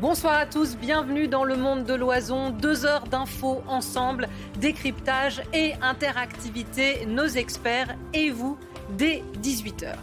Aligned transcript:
Bonsoir 0.00 0.38
à 0.38 0.46
tous, 0.46 0.78
bienvenue 0.78 1.28
dans 1.28 1.44
le 1.44 1.56
monde 1.56 1.84
de 1.84 1.92
l'oison. 1.92 2.48
Deux 2.48 2.86
heures 2.86 3.04
d'infos 3.04 3.62
ensemble, 3.68 4.28
décryptage 4.58 5.42
et 5.52 5.74
interactivité. 5.82 7.04
Nos 7.04 7.26
experts 7.26 7.94
et 8.14 8.30
vous 8.30 8.58
dès 8.96 9.22
18h. 9.42 9.96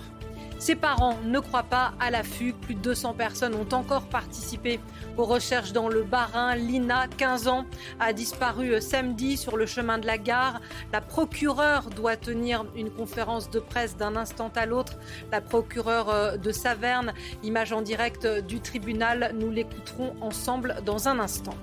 Ses 0.67 0.76
parents 0.76 1.16
ne 1.23 1.39
croient 1.39 1.63
pas 1.63 1.94
à 1.98 2.12
la. 2.12 2.23
Plus 2.23 2.75
de 2.75 2.81
200 2.81 3.13
personnes 3.13 3.55
ont 3.55 3.73
encore 3.73 4.08
participé 4.08 4.81
aux 5.16 5.23
recherches 5.23 5.71
dans 5.71 5.88
le 5.88 6.03
Bas-Rhin. 6.03 6.55
Lina, 6.55 7.08
15 7.08 7.48
ans, 7.48 7.66
a 8.02 8.12
disparu 8.12 8.81
samedi 8.81 9.38
sur 9.38 9.55
le 9.55 9.66
chemin 9.66 9.98
de 9.98 10.05
la 10.05 10.17
gare. 10.17 10.59
La 10.91 10.99
procureure 10.99 11.89
doit 11.91 12.17
tenir 12.17 12.66
une 12.75 12.89
conférence 12.89 13.49
de 13.49 13.59
presse 13.59 13.95
d'un 13.95 14.17
instant 14.17 14.52
à 14.58 14.66
l'autre. 14.66 14.98
La 15.31 15.39
procureure 15.39 16.09
euh, 16.09 16.35
de 16.35 16.52
Saverne, 16.52 17.13
image 17.44 17.72
en 17.72 17.81
direct 17.81 18.27
du 18.27 18.59
tribunal, 18.59 19.34
nous 19.39 19.49
l'écouterons 19.49 20.17
ensemble 20.20 20.75
dans 20.86 21.08
un 21.08 21.20
instant. 21.20 21.55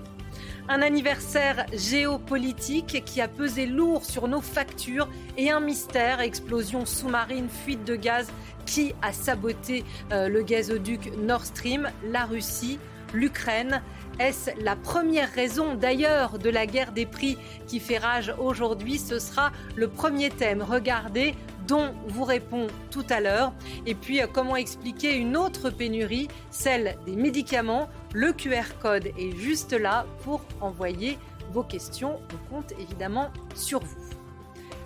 Un 0.66 0.80
anniversaire 0.80 1.66
géopolitique 1.74 3.04
qui 3.04 3.20
a 3.20 3.28
pesé 3.28 3.66
lourd 3.66 4.02
sur 4.02 4.28
nos 4.28 4.41
factures 4.41 5.10
et 5.37 5.50
un 5.50 5.60
mystère, 5.60 6.20
explosion 6.20 6.87
sous-marine, 6.87 7.48
fuite 7.50 7.84
de 7.84 7.96
gaz 7.96 8.29
qui 8.65 8.95
a 9.02 9.12
saboté 9.12 9.85
euh, 10.10 10.29
le 10.29 10.42
gazoduc 10.42 11.12
Nord 11.18 11.45
Stream? 11.45 11.90
La 12.10 12.24
Russie, 12.24 12.79
l'Ukraine. 13.12 13.82
Est-ce 14.18 14.51
la 14.62 14.74
première 14.74 15.30
raison 15.32 15.74
d'ailleurs 15.74 16.38
de 16.38 16.48
la 16.48 16.65
guerre 16.65 16.92
des 16.92 17.04
prix 17.04 17.37
qui 17.66 17.79
fait 17.79 17.98
rage 17.98 18.35
aujourd'hui? 18.38 18.98
Ce 18.98 19.18
sera 19.18 19.52
le 19.76 19.88
premier 19.88 20.30
thème. 20.30 20.62
Regardez 20.62 21.35
dont 21.66 21.95
vous 22.09 22.24
répond 22.24 22.66
tout 22.90 23.04
à 23.10 23.20
l'heure. 23.20 23.52
Et 23.87 23.95
puis, 23.95 24.23
euh, 24.23 24.26
comment 24.32 24.57
expliquer 24.57 25.15
une 25.16 25.37
autre 25.37 25.70
pénurie, 25.70 26.29
celle 26.51 26.96
des 27.07 27.16
médicaments? 27.16 27.88
Le 28.16 28.32
QR 28.32 28.79
code 28.80 29.07
est 29.18 29.37
juste 29.37 29.73
là 29.73 30.07
pour 30.23 30.43
envoyer 30.60 31.18
vos 31.52 31.65
questions. 31.65 32.20
On 32.32 32.54
compte 32.54 32.73
évidemment 32.79 33.32
sur 33.57 33.80
vous. 33.80 34.04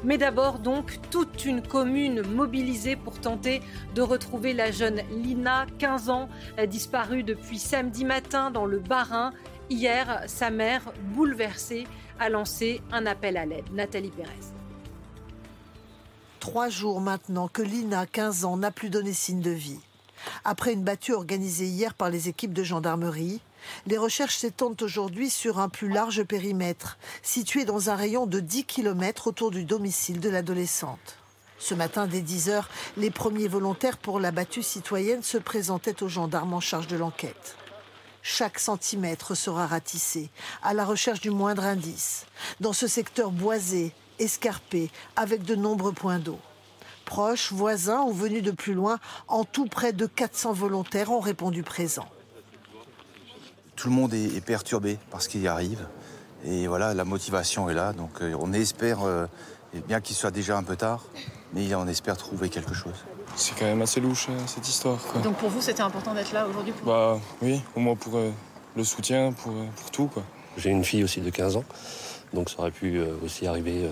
Mais 0.02 0.16
d'abord 0.16 0.60
donc 0.60 0.98
toute 1.10 1.44
une 1.44 1.60
commune 1.60 2.22
mobilisée 2.22 2.96
pour 2.96 3.20
tenter 3.20 3.60
de 3.94 4.00
retrouver 4.00 4.54
la 4.54 4.70
jeune 4.70 5.02
Lina, 5.10 5.66
15 5.78 6.08
ans, 6.08 6.30
disparue 6.68 7.22
depuis 7.22 7.58
samedi 7.58 8.06
matin 8.06 8.50
dans 8.50 8.64
le 8.64 8.78
Bas-Rhin. 8.78 9.32
Hier, 9.68 10.22
sa 10.26 10.48
mère, 10.48 10.90
bouleversée, 11.14 11.86
a 12.18 12.30
lancé 12.30 12.80
un 12.92 13.04
appel 13.04 13.36
à 13.36 13.44
l'aide. 13.44 13.70
Nathalie 13.74 14.10
Pérez. 14.10 14.30
Trois 16.40 16.70
jours 16.70 17.02
maintenant 17.02 17.48
que 17.48 17.60
Lina, 17.60 18.06
15 18.06 18.46
ans, 18.46 18.56
n'a 18.56 18.70
plus 18.70 18.88
donné 18.88 19.12
signe 19.12 19.42
de 19.42 19.50
vie. 19.50 19.80
Après 20.44 20.72
une 20.72 20.84
battue 20.84 21.12
organisée 21.12 21.66
hier 21.66 21.94
par 21.94 22.10
les 22.10 22.28
équipes 22.28 22.52
de 22.52 22.62
gendarmerie, 22.62 23.40
les 23.86 23.98
recherches 23.98 24.36
s'étendent 24.36 24.82
aujourd'hui 24.82 25.30
sur 25.30 25.58
un 25.58 25.68
plus 25.68 25.88
large 25.88 26.22
périmètre, 26.22 26.98
situé 27.22 27.64
dans 27.64 27.90
un 27.90 27.96
rayon 27.96 28.26
de 28.26 28.40
10 28.40 28.64
km 28.64 29.28
autour 29.28 29.50
du 29.50 29.64
domicile 29.64 30.20
de 30.20 30.28
l'adolescente. 30.28 31.16
Ce 31.58 31.74
matin, 31.74 32.06
dès 32.06 32.20
10 32.20 32.50
heures, 32.50 32.68
les 32.96 33.10
premiers 33.10 33.48
volontaires 33.48 33.98
pour 33.98 34.20
la 34.20 34.30
battue 34.30 34.62
citoyenne 34.62 35.22
se 35.22 35.38
présentaient 35.38 36.02
aux 36.02 36.08
gendarmes 36.08 36.54
en 36.54 36.60
charge 36.60 36.86
de 36.86 36.96
l'enquête. 36.96 37.56
Chaque 38.22 38.58
centimètre 38.58 39.34
sera 39.34 39.66
ratissé, 39.66 40.30
à 40.62 40.74
la 40.74 40.84
recherche 40.84 41.20
du 41.20 41.30
moindre 41.30 41.64
indice, 41.64 42.26
dans 42.60 42.72
ce 42.72 42.86
secteur 42.86 43.30
boisé, 43.30 43.92
escarpé, 44.18 44.90
avec 45.16 45.42
de 45.42 45.54
nombreux 45.54 45.92
points 45.92 46.18
d'eau. 46.18 46.38
Proches, 47.08 47.52
voisins 47.52 48.02
ou 48.02 48.12
venus 48.12 48.42
de 48.42 48.50
plus 48.50 48.74
loin, 48.74 48.98
en 49.26 49.44
tout 49.44 49.66
près 49.66 49.92
de 49.92 50.06
400 50.06 50.52
volontaires 50.52 51.10
ont 51.10 51.20
répondu 51.20 51.62
présents 51.62 52.08
tout 53.78 53.88
le 53.88 53.94
monde 53.94 54.12
est, 54.12 54.44
perturbé 54.44 54.98
par 55.10 55.22
ce 55.22 55.28
qui 55.28 55.46
arrive. 55.46 55.86
Et 56.44 56.66
voilà, 56.66 56.94
la 56.94 57.04
motivation 57.04 57.70
est 57.70 57.74
là. 57.74 57.92
Donc 57.92 58.10
euh, 58.20 58.34
on 58.38 58.52
espère, 58.52 58.98
euh, 59.04 59.26
bien 59.86 60.00
qu'il 60.00 60.16
soit 60.16 60.32
déjà 60.32 60.56
un 60.56 60.64
peu 60.64 60.74
tard, 60.74 61.04
mais 61.54 61.72
on 61.74 61.86
espère 61.86 62.16
trouver 62.16 62.48
quelque 62.48 62.74
chose. 62.74 63.04
C'est 63.36 63.56
quand 63.56 63.66
même 63.66 63.82
assez 63.82 64.00
louche 64.00 64.26
euh, 64.30 64.38
cette 64.46 64.68
histoire. 64.68 64.98
Donc 65.22 65.36
pour 65.36 65.48
vous, 65.48 65.62
c'était 65.62 65.82
important 65.82 66.12
d'être 66.12 66.32
là 66.32 66.46
aujourd'hui 66.48 66.74
Bah 66.84 67.18
oui, 67.40 67.62
au 67.76 67.80
moins 67.80 67.94
pour 67.94 68.18
le 68.76 68.84
soutien, 68.84 69.32
pour, 69.32 69.52
pour 69.52 69.90
tout. 69.92 70.10
J'ai 70.56 70.70
une 70.70 70.84
fille 70.84 71.04
aussi 71.04 71.20
de 71.20 71.30
15 71.30 71.56
ans, 71.56 71.64
donc 72.32 72.50
ça 72.50 72.58
aurait 72.58 72.72
pu 72.72 73.00
aussi 73.24 73.46
arriver 73.46 73.88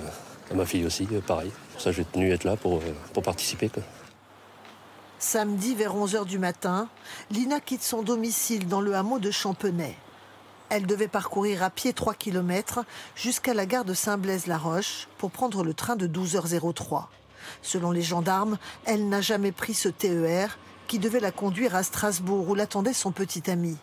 à 0.50 0.54
ma 0.54 0.66
fille 0.66 0.84
aussi, 0.84 1.06
pareil. 1.26 1.52
Ça, 1.78 1.92
j'ai 1.92 2.04
tenu 2.04 2.34
là 2.44 2.56
pour, 2.56 2.80
pour 3.12 3.22
participer. 3.22 3.70
Samedi 5.18 5.74
vers 5.74 5.94
11h 5.94 6.26
du 6.26 6.38
matin, 6.38 6.88
Lina 7.30 7.60
quitte 7.60 7.82
son 7.82 8.02
domicile 8.02 8.68
dans 8.68 8.80
le 8.80 8.94
hameau 8.94 9.18
de 9.18 9.30
Champenay. 9.30 9.96
Elle 10.68 10.86
devait 10.86 11.08
parcourir 11.08 11.62
à 11.62 11.70
pied 11.70 11.92
3 11.92 12.14
km 12.14 12.84
jusqu'à 13.14 13.54
la 13.54 13.66
gare 13.66 13.84
de 13.84 13.94
Saint-Blaise-la-Roche 13.94 15.08
pour 15.16 15.30
prendre 15.30 15.62
le 15.62 15.74
train 15.74 15.96
de 15.96 16.06
12h03. 16.06 17.04
Selon 17.62 17.92
les 17.92 18.02
gendarmes, 18.02 18.58
elle 18.84 19.08
n'a 19.08 19.20
jamais 19.20 19.52
pris 19.52 19.74
ce 19.74 19.88
TER 19.88 20.58
qui 20.88 20.98
devait 20.98 21.20
la 21.20 21.32
conduire 21.32 21.74
à 21.74 21.82
Strasbourg 21.82 22.48
où 22.48 22.54
l'attendait 22.54 22.92
son 22.92 23.12
petit 23.12 23.50
ami. 23.50 23.76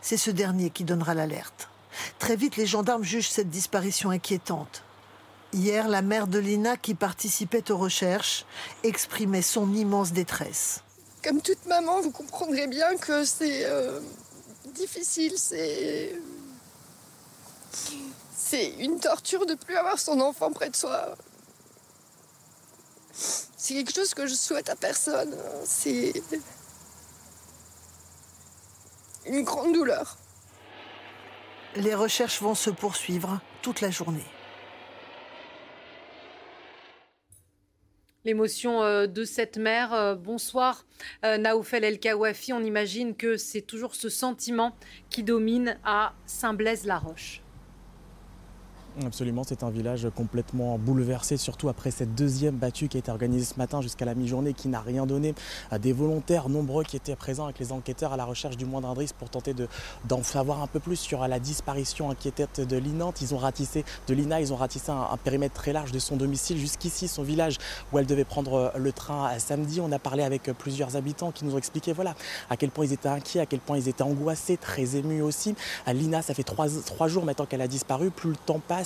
C'est 0.00 0.16
ce 0.16 0.30
dernier 0.30 0.70
qui 0.70 0.84
donnera 0.84 1.14
l'alerte. 1.14 1.68
Très 2.18 2.36
vite, 2.36 2.56
les 2.56 2.66
gendarmes 2.66 3.04
jugent 3.04 3.28
cette 3.28 3.50
disparition 3.50 4.10
inquiétante. 4.10 4.82
Hier, 5.52 5.88
la 5.88 6.00
mère 6.00 6.28
de 6.28 6.38
Lina, 6.38 6.76
qui 6.76 6.94
participait 6.94 7.72
aux 7.72 7.76
recherches, 7.76 8.44
exprimait 8.84 9.42
son 9.42 9.72
immense 9.74 10.12
détresse. 10.12 10.80
Comme 11.24 11.42
toute 11.42 11.66
maman, 11.66 12.00
vous 12.00 12.12
comprendrez 12.12 12.68
bien 12.68 12.96
que 12.96 13.24
c'est 13.24 13.64
euh, 13.64 14.00
difficile, 14.74 15.32
c'est. 15.36 16.14
C'est 18.36 18.70
une 18.78 18.98
torture 18.98 19.46
de 19.46 19.54
plus 19.54 19.76
avoir 19.76 19.98
son 19.98 20.20
enfant 20.20 20.50
près 20.52 20.70
de 20.70 20.76
soi. 20.76 21.16
C'est 23.12 23.74
quelque 23.74 23.94
chose 23.94 24.14
que 24.14 24.26
je 24.26 24.34
souhaite 24.34 24.68
à 24.68 24.76
personne. 24.76 25.36
C'est. 25.64 26.12
une 29.26 29.42
grande 29.42 29.74
douleur. 29.74 30.16
Les 31.76 31.94
recherches 31.94 32.40
vont 32.40 32.54
se 32.54 32.70
poursuivre 32.70 33.40
toute 33.62 33.80
la 33.80 33.90
journée. 33.90 34.26
L'émotion 38.24 38.82
euh, 38.82 39.06
de 39.06 39.24
cette 39.24 39.56
mère. 39.56 39.94
Euh, 39.94 40.14
bonsoir, 40.14 40.84
euh, 41.24 41.38
Naoufel 41.38 41.84
El 41.84 41.98
Kawafi. 41.98 42.52
On 42.52 42.62
imagine 42.62 43.16
que 43.16 43.38
c'est 43.38 43.62
toujours 43.62 43.94
ce 43.94 44.10
sentiment 44.10 44.76
qui 45.08 45.22
domine 45.22 45.78
à 45.84 46.12
Saint-Blaise-la-Roche. 46.26 47.40
Absolument, 49.06 49.44
c'est 49.46 49.62
un 49.62 49.70
village 49.70 50.08
complètement 50.16 50.76
bouleversé, 50.76 51.36
surtout 51.36 51.68
après 51.68 51.92
cette 51.92 52.16
deuxième 52.16 52.56
battue 52.56 52.88
qui 52.88 52.96
a 52.96 53.00
été 53.00 53.10
organisée 53.10 53.44
ce 53.44 53.56
matin 53.56 53.80
jusqu'à 53.80 54.04
la 54.04 54.16
mi-journée, 54.16 54.52
qui 54.52 54.66
n'a 54.66 54.80
rien 54.80 55.06
donné. 55.06 55.34
à 55.70 55.78
Des 55.78 55.92
volontaires 55.92 56.48
nombreux 56.48 56.82
qui 56.82 56.96
étaient 56.96 57.14
présents 57.14 57.44
avec 57.44 57.60
les 57.60 57.70
enquêteurs 57.70 58.12
à 58.12 58.16
la 58.16 58.24
recherche 58.24 58.56
du 58.56 58.66
moindre 58.66 58.88
indice 58.88 59.12
pour 59.12 59.30
tenter 59.30 59.54
d'en 60.06 60.24
savoir 60.24 60.60
un 60.60 60.66
peu 60.66 60.80
plus 60.80 60.96
sur 60.96 61.26
la 61.26 61.38
disparition 61.38 62.10
inquiétante 62.10 62.60
de 62.60 62.76
Linante. 62.76 63.22
Ils 63.22 63.32
ont 63.32 63.38
ratissé 63.38 63.84
de 64.08 64.14
Lina, 64.14 64.40
ils 64.40 64.52
ont 64.52 64.56
ratissé 64.56 64.90
un, 64.90 65.16
périmètre 65.22 65.54
très 65.54 65.72
large 65.72 65.92
de 65.92 65.98
son 66.00 66.16
domicile 66.16 66.58
jusqu'ici, 66.58 67.06
son 67.06 67.22
village 67.22 67.58
où 67.92 67.98
elle 67.98 68.06
devait 68.06 68.24
prendre 68.24 68.72
le 68.76 68.92
train 68.92 69.38
samedi. 69.38 69.80
On 69.80 69.92
a 69.92 70.00
parlé 70.00 70.24
avec 70.24 70.50
plusieurs 70.58 70.96
habitants 70.96 71.30
qui 71.30 71.44
nous 71.44 71.54
ont 71.54 71.58
expliqué 71.58 71.92
voilà 71.92 72.16
à 72.50 72.56
quel 72.56 72.70
point 72.70 72.86
ils 72.86 72.92
étaient 72.92 73.08
inquiets, 73.08 73.40
à 73.40 73.46
quel 73.46 73.60
point 73.60 73.78
ils 73.78 73.88
étaient 73.88 74.02
angoissés, 74.02 74.56
très 74.56 74.96
émus 74.96 75.22
aussi. 75.22 75.54
Lina, 75.86 76.22
ça 76.22 76.34
fait 76.34 76.42
trois 76.42 77.08
jours 77.08 77.24
maintenant 77.24 77.46
qu'elle 77.46 77.62
a 77.62 77.68
disparu. 77.68 78.10
Plus 78.10 78.30
le 78.30 78.36
temps 78.36 78.60
passe, 78.66 78.79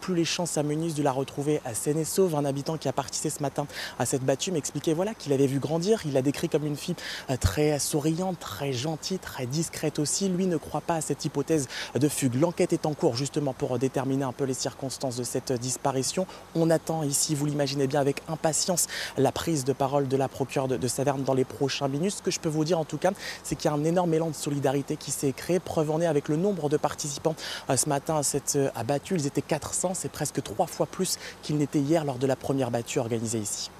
plus 0.00 0.14
les 0.14 0.24
chances 0.24 0.52
s'amenuisent 0.52 0.94
de 0.94 1.02
la 1.02 1.12
retrouver 1.12 1.60
à 1.64 1.74
seine 1.74 1.98
et 1.98 2.04
sauve. 2.04 2.34
Un 2.34 2.44
habitant 2.44 2.76
qui 2.76 2.88
a 2.88 2.92
participé 2.92 3.30
ce 3.30 3.42
matin 3.42 3.66
à 3.98 4.06
cette 4.06 4.22
battue 4.22 4.52
m'expliquait 4.52 4.94
voilà, 4.94 5.14
qu'il 5.14 5.32
avait 5.32 5.46
vu 5.46 5.58
grandir. 5.58 6.02
Il 6.04 6.12
l'a 6.12 6.22
décrit 6.22 6.48
comme 6.48 6.66
une 6.66 6.76
fille 6.76 6.96
euh, 7.30 7.36
très 7.36 7.78
souriante, 7.78 8.38
très 8.38 8.72
gentille, 8.72 9.18
très 9.18 9.46
discrète 9.46 9.98
aussi. 9.98 10.28
Lui 10.28 10.46
ne 10.46 10.56
croit 10.56 10.80
pas 10.80 10.96
à 10.96 11.00
cette 11.00 11.24
hypothèse 11.24 11.68
de 11.94 12.08
fugue. 12.08 12.34
L'enquête 12.34 12.72
est 12.72 12.86
en 12.86 12.94
cours 12.94 13.16
justement 13.16 13.52
pour 13.52 13.78
déterminer 13.78 14.24
un 14.24 14.32
peu 14.32 14.44
les 14.44 14.54
circonstances 14.54 15.16
de 15.16 15.24
cette 15.24 15.52
disparition. 15.52 16.26
On 16.54 16.70
attend 16.70 17.02
ici, 17.02 17.34
vous 17.34 17.46
l'imaginez 17.46 17.86
bien, 17.86 18.00
avec 18.00 18.22
impatience 18.28 18.86
la 19.16 19.32
prise 19.32 19.64
de 19.64 19.72
parole 19.72 20.08
de 20.08 20.16
la 20.16 20.28
procureure 20.28 20.68
de, 20.68 20.88
Saverne 20.88 21.22
dans 21.22 21.34
les 21.34 21.44
prochains 21.44 21.88
minutes. 21.88 22.14
Ce 22.18 22.22
que 22.22 22.30
je 22.30 22.40
peux 22.40 22.48
vous 22.48 22.64
dire 22.64 22.78
en 22.78 22.84
tout 22.84 22.96
cas, 22.96 23.10
c'est 23.42 23.56
qu'il 23.56 23.70
y 23.70 23.74
a 23.74 23.76
un 23.76 23.84
énorme 23.84 24.14
élan 24.14 24.30
de 24.30 24.34
solidarité 24.34 24.96
qui 24.96 25.10
s'est 25.10 25.32
créé. 25.32 25.60
Preuve 25.60 25.90
en 25.90 26.00
est 26.00 26.06
avec 26.06 26.28
le 26.28 26.36
nombre 26.36 26.68
de 26.68 26.76
participants 26.76 27.36
euh, 27.68 27.76
ce 27.76 27.88
matin 27.88 28.16
à 28.16 28.22
cette 28.22 28.56
euh, 28.56 28.70
battue. 28.86 29.14
Ils 29.14 29.26
étaient 29.26 29.37
était 29.38 29.46
400, 29.46 29.94
c'est 29.94 30.10
presque 30.10 30.42
trois 30.42 30.66
fois 30.66 30.86
plus 30.86 31.18
qu'il 31.42 31.56
n'était 31.56 31.78
hier 31.78 32.04
lors 32.04 32.18
de 32.18 32.26
la 32.26 32.36
première 32.36 32.70
battue 32.70 32.98
organisée 32.98 33.38
ici. 33.38 33.70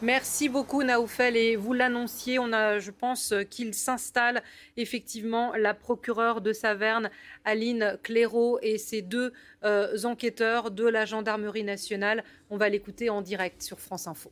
Merci 0.00 0.48
beaucoup 0.48 0.84
Naoufel 0.84 1.36
et 1.36 1.56
vous 1.56 1.72
l'annonciez, 1.72 2.38
on 2.38 2.52
a, 2.52 2.78
je 2.78 2.92
pense 2.92 3.34
qu'il 3.50 3.74
s'installe 3.74 4.44
effectivement 4.76 5.52
la 5.56 5.74
procureure 5.74 6.40
de 6.40 6.52
Saverne, 6.52 7.10
Aline 7.44 7.98
Clairaut 8.04 8.60
et 8.62 8.78
ses 8.78 9.02
deux 9.02 9.32
euh, 9.64 9.96
enquêteurs 10.04 10.70
de 10.70 10.84
la 10.84 11.04
gendarmerie 11.04 11.64
nationale. 11.64 12.22
On 12.48 12.56
va 12.56 12.68
l'écouter 12.68 13.10
en 13.10 13.22
direct 13.22 13.60
sur 13.60 13.80
France 13.80 14.06
Info. 14.06 14.30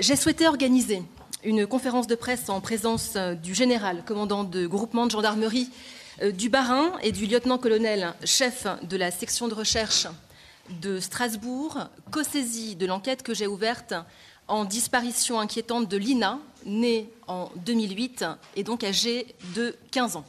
J'ai 0.00 0.16
souhaité 0.16 0.46
organiser 0.48 1.02
une 1.46 1.64
conférence 1.64 2.08
de 2.08 2.16
presse 2.16 2.48
en 2.48 2.60
présence 2.60 3.12
euh, 3.14 3.34
du 3.34 3.54
général, 3.54 4.02
commandant 4.04 4.42
de 4.42 4.66
groupement 4.66 5.06
de 5.06 5.12
gendarmerie 5.12 5.70
euh, 6.20 6.32
du 6.32 6.48
Barin 6.48 6.92
et 7.02 7.12
du 7.12 7.26
lieutenant-colonel 7.26 8.14
chef 8.24 8.66
de 8.82 8.96
la 8.96 9.12
section 9.12 9.46
de 9.46 9.54
recherche 9.54 10.08
de 10.82 10.98
Strasbourg, 10.98 11.78
co-saisie 12.10 12.74
de 12.74 12.84
l'enquête 12.84 13.22
que 13.22 13.32
j'ai 13.32 13.46
ouverte 13.46 13.94
en 14.48 14.64
disparition 14.64 15.38
inquiétante 15.38 15.88
de 15.88 15.96
Lina, 15.96 16.40
née 16.64 17.08
en 17.28 17.48
2008 17.64 18.24
et 18.56 18.64
donc 18.64 18.82
âgée 18.82 19.36
de 19.54 19.76
15 19.92 20.16
ans. 20.16 20.24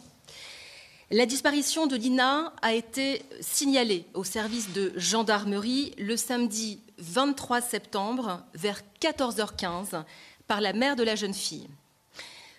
La 1.10 1.26
disparition 1.26 1.88
de 1.88 1.96
Lina 1.96 2.54
a 2.62 2.74
été 2.74 3.24
signalée 3.42 4.06
au 4.14 4.24
service 4.24 4.72
de 4.72 4.94
gendarmerie 4.98 5.96
le 5.98 6.16
samedi 6.16 6.80
23 7.00 7.62
septembre 7.62 8.44
vers 8.54 8.82
14h15 9.02 10.04
par 10.48 10.62
la 10.62 10.74
mère 10.74 10.96
de 10.96 11.04
la 11.04 11.16
jeune 11.16 11.34
fille. 11.34 11.68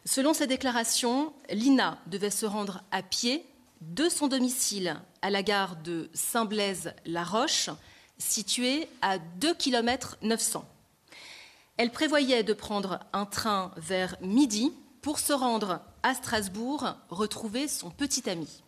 Selon 0.05 0.33
ses 0.33 0.47
déclarations, 0.47 1.33
Lina 1.51 1.99
devait 2.07 2.31
se 2.31 2.47
rendre 2.47 2.83
à 2.91 3.03
pied 3.03 3.45
de 3.81 4.09
son 4.09 4.27
domicile 4.27 4.97
à 5.23 5.31
la 5.31 5.43
gare 5.43 5.77
de 5.77 6.09
Saint-Blaise-la-Roche, 6.15 7.71
située 8.19 8.89
à 9.03 9.19
2 9.19 9.55
km 9.55 10.17
900. 10.23 10.65
Elle 11.77 11.93
prévoyait 11.93 12.43
de 12.43 12.53
prendre 12.53 13.01
un 13.13 13.25
train 13.25 13.73
vers 13.77 14.17
midi 14.21 14.73
pour 15.03 15.19
se 15.19 15.33
rendre 15.33 15.81
à 16.03 16.15
Strasbourg 16.15 16.95
retrouver 17.09 17.69
son 17.69 17.91
petit 17.91 18.29
ami. 18.29 18.63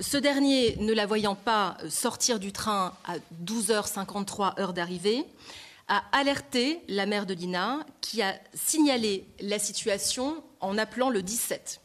Ce 0.00 0.16
dernier, 0.16 0.76
ne 0.76 0.92
la 0.92 1.06
voyant 1.06 1.36
pas 1.36 1.76
sortir 1.88 2.40
du 2.40 2.52
train 2.52 2.94
à 3.04 3.14
12h53 3.44 4.60
heure 4.60 4.72
d'arrivée, 4.72 5.24
a 5.88 6.04
alerté 6.12 6.82
la 6.88 7.06
mère 7.06 7.26
de 7.26 7.34
Lina 7.34 7.84
qui 8.00 8.22
a 8.22 8.38
signalé 8.54 9.26
la 9.40 9.58
situation 9.58 10.42
en 10.60 10.78
appelant 10.78 11.10
le 11.10 11.22
17. 11.22 11.80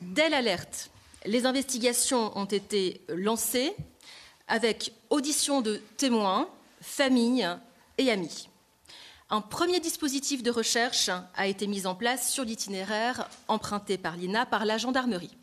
Dès 0.00 0.28
l'alerte, 0.28 0.90
les 1.24 1.46
investigations 1.46 2.36
ont 2.36 2.44
été 2.44 3.00
lancées 3.08 3.74
avec 4.48 4.92
audition 5.10 5.60
de 5.60 5.80
témoins, 5.96 6.48
familles 6.80 7.48
et 7.96 8.10
amis. 8.10 8.48
Un 9.30 9.40
premier 9.40 9.80
dispositif 9.80 10.42
de 10.42 10.50
recherche 10.50 11.10
a 11.34 11.46
été 11.46 11.66
mis 11.66 11.86
en 11.86 11.94
place 11.94 12.30
sur 12.30 12.44
l'itinéraire 12.44 13.28
emprunté 13.48 13.96
par 13.96 14.16
l'INA 14.16 14.44
par 14.46 14.64
la 14.64 14.76
gendarmerie. 14.76 15.36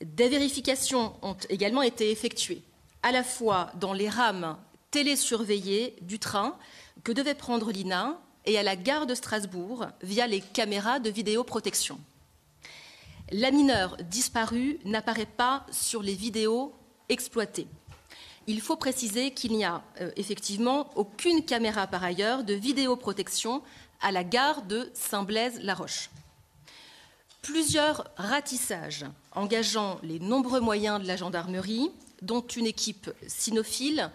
Des 0.00 0.28
vérifications 0.28 1.14
ont 1.22 1.36
également 1.48 1.82
été 1.82 2.10
effectuées, 2.10 2.62
à 3.02 3.12
la 3.12 3.22
fois 3.22 3.70
dans 3.74 3.92
les 3.92 4.08
rames 4.08 4.56
télésurveillées 4.92 5.96
du 6.02 6.20
train 6.20 6.56
que 7.02 7.10
devait 7.10 7.34
prendre 7.34 7.72
l'INA 7.72 8.20
et 8.44 8.56
à 8.58 8.62
la 8.62 8.76
gare 8.76 9.06
de 9.06 9.16
Strasbourg 9.16 9.86
via 10.02 10.28
les 10.28 10.40
caméras 10.40 11.00
de 11.00 11.10
vidéoprotection. 11.10 11.98
La 13.32 13.50
mineure 13.50 13.96
disparue 14.04 14.78
n'apparaît 14.84 15.26
pas 15.26 15.66
sur 15.72 16.02
les 16.02 16.14
vidéos 16.14 16.72
exploitées. 17.08 17.66
Il 18.46 18.60
faut 18.60 18.76
préciser 18.76 19.32
qu'il 19.32 19.52
n'y 19.52 19.64
a 19.64 19.82
euh, 20.00 20.10
effectivement 20.16 20.90
aucune 20.96 21.44
caméra 21.44 21.86
par 21.86 22.04
ailleurs 22.04 22.44
de 22.44 22.54
vidéoprotection 22.54 23.62
à 24.00 24.12
la 24.12 24.24
gare 24.24 24.62
de 24.62 24.90
Saint-Blaise-la-Roche. 24.94 26.10
Plusieurs 27.40 28.08
ratissages 28.16 29.06
engageant 29.32 29.98
les 30.02 30.18
nombreux 30.18 30.60
moyens 30.60 31.00
de 31.00 31.06
la 31.06 31.16
gendarmerie, 31.16 31.90
dont 32.20 32.40
une 32.40 32.66
équipe 32.66 33.10
cynophile, 33.26 34.10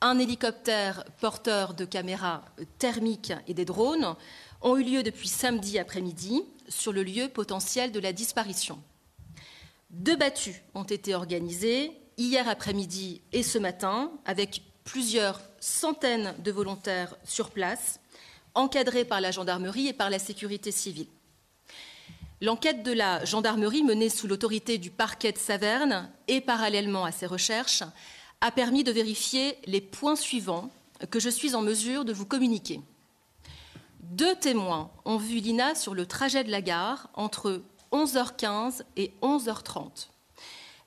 un 0.00 0.18
hélicoptère 0.18 1.04
porteur 1.20 1.74
de 1.74 1.84
caméras 1.84 2.42
thermiques 2.78 3.32
et 3.46 3.54
des 3.54 3.64
drones, 3.64 4.16
ont 4.62 4.76
eu 4.76 4.84
lieu 4.84 5.02
depuis 5.02 5.28
samedi 5.28 5.78
après-midi 5.78 6.42
sur 6.68 6.92
le 6.92 7.02
lieu 7.02 7.28
potentiel 7.28 7.92
de 7.92 8.00
la 8.00 8.12
disparition. 8.12 8.78
Deux 9.90 10.16
battues 10.16 10.62
ont 10.74 10.84
été 10.84 11.14
organisées 11.14 11.92
hier 12.16 12.48
après-midi 12.48 13.22
et 13.32 13.42
ce 13.42 13.58
matin 13.58 14.12
avec 14.24 14.62
plusieurs 14.84 15.40
centaines 15.60 16.34
de 16.38 16.50
volontaires 16.50 17.14
sur 17.24 17.50
place, 17.50 18.00
encadrés 18.54 19.04
par 19.04 19.20
la 19.20 19.30
gendarmerie 19.30 19.88
et 19.88 19.92
par 19.92 20.10
la 20.10 20.18
sécurité 20.18 20.70
civile. 20.72 21.08
L'enquête 22.42 22.82
de 22.82 22.92
la 22.92 23.24
gendarmerie 23.24 23.82
menée 23.82 24.08
sous 24.08 24.26
l'autorité 24.26 24.78
du 24.78 24.90
parquet 24.90 25.32
de 25.32 25.38
Saverne 25.38 26.10
et 26.26 26.40
parallèlement 26.40 27.04
à 27.04 27.12
ces 27.12 27.26
recherches 27.26 27.82
a 28.40 28.50
permis 28.50 28.84
de 28.84 28.92
vérifier 28.92 29.56
les 29.66 29.80
points 29.80 30.16
suivants 30.16 30.70
que 31.10 31.20
je 31.20 31.28
suis 31.28 31.54
en 31.54 31.62
mesure 31.62 32.04
de 32.04 32.12
vous 32.12 32.26
communiquer. 32.26 32.80
Deux 34.00 34.34
témoins 34.34 34.90
ont 35.04 35.18
vu 35.18 35.38
Lina 35.38 35.74
sur 35.74 35.94
le 35.94 36.06
trajet 36.06 36.44
de 36.44 36.50
la 36.50 36.62
gare 36.62 37.08
entre 37.14 37.62
11h15 37.92 38.82
et 38.96 39.12
11h30. 39.22 40.08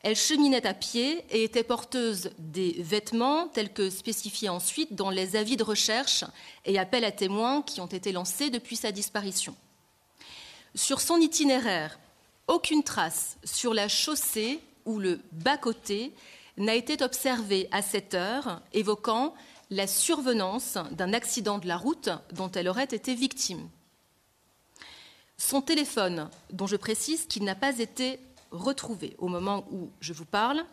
Elle 0.01 0.15
cheminait 0.17 0.67
à 0.67 0.73
pied 0.73 1.23
et 1.29 1.43
était 1.43 1.63
porteuse 1.63 2.31
des 2.37 2.75
vêtements 2.79 3.47
tels 3.47 3.71
que 3.71 3.89
spécifiés 3.89 4.49
ensuite 4.49 4.95
dans 4.95 5.09
les 5.09 5.37
avis 5.37 5.55
de 5.55 5.63
recherche 5.63 6.25
et 6.65 6.77
appels 6.77 7.05
à 7.05 7.11
témoins 7.11 7.61
qui 7.61 7.79
ont 7.79 7.87
été 7.87 8.11
lancés 8.11 8.49
depuis 8.49 8.75
sa 8.75 8.91
disparition. 8.91 9.55
Sur 10.75 10.99
son 10.99 11.17
itinéraire, 11.17 11.99
aucune 12.47 12.83
trace 12.83 13.37
sur 13.45 13.73
la 13.73 13.87
chaussée 13.87 14.59
ou 14.85 14.99
le 14.99 15.21
bas-côté 15.31 16.11
n'a 16.57 16.75
été 16.75 17.03
observée 17.03 17.67
à 17.71 17.81
cette 17.81 18.13
heure, 18.13 18.61
évoquant 18.73 19.33
la 19.69 19.87
survenance 19.87 20.77
d'un 20.91 21.13
accident 21.13 21.57
de 21.57 21.67
la 21.67 21.77
route 21.77 22.09
dont 22.33 22.51
elle 22.51 22.67
aurait 22.67 22.83
été 22.83 23.15
victime. 23.15 23.69
Son 25.37 25.61
téléphone, 25.61 26.29
dont 26.51 26.67
je 26.67 26.75
précise 26.75 27.25
qu'il 27.25 27.43
n'a 27.43 27.55
pas 27.55 27.79
été 27.79 28.19
retrouvé 28.51 29.15
au 29.17 29.27
moment 29.27 29.65
où 29.71 29.89
je 29.99 30.13
vous 30.13 30.25
parle, 30.25 30.63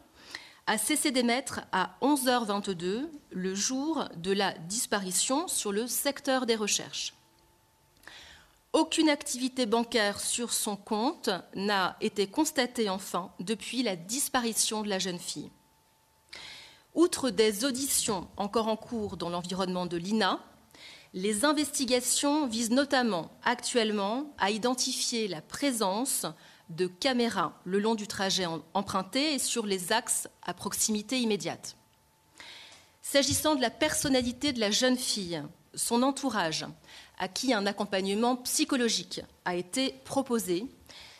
a 0.67 0.79
cessé 0.79 1.11
d'émettre 1.11 1.63
à 1.73 1.97
11h22 2.03 3.09
le 3.31 3.55
jour 3.55 4.05
de 4.17 4.33
la 4.33 4.53
disparition 4.53 5.49
sur 5.49 5.73
le 5.73 5.87
secteur 5.87 6.47
des 6.47 6.57
recherches. 6.57 7.15
Aucune 8.73 9.09
activité 9.09 9.67
bancaire 9.67 10.21
sur 10.21 10.53
son 10.53 10.77
compte 10.77 11.31
n'a 11.57 11.97
été 12.01 12.29
constatée 12.29 12.89
enfin 12.89 13.33
depuis 13.41 13.83
la 13.83 13.97
disparition 13.97 14.83
de 14.83 14.89
la 14.89 15.01
jeune 15.01 15.19
fille. 15.19 15.51
Outre 16.95 17.31
des 17.31 17.65
auditions 17.65 18.29
encore 18.37 18.69
en 18.69 18.77
cours 18.77 19.17
dans 19.17 19.31
l'environnement 19.31 19.87
de 19.87 19.97
l'INA, 19.97 20.41
les 21.15 21.45
investigations 21.45 22.47
visent 22.47 22.71
notamment 22.71 23.31
actuellement 23.45 24.33
à 24.39 24.51
identifier 24.51 25.29
la 25.29 25.41
présence 25.41 26.27
de 26.69 26.87
caméras 26.87 27.53
le 27.65 27.81
long 27.81 27.95
du 27.95 28.07
trajet 28.07 28.47
emprunté 28.75 29.35
et 29.35 29.39
sur 29.39 29.67
les 29.67 29.93
axes 29.93 30.29
à 30.43 30.55
proximité 30.55 31.19
immédiate. 31.19 31.77
S'agissant 33.03 33.57
de 33.57 33.61
la 33.61 33.71
personnalité 33.71 34.53
de 34.53 34.61
la 34.61 34.71
jeune 34.71 34.97
fille, 34.97 35.43
son 35.75 36.03
entourage 36.03 36.67
à 37.19 37.29
qui 37.29 37.53
un 37.53 37.67
accompagnement 37.67 38.37
psychologique 38.37 39.21
a 39.45 39.57
été 39.57 39.95
proposé, 40.05 40.67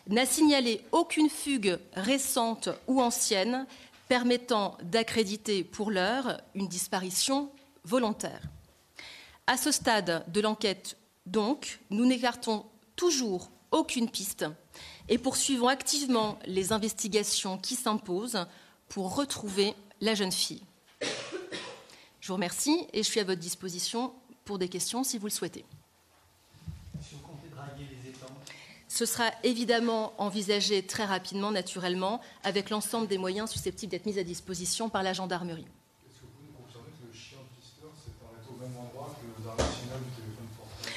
n'a 0.07 0.25
signalé 0.25 0.83
aucune 0.91 1.29
fugue 1.29 1.77
récente 1.93 2.69
ou 2.87 3.01
ancienne 3.01 3.65
permettant 4.11 4.77
d'accréditer 4.83 5.63
pour 5.63 5.89
l'heure 5.89 6.41
une 6.53 6.67
disparition 6.67 7.49
volontaire. 7.85 8.41
À 9.47 9.55
ce 9.55 9.71
stade 9.71 10.29
de 10.29 10.41
l'enquête, 10.41 10.97
donc, 11.25 11.79
nous 11.91 12.05
n'écartons 12.05 12.65
toujours 12.97 13.49
aucune 13.71 14.09
piste 14.09 14.43
et 15.07 15.17
poursuivons 15.17 15.69
activement 15.69 16.37
les 16.45 16.73
investigations 16.73 17.57
qui 17.57 17.75
s'imposent 17.75 18.45
pour 18.89 19.15
retrouver 19.15 19.75
la 20.01 20.13
jeune 20.13 20.33
fille. 20.33 20.65
Je 22.19 22.27
vous 22.27 22.33
remercie 22.33 22.85
et 22.91 23.03
je 23.03 23.09
suis 23.09 23.21
à 23.21 23.23
votre 23.23 23.39
disposition 23.39 24.11
pour 24.43 24.59
des 24.59 24.67
questions 24.67 25.05
si 25.05 25.19
vous 25.19 25.27
le 25.27 25.31
souhaitez. 25.31 25.63
Ce 28.93 29.05
sera 29.05 29.31
évidemment 29.43 30.11
envisagé 30.17 30.85
très 30.85 31.05
rapidement, 31.05 31.49
naturellement, 31.49 32.19
avec 32.43 32.69
l'ensemble 32.69 33.07
des 33.07 33.17
moyens 33.17 33.49
susceptibles 33.49 33.89
d'être 33.89 34.05
mis 34.05 34.19
à 34.19 34.23
disposition 34.25 34.89
par 34.89 35.01
la 35.01 35.13
gendarmerie. 35.13 35.65
Est-ce 36.05 36.19
que 36.19 36.25
vous 36.25 36.31
pouvez 36.35 36.47
nous 36.51 36.61
confirmer 36.61 36.91
que 36.99 37.07
le 37.07 37.13
chien 37.17 37.37
pisteur 37.55 37.91
s'est 37.95 38.11
arrêté 38.19 38.49
au 38.51 38.59
même 38.61 38.75
endroit 38.77 39.15
que 39.15 39.25
le 39.25 39.31
du 39.31 40.11
téléphone 40.11 40.45
portable 40.57 40.91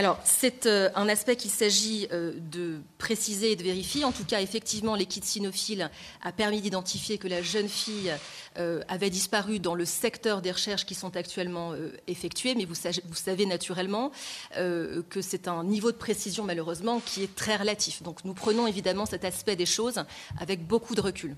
Alors, 0.00 0.18
c'est 0.24 0.64
euh, 0.64 0.88
un 0.94 1.10
aspect 1.10 1.36
qu'il 1.36 1.50
s'agit 1.50 2.08
euh, 2.10 2.32
de 2.50 2.80
préciser 2.96 3.52
et 3.52 3.56
de 3.56 3.62
vérifier. 3.62 4.02
En 4.02 4.12
tout 4.12 4.24
cas, 4.24 4.40
effectivement, 4.40 4.94
l'équipe 4.94 5.22
cynophile 5.22 5.90
a 6.22 6.32
permis 6.32 6.62
d'identifier 6.62 7.18
que 7.18 7.28
la 7.28 7.42
jeune 7.42 7.68
fille 7.68 8.10
euh, 8.56 8.80
avait 8.88 9.10
disparu 9.10 9.58
dans 9.58 9.74
le 9.74 9.84
secteur 9.84 10.40
des 10.40 10.52
recherches 10.52 10.86
qui 10.86 10.94
sont 10.94 11.18
actuellement 11.18 11.74
effectuées, 12.06 12.54
mais 12.54 12.64
vous, 12.64 12.76
vous 13.10 13.14
savez 13.14 13.44
naturellement 13.44 14.10
que 14.56 15.20
c'est 15.20 15.48
un 15.48 15.64
niveau 15.64 15.92
de 15.92 15.98
précision, 15.98 16.44
malheureusement, 16.44 17.00
qui 17.04 17.22
est 17.22 17.34
très 17.34 17.56
relatif. 17.56 18.02
Donc, 18.02 18.24
nous 18.24 18.32
prenons 18.32 18.66
évidemment 18.66 19.04
cet 19.04 19.26
aspect 19.26 19.54
des 19.54 19.66
choses 19.66 20.02
avec 20.38 20.66
beaucoup 20.66 20.94
de 20.94 21.02
recul 21.02 21.36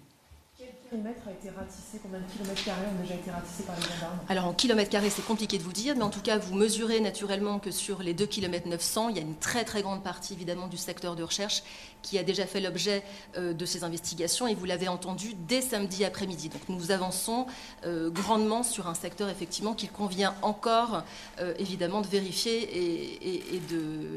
a 0.95 1.31
été 1.31 1.49
ratissé 1.49 1.99
Combien 2.03 2.21
de 2.21 2.31
kilomètres 2.31 2.65
carrés 2.65 2.87
ont 2.87 3.03
déjà 3.03 3.15
été 3.15 3.31
ratissés 3.31 3.63
par 3.63 3.77
les 3.77 3.83
gendarmes 3.83 4.19
Alors 4.29 4.47
en 4.47 4.53
kilomètres 4.53 4.91
carrés, 4.91 5.11
c'est 5.11 5.25
compliqué 5.25 5.57
de 5.57 5.63
vous 5.63 5.73
dire, 5.73 5.95
mais 5.97 6.03
en 6.03 6.11
tout 6.11 6.21
cas, 6.21 6.39
vous 6.39 6.55
mesurez 6.55 7.01
naturellement 7.01 7.59
que 7.59 7.71
sur 7.71 8.03
les 8.03 8.13
2 8.13 8.27
km 8.27 8.69
900, 8.69 9.09
il 9.09 9.17
y 9.17 9.19
a 9.19 9.23
une 9.23 9.37
très 9.37 9.65
très 9.65 9.83
grande 9.83 10.03
partie 10.03 10.35
évidemment 10.35 10.69
du 10.69 10.77
secteur 10.77 11.17
de 11.17 11.23
recherche 11.23 11.63
qui 12.03 12.19
a 12.19 12.23
déjà 12.23 12.47
fait 12.47 12.61
l'objet 12.61 13.03
euh, 13.37 13.55
de 13.55 13.65
ces 13.65 13.85
investigations 13.85 14.47
et 14.47 14.55
vous 14.55 14.65
l'avez 14.65 14.89
entendu 14.89 15.35
dès 15.35 15.63
samedi 15.63 16.05
après-midi. 16.05 16.49
Donc 16.49 16.69
nous 16.69 16.91
avançons 16.91 17.47
euh, 17.87 18.11
grandement 18.11 18.63
sur 18.63 18.89
un 18.89 18.95
secteur 18.95 19.29
effectivement 19.29 19.75
qu'il 19.75 19.91
convient 19.91 20.35
encore 20.43 21.05
euh, 21.41 21.55
évidemment 21.59 22.01
de 22.01 22.09
vérifier 22.09 23.55
et, 23.55 23.61
de, 23.71 24.17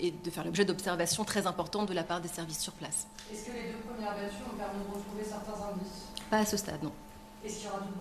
et 0.00 0.10
de 0.10 0.30
faire 0.30 0.44
l'objet 0.44 0.64
d'observations 0.64 1.24
très 1.24 1.46
importantes 1.46 1.88
de 1.88 1.94
la 1.94 2.02
part 2.02 2.20
des 2.20 2.28
services 2.28 2.60
sur 2.60 2.72
place. 2.72 3.06
Est-ce 3.32 3.46
que 3.46 3.52
les 3.52 3.72
deux 3.72 3.78
premières 3.86 4.14
battues 4.14 4.42
ont 4.50 4.56
permis 4.56 4.80
de 4.84 4.94
retrouver 4.94 5.24
certains 5.24 5.68
indices? 5.70 6.07
Pas 6.30 6.38
à 6.38 6.46
ce 6.46 6.56
stade, 6.56 6.82
non. 6.82 6.92
Est-ce 7.44 7.56
qu'il 7.56 7.66
y 7.66 7.68
aura 7.68 7.78
d'autres 7.78 7.94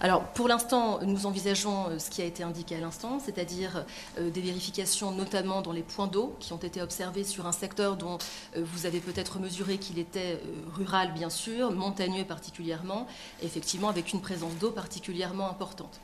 alors, 0.00 0.22
pour 0.24 0.46
l'instant, 0.46 1.00
nous 1.02 1.26
envisageons 1.26 1.88
euh, 1.88 1.98
ce 1.98 2.08
qui 2.08 2.22
a 2.22 2.24
été 2.24 2.44
indiqué 2.44 2.76
à 2.76 2.80
l'instant, 2.80 3.18
c'est-à-dire 3.18 3.84
euh, 4.18 4.30
des 4.30 4.40
vérifications 4.40 5.10
notamment 5.10 5.60
dans 5.60 5.72
les 5.72 5.82
points 5.82 6.06
d'eau 6.06 6.36
qui 6.38 6.52
ont 6.52 6.58
été 6.58 6.80
observés 6.80 7.24
sur 7.24 7.46
un 7.46 7.52
secteur 7.52 7.96
dont 7.96 8.18
euh, 8.56 8.62
vous 8.64 8.86
avez 8.86 9.00
peut-être 9.00 9.40
mesuré 9.40 9.78
qu'il 9.78 9.98
était 9.98 10.40
rural, 10.72 11.12
bien 11.14 11.30
sûr, 11.30 11.72
montagneux 11.72 12.24
particulièrement, 12.24 13.08
effectivement 13.42 13.88
avec 13.88 14.12
une 14.12 14.20
présence 14.20 14.54
d'eau 14.54 14.70
particulièrement 14.70 15.50
importante. 15.50 16.00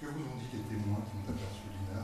Que 0.00 0.06
vous 0.06 0.12
ont 0.12 0.38
dit 0.38 0.58
les 0.58 0.76
témoins 0.76 0.98
qui 1.06 1.16
ont 1.16 1.30
aperçu 1.30 1.62
Lina 1.70 2.02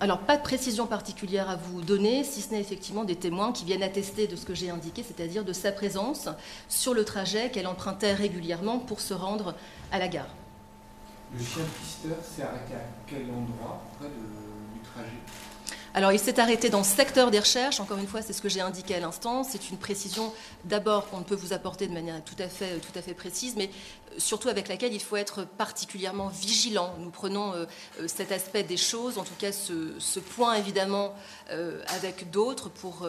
alors, 0.00 0.20
pas 0.20 0.38
de 0.38 0.42
précision 0.42 0.86
particulière 0.86 1.50
à 1.50 1.56
vous 1.56 1.82
donner, 1.82 2.24
si 2.24 2.40
ce 2.40 2.52
n'est 2.52 2.60
effectivement 2.60 3.04
des 3.04 3.16
témoins 3.16 3.52
qui 3.52 3.66
viennent 3.66 3.82
attester 3.82 4.26
de 4.26 4.34
ce 4.34 4.46
que 4.46 4.54
j'ai 4.54 4.70
indiqué, 4.70 5.02
c'est-à-dire 5.02 5.44
de 5.44 5.52
sa 5.52 5.72
présence 5.72 6.30
sur 6.70 6.94
le 6.94 7.04
trajet 7.04 7.50
qu'elle 7.50 7.66
empruntait 7.66 8.14
régulièrement 8.14 8.78
pour 8.78 9.00
se 9.00 9.12
rendre 9.12 9.54
à 9.92 9.98
la 9.98 10.08
gare. 10.08 10.34
Le 11.36 11.44
chien 11.44 11.64
pisteur 11.78 12.16
s'est 12.24 12.42
arrêté 12.42 12.74
à 12.74 12.86
quel 13.06 13.24
endroit 13.24 13.82
près 13.98 14.08
du 14.08 14.80
trajet? 14.90 15.49
Alors, 15.92 16.12
il 16.12 16.20
s'est 16.20 16.38
arrêté 16.38 16.70
dans 16.70 16.78
le 16.78 16.84
secteur 16.84 17.32
des 17.32 17.40
recherches. 17.40 17.80
Encore 17.80 17.98
une 17.98 18.06
fois, 18.06 18.22
c'est 18.22 18.32
ce 18.32 18.40
que 18.40 18.48
j'ai 18.48 18.60
indiqué 18.60 18.94
à 18.94 19.00
l'instant. 19.00 19.42
C'est 19.42 19.70
une 19.70 19.76
précision 19.76 20.32
d'abord 20.64 21.10
qu'on 21.10 21.18
ne 21.18 21.24
peut 21.24 21.34
vous 21.34 21.52
apporter 21.52 21.88
de 21.88 21.92
manière 21.92 22.22
tout 22.22 22.36
à 22.38 22.48
fait, 22.48 22.78
tout 22.78 22.96
à 22.96 23.02
fait 23.02 23.12
précise, 23.12 23.56
mais 23.56 23.70
euh, 24.12 24.14
surtout 24.18 24.48
avec 24.48 24.68
laquelle 24.68 24.92
il 24.92 25.00
faut 25.00 25.16
être 25.16 25.44
particulièrement 25.44 26.28
vigilant. 26.28 26.94
Nous 27.00 27.10
prenons 27.10 27.54
euh, 27.54 27.64
euh, 27.98 28.06
cet 28.06 28.30
aspect 28.30 28.62
des 28.62 28.76
choses, 28.76 29.18
en 29.18 29.24
tout 29.24 29.34
cas 29.36 29.50
ce, 29.50 30.20
point 30.20 30.54
évidemment 30.54 31.14
avec 31.88 32.30
d'autres 32.30 32.68
pour 32.68 33.06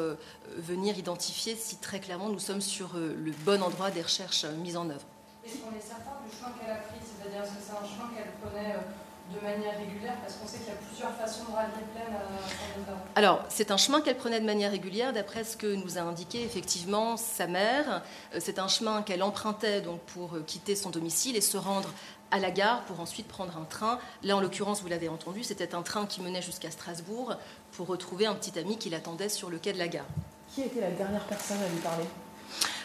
venir 0.57 0.97
identifier 0.97 1.55
si 1.55 1.75
très 1.75 1.99
clairement 1.99 2.29
nous 2.29 2.39
sommes 2.39 2.61
sur 2.61 2.91
le 2.95 3.31
bon 3.45 3.61
endroit 3.61 3.91
des 3.91 4.01
recherches 4.01 4.45
mises 4.45 4.77
en 4.77 4.89
œuvre. 4.89 5.05
Est-ce 5.45 5.57
qu'on 5.57 5.75
est 5.75 5.81
certain 5.81 6.17
du 6.25 6.35
chemin 6.35 6.51
qu'elle 6.57 6.71
a 6.71 6.79
pris 6.79 6.97
C'est-à-dire 7.03 7.43
que 7.43 7.59
c'est 7.61 7.73
un 7.73 7.85
chemin 7.85 8.09
qu'elle 8.15 8.31
prenait 8.41 8.75
de 9.33 9.43
manière 9.43 9.77
régulière 9.77 10.15
Parce 10.21 10.35
qu'on 10.35 10.47
sait 10.47 10.57
qu'il 10.57 10.67
y 10.67 10.71
a 10.71 10.79
plusieurs 10.87 11.13
façons 11.15 11.43
de 11.45 11.55
rallier 11.55 11.71
Plaine 11.93 12.15
à 12.15 13.19
Alors, 13.19 13.43
c'est 13.49 13.71
un 13.71 13.77
chemin 13.77 14.01
qu'elle 14.01 14.17
prenait 14.17 14.39
de 14.39 14.45
manière 14.45 14.71
régulière, 14.71 15.13
d'après 15.13 15.43
ce 15.43 15.57
que 15.57 15.67
nous 15.67 15.97
a 15.97 16.01
indiqué 16.01 16.43
effectivement 16.43 17.17
sa 17.17 17.47
mère. 17.47 18.01
Euh, 18.33 18.39
c'est 18.39 18.59
un 18.59 18.67
chemin 18.67 19.01
qu'elle 19.01 19.23
empruntait 19.23 19.81
donc 19.81 19.99
pour 20.01 20.35
euh, 20.35 20.43
quitter 20.45 20.75
son 20.75 20.89
domicile 20.89 21.35
et 21.35 21.41
se 21.41 21.57
rendre 21.57 21.89
à 22.31 22.39
la 22.39 22.51
gare 22.51 22.83
pour 22.85 22.99
ensuite 22.99 23.27
prendre 23.27 23.57
un 23.57 23.65
train. 23.65 23.99
Là, 24.23 24.37
en 24.37 24.41
l'occurrence, 24.41 24.81
vous 24.81 24.87
l'avez 24.87 25.09
entendu, 25.09 25.43
c'était 25.43 25.75
un 25.75 25.81
train 25.81 26.05
qui 26.05 26.21
menait 26.21 26.41
jusqu'à 26.41 26.71
Strasbourg 26.71 27.35
pour 27.73 27.87
retrouver 27.87 28.25
un 28.25 28.35
petit 28.35 28.57
ami 28.57 28.77
qui 28.77 28.89
l'attendait 28.89 29.29
sur 29.29 29.49
le 29.49 29.57
quai 29.57 29.73
de 29.73 29.79
la 29.79 29.87
gare. 29.87 30.05
Qui 30.53 30.61
était 30.61 30.81
la 30.81 30.91
dernière 30.91 31.23
personne 31.25 31.57
à 31.61 31.67
lui 31.67 31.79
parler? 31.79 32.05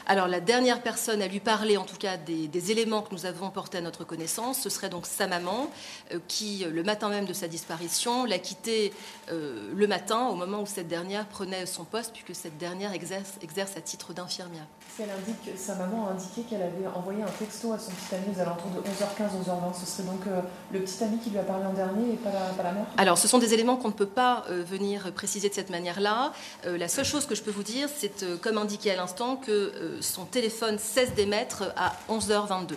Alors 0.06 0.28
la 0.28 0.40
dernière 0.40 0.82
personne 0.82 1.20
à 1.20 1.26
lui 1.26 1.40
parler, 1.40 1.76
en 1.76 1.84
tout 1.84 1.96
cas 1.96 2.16
des, 2.16 2.70
éléments 2.70 3.02
que 3.02 3.12
nous 3.12 3.26
avons 3.26 3.50
portés 3.50 3.78
à 3.78 3.80
notre 3.80 4.04
connaissance, 4.04 4.60
ce 4.60 4.70
serait 4.70 4.88
donc 4.88 5.06
sa 5.06 5.26
maman, 5.26 5.70
euh, 6.12 6.18
qui 6.26 6.64
le 6.64 6.82
matin 6.82 7.08
même 7.08 7.26
de 7.26 7.32
sa 7.32 7.48
disparition 7.48 8.25
l'a 8.25 8.38
quittée 8.38 8.92
euh, 9.30 9.70
le 9.75 9.86
matin, 9.86 10.28
au 10.28 10.34
moment 10.34 10.62
où 10.62 10.66
cette 10.66 10.88
dernière 10.88 11.26
prenait 11.26 11.66
son 11.66 11.84
poste, 11.84 12.12
puisque 12.12 12.34
cette 12.34 12.56
dernière 12.58 12.92
exerce, 12.92 13.34
exerce 13.42 13.76
à 13.76 13.80
titre 13.80 14.14
d'infirmière. 14.14 14.66
Elle 14.98 15.10
indique, 15.10 15.58
sa 15.58 15.75
maman 15.75 16.08
a 16.08 16.12
indiqué 16.12 16.42
qu'elle 16.42 16.62
avait 16.62 16.86
envoyé 16.94 17.22
un 17.22 17.30
texto 17.38 17.72
à 17.72 17.78
son 17.78 17.90
petit 17.90 18.14
ami 18.14 18.34
aux 18.34 18.40
alentours 18.40 18.70
de 18.70 18.80
11h15, 18.80 19.44
11h20. 19.44 19.80
Ce 19.80 19.86
serait 19.86 20.04
donc 20.04 20.26
euh, 20.26 20.40
le 20.72 20.80
petit 20.80 21.04
ami 21.04 21.18
qui 21.18 21.30
lui 21.30 21.38
a 21.38 21.42
parlé 21.42 21.66
en 21.66 21.72
dernier 21.72 22.14
et 22.14 22.16
pas 22.16 22.30
la, 22.30 22.72
mère? 22.72 22.86
Alors, 22.96 23.18
ce 23.18 23.28
sont 23.28 23.38
des 23.38 23.54
éléments 23.54 23.76
qu'on 23.76 23.88
ne 23.88 23.92
peut 23.92 24.06
pas 24.06 24.44
venir 24.48 25.12
préciser 25.12 25.48
de 25.48 25.54
cette 25.54 25.70
manière-là. 25.70 26.32
la 26.64 26.88
seule 26.88 27.04
chose 27.04 27.26
que 27.26 27.34
je 27.34 27.42
peux 27.42 27.50
vous 27.50 27.62
dire, 27.62 27.88
c'est, 27.94 28.40
comme 28.40 28.58
indiqué 28.58 28.90
à 28.90 28.96
l'instant, 28.96 29.36
que 29.36 29.96
son 30.00 30.25
téléphone 30.25 30.79
cesse 30.79 31.15
d'émettre 31.15 31.73
à 31.76 31.95
11h22. 32.09 32.75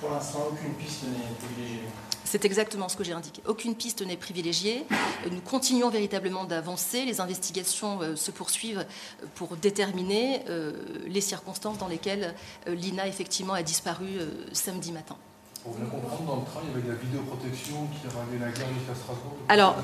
Pour 0.00 0.10
l'instant, 0.10 0.48
aucune 0.50 0.74
piste 0.74 1.04
n'est 1.04 1.34
privilégiée. 1.46 1.88
C'est 2.26 2.44
exactement 2.44 2.88
ce 2.88 2.96
que 2.96 3.04
j'ai 3.04 3.12
indiqué. 3.12 3.40
Aucune 3.46 3.76
piste 3.76 4.04
n'est 4.04 4.16
privilégiée. 4.16 4.84
Nous 5.30 5.40
continuons 5.40 5.90
véritablement 5.90 6.44
d'avancer. 6.44 7.04
Les 7.04 7.20
investigations 7.20 8.02
euh, 8.02 8.16
se 8.16 8.32
poursuivent 8.32 8.80
euh, 8.80 9.26
pour 9.36 9.56
déterminer 9.56 10.42
euh, 10.48 10.72
les 11.06 11.20
circonstances 11.20 11.78
dans 11.78 11.86
lesquelles 11.86 12.34
Lina 12.66 13.06
effectivement 13.06 13.54
a 13.54 13.62
disparu 13.62 14.18
samedi 14.52 14.90
matin. 14.90 15.16
Pour 15.62 15.74
bien 15.74 15.86
comprendre, 15.86 16.24
dans 16.24 16.36
le 16.36 16.44
train, 16.44 16.60
il 16.64 16.68
y 16.68 16.72
avait 16.72 16.82
de 16.82 16.92
la 16.92 16.98
vidéoprotection 16.98 17.86
qui 17.86 18.08
ramenait 18.08 18.44
la 18.44 18.50
gare 18.50 18.68
jusqu'à 18.74 18.94
Strasbourg. 18.94 19.36
Alors, 19.48 19.76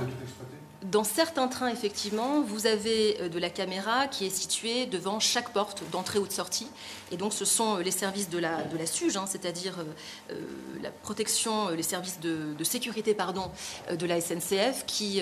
dans 0.85 1.05
certains 1.05 1.49
trains, 1.49 1.69
effectivement, 1.69 2.41
vous 2.41 2.67
avez 2.67 3.21
euh, 3.21 3.29
de 3.29 3.39
la 3.39 3.51
caméra 3.51 4.09
qui 4.09 4.27
est 4.27 4.31
située 4.31 4.87
devant 4.87 5.21
chaque 5.21 5.53
porte 5.53 5.83
d'entrée 5.91 6.19
ou 6.19 6.27
de 6.27 6.33
sortie. 6.33 6.67
Et 7.11 7.17
donc, 7.17 7.33
ce 7.33 7.45
sont 7.45 7.77
euh, 7.77 7.83
les 7.83 7.91
services 7.91 8.29
de 8.29 8.39
la, 8.39 8.63
de 8.63 8.85
SUGE, 8.85 9.17
hein, 9.17 9.27
c'est-à-dire 9.29 9.79
euh, 10.31 10.35
la 10.83 10.91
protection, 10.91 11.69
les 11.69 11.83
services 11.83 12.19
de, 12.21 12.65
sécurité 12.65 13.15
pardon, 13.15 13.51
de 13.93 14.07
la 14.07 14.21
SNCF, 14.21 14.85
qui, 14.87 15.21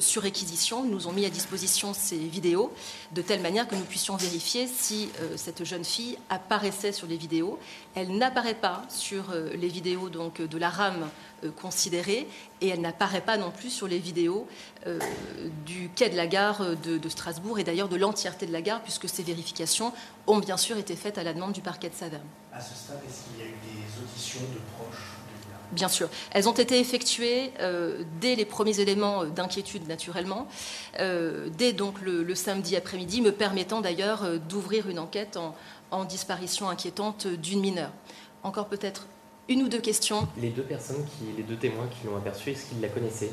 sur 0.00 0.22
réquisition, 0.22 0.82
nous 0.82 1.06
ont 1.06 1.12
mis 1.12 1.24
à 1.24 1.30
disposition 1.30 1.94
ces 1.94 2.16
vidéos, 2.16 2.72
de 3.12 3.22
telle 3.22 3.40
manière 3.40 3.68
que 3.68 3.74
nous 3.74 3.84
puissions 3.84 4.16
vérifier 4.16 4.66
si 4.66 5.10
cette 5.36 5.64
jeune 5.64 5.84
fille 5.84 6.18
apparaissait 6.30 6.92
sur 6.92 7.06
les 7.06 7.16
vidéos. 7.16 7.58
Elle 7.94 8.16
n'apparaît 8.16 8.54
pas 8.54 8.82
sur 8.88 9.32
les 9.54 9.68
vidéos 9.68 10.08
de 10.08 10.58
la 10.58 10.70
rame 10.70 11.08
considérée 11.48 12.26
et 12.60 12.68
elle 12.68 12.80
n'apparaît 12.80 13.20
pas 13.20 13.36
non 13.36 13.50
plus 13.50 13.70
sur 13.70 13.88
les 13.88 13.98
vidéos 13.98 14.46
euh, 14.86 14.98
du 15.66 15.90
quai 15.94 16.08
de 16.08 16.16
la 16.16 16.26
gare 16.26 16.62
de, 16.76 17.08
Strasbourg 17.08 17.58
et 17.58 17.64
d'ailleurs 17.64 17.88
de 17.88 17.96
l'entièreté 17.96 18.46
de 18.46 18.52
la 18.52 18.62
gare 18.62 18.82
puisque 18.82 19.08
ces 19.08 19.22
vérifications 19.22 19.92
ont 20.26 20.38
bien 20.38 20.56
sûr 20.56 20.76
été 20.76 20.96
faites 20.96 21.18
à 21.18 21.22
la 21.22 21.32
demande 21.32 21.52
du 21.52 21.60
parquet 21.60 21.88
de 21.88 21.94
Saverne. 21.94 22.22
À 22.52 22.60
ce 22.60 22.74
stade, 22.74 23.00
est-ce 23.08 23.24
qu'il 23.24 23.38
y 23.38 23.42
a 23.42 23.50
eu 23.50 23.54
des 23.62 24.02
auditions 24.02 24.40
de 24.40 24.58
proches 24.76 25.16
Bien 25.72 25.88
sûr. 25.88 26.08
Elles 26.32 26.48
ont 26.48 26.54
été 26.54 26.80
effectuées 26.80 27.52
euh, 27.60 28.02
dès 28.20 28.34
les 28.34 28.44
premiers 28.44 28.80
éléments 28.80 29.24
d'inquiétude, 29.24 29.86
naturellement, 29.86 30.48
dès 30.98 31.72
donc 31.72 32.00
le, 32.00 32.34
samedi 32.34 32.74
après-midi, 32.74 33.20
me 33.20 33.30
permettant 33.30 33.80
d'ailleurs 33.80 34.40
d'ouvrir 34.48 34.88
une 34.88 34.98
enquête 34.98 35.36
en, 35.36 35.54
en 35.90 36.04
disparition 36.04 36.68
inquiétante 36.68 37.26
d'une 37.26 37.60
mineure. 37.60 37.92
Encore 38.42 38.66
peut-être 38.66 39.06
une 39.50 39.64
ou 39.64 39.68
deux 39.68 39.80
questions. 39.80 40.28
Les 40.40 40.50
deux 40.50 40.62
personnes, 40.62 41.04
qui, 41.04 41.36
les 41.36 41.42
deux 41.42 41.56
témoins 41.56 41.88
qui 41.88 42.06
l'ont 42.06 42.16
aperçue, 42.16 42.50
est-ce 42.50 42.66
qu'ils 42.66 42.80
la 42.80 42.88
connaissaient? 42.88 43.32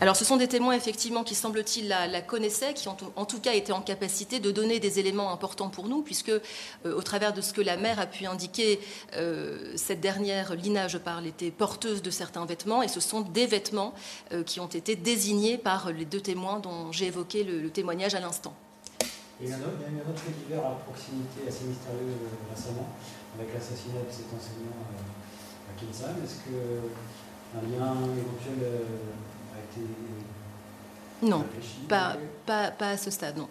Alors, 0.00 0.16
ce 0.16 0.24
sont 0.24 0.36
des 0.36 0.48
témoins, 0.48 0.74
effectivement, 0.74 1.22
qui, 1.22 1.36
semble-t-il, 1.36 1.86
la, 1.86 2.20
connaissaient, 2.20 2.74
qui 2.74 2.88
ont 2.88 2.96
en 3.14 3.24
tout 3.24 3.38
cas 3.38 3.54
été 3.54 3.72
en 3.72 3.80
capacité 3.80 4.40
de 4.40 4.50
donner 4.50 4.80
des 4.80 4.98
éléments 4.98 5.32
importants 5.32 5.68
pour 5.68 5.86
nous, 5.86 6.02
puisque, 6.02 6.30
euh, 6.30 6.40
au 6.84 7.02
travers 7.02 7.32
de 7.32 7.40
ce 7.40 7.52
que 7.52 7.60
la 7.60 7.76
mère 7.76 8.00
a 8.00 8.06
pu 8.06 8.26
indiquer, 8.26 8.80
euh, 9.14 9.72
cette 9.76 10.00
dernière, 10.00 10.56
Lina, 10.56 10.88
je 10.88 10.98
parle, 10.98 11.28
était 11.28 11.52
porteuse 11.52 12.02
de 12.02 12.10
certains 12.10 12.44
vêtements, 12.44 12.82
et 12.82 12.88
ce 12.88 12.98
sont 12.98 13.20
des 13.20 13.46
vêtements 13.46 13.94
euh, 14.32 14.42
qui 14.42 14.58
ont 14.58 14.66
été 14.66 14.96
désignés 14.96 15.58
par 15.58 15.92
les 15.92 16.04
deux 16.04 16.20
témoins 16.20 16.58
dont 16.58 16.90
j'ai 16.90 17.06
évoqué 17.06 17.44
le, 17.44 17.70
témoignage 17.70 18.16
à 18.16 18.20
l'instant. 18.20 18.54
Il 19.40 19.48
y 19.48 19.52
a 19.52 19.56
un 19.56 19.60
autre 19.60 19.72
fait 20.16 20.32
divers 20.44 20.66
à 20.66 20.74
proximité 20.84 21.46
assez 21.48 21.64
mystérieux 21.64 22.18
récemment, 22.52 22.88
avec 23.38 23.54
l'assassinat 23.54 24.02
de 24.02 24.10
cet 24.10 24.26
enseignant 24.26 24.74
est-ce 25.90 26.36
qu'un 26.44 27.62
lien 27.66 27.94
éventuel 28.16 28.60
euh, 28.62 29.54
a 29.54 29.58
été 29.58 29.86
Non, 31.22 31.44
pas, 31.88 32.16
pas, 32.46 32.70
pas, 32.70 32.90
à 32.90 32.96
ce 32.96 33.10
stade, 33.10 33.36
non. 33.36 33.48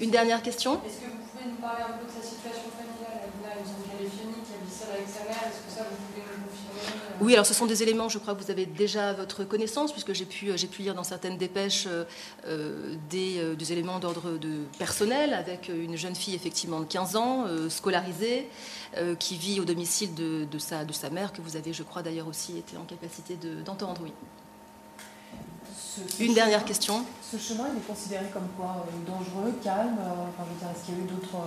Une 0.00 0.10
dernière 0.10 0.42
question? 0.42 0.80
Est-ce 0.84 1.06
que 1.06 1.10
vous 1.10 1.22
pouvez 1.30 1.50
nous 1.50 1.60
parler 1.62 1.82
un 1.82 1.98
peu 1.98 2.06
de 2.06 2.10
sa 2.10 2.22
situation 2.22 2.70
familiale? 2.74 3.30
Là, 3.42 3.54
semble 3.62 3.86
qu'elle 3.86 4.06
est 4.06 4.10
finie, 4.10 4.42
qu'elle 4.42 4.66
vit 4.66 4.74
seule 4.74 4.90
avec 4.98 5.06
sa 5.06 5.22
mère. 5.22 5.38
Est-ce 5.46 5.62
que 5.62 5.70
ça, 5.70 5.86
vous 5.86 5.98
pouvez 6.10 6.33
Oui, 7.20 7.34
alors 7.34 7.46
ce 7.46 7.54
sont 7.54 7.66
des 7.66 7.82
éléments, 7.82 8.08
je 8.08 8.18
crois 8.18 8.34
que 8.34 8.42
vous 8.42 8.50
avez 8.50 8.66
déjà 8.66 9.10
à 9.10 9.12
votre 9.12 9.44
connaissance, 9.44 9.92
puisque 9.92 10.12
j'ai 10.12 10.24
pu, 10.24 10.50
j'ai 10.56 10.66
pu 10.66 10.82
lire 10.82 10.94
dans 10.94 11.04
certaines 11.04 11.38
dépêches 11.38 11.86
des, 13.10 13.54
des, 13.56 13.72
éléments 13.72 14.00
d'ordre 14.00 14.36
de 14.38 14.64
personnel, 14.78 15.32
avec 15.32 15.68
une 15.68 15.96
jeune 15.96 16.16
fille 16.16 16.34
effectivement 16.34 16.80
de 16.80 16.86
15 16.86 17.16
ans, 17.16 17.46
scolarisée, 17.68 18.48
qui 19.20 19.36
vit 19.36 19.60
au 19.60 19.64
domicile 19.64 20.14
de, 20.14 20.44
de, 20.50 20.58
sa, 20.58 20.84
de 20.84 20.92
sa 20.92 21.08
mère, 21.08 21.32
que 21.32 21.40
vous 21.40 21.56
avez, 21.56 21.72
je 21.72 21.84
crois 21.84 22.02
d'ailleurs 22.02 22.26
aussi 22.26 22.58
été 22.58 22.76
en 22.76 22.84
capacité 22.84 23.38
d'entendre, 23.64 24.00
oui. 24.02 24.12
Une 26.18 26.34
dernière 26.34 26.64
question. 26.64 27.04
Ce 27.22 27.36
chemin, 27.36 27.68
il 27.72 27.78
est 27.78 27.86
considéré 27.86 28.26
comme 28.32 28.48
quoi 28.56 28.84
Dangereux, 29.06 29.54
calme 29.62 29.96
enfin, 30.00 30.44
je 30.48 30.54
veux 30.54 30.58
dire, 30.58 30.68
Est-ce 30.74 30.86
qu'il 30.86 30.94
y 30.94 30.98
a 30.98 31.00
eu 31.00 31.06
d'autres 31.06 31.38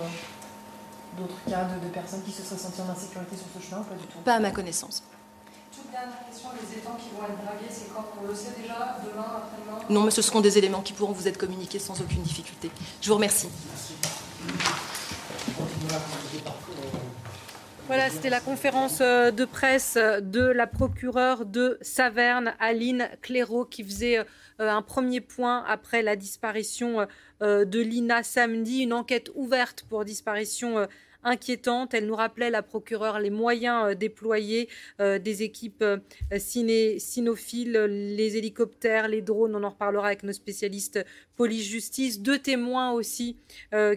d'autres 1.17 1.43
cas 1.49 1.65
de, 1.65 1.89
personnes 1.89 2.21
qui 2.23 2.31
se 2.31 2.43
seraient 2.43 2.59
senties 2.59 2.81
en 2.81 2.91
insécurité 2.91 3.35
sur 3.35 3.45
ce 3.59 3.67
chemin 3.67 3.81
ou 3.81 3.83
pas 3.85 3.95
du 3.95 4.05
tout? 4.05 4.19
Pas 4.23 4.35
à 4.35 4.39
ma 4.39 4.51
connaissance. 4.51 5.03
Dernière 5.91 6.25
question, 6.29 6.49
les 6.61 6.77
étangs 6.77 6.97
qui 6.99 7.09
vont 7.15 7.23
être 7.23 7.41
dragués, 7.43 7.69
c'est 7.69 7.93
quand 7.93 8.05
On 8.21 8.27
le 8.27 8.35
sait 8.35 8.51
déjà 8.61 8.97
Demain, 9.03 9.25
après-demain? 9.37 9.85
Non, 9.89 10.03
mais 10.03 10.11
ce 10.11 10.21
seront 10.21 10.41
des 10.41 10.57
éléments 10.57 10.81
qui 10.81 10.93
pourront 10.93 11.13
vous 11.13 11.27
être 11.27 11.37
communiqués 11.37 11.79
sans 11.79 12.01
aucune 12.01 12.21
difficulté. 12.23 12.69
Je 13.01 13.07
vous 13.07 13.15
remercie. 13.15 13.47
Voilà, 17.87 18.09
c'était 18.09 18.29
la 18.29 18.41
conférence 18.41 18.99
euh, 18.99 19.31
de 19.31 19.45
presse 19.45 19.97
de 19.97 20.41
la 20.41 20.67
procureure 20.67 21.45
de 21.45 21.77
Saverne, 21.81 22.53
Aline 22.59 23.09
Clairaut, 23.21 23.63
qui 23.63 23.81
faisait 23.81 24.19
euh, 24.19 24.23
un 24.59 24.81
premier 24.81 25.21
point 25.21 25.63
après 25.65 26.01
la 26.01 26.17
disparition 26.17 27.07
euh, 27.41 27.63
de 27.63 27.79
Lina 27.79 28.23
samedi. 28.23 28.83
Une 28.83 28.91
enquête 28.91 29.31
ouverte 29.35 29.85
pour 29.87 30.03
disparition 30.03 30.85
inquiétante. 31.27 31.93
Elle 31.93 32.05
nous 32.05 32.15
rappelait, 32.15 32.49
la 32.49 32.63
procureure, 32.63 33.19
les 33.19 33.29
moyens 33.29 33.91
euh, 33.91 33.95
déployés 33.95 34.69
euh, 34.99 35.19
des 35.19 35.43
équipes 35.43 35.83
euh, 35.83 35.99
ciné, 36.37 36.97
les 37.87 38.37
hélicoptères, 38.37 39.07
les 39.07 39.21
drones, 39.21 39.55
on 39.55 39.63
en 39.63 39.69
reparlera 39.69 40.07
avec 40.07 40.23
nos 40.23 40.33
spécialistes 40.33 41.03
police-justice. 41.35 42.21
Deux 42.21 42.39
témoins 42.39 42.91
aussi 42.91 43.37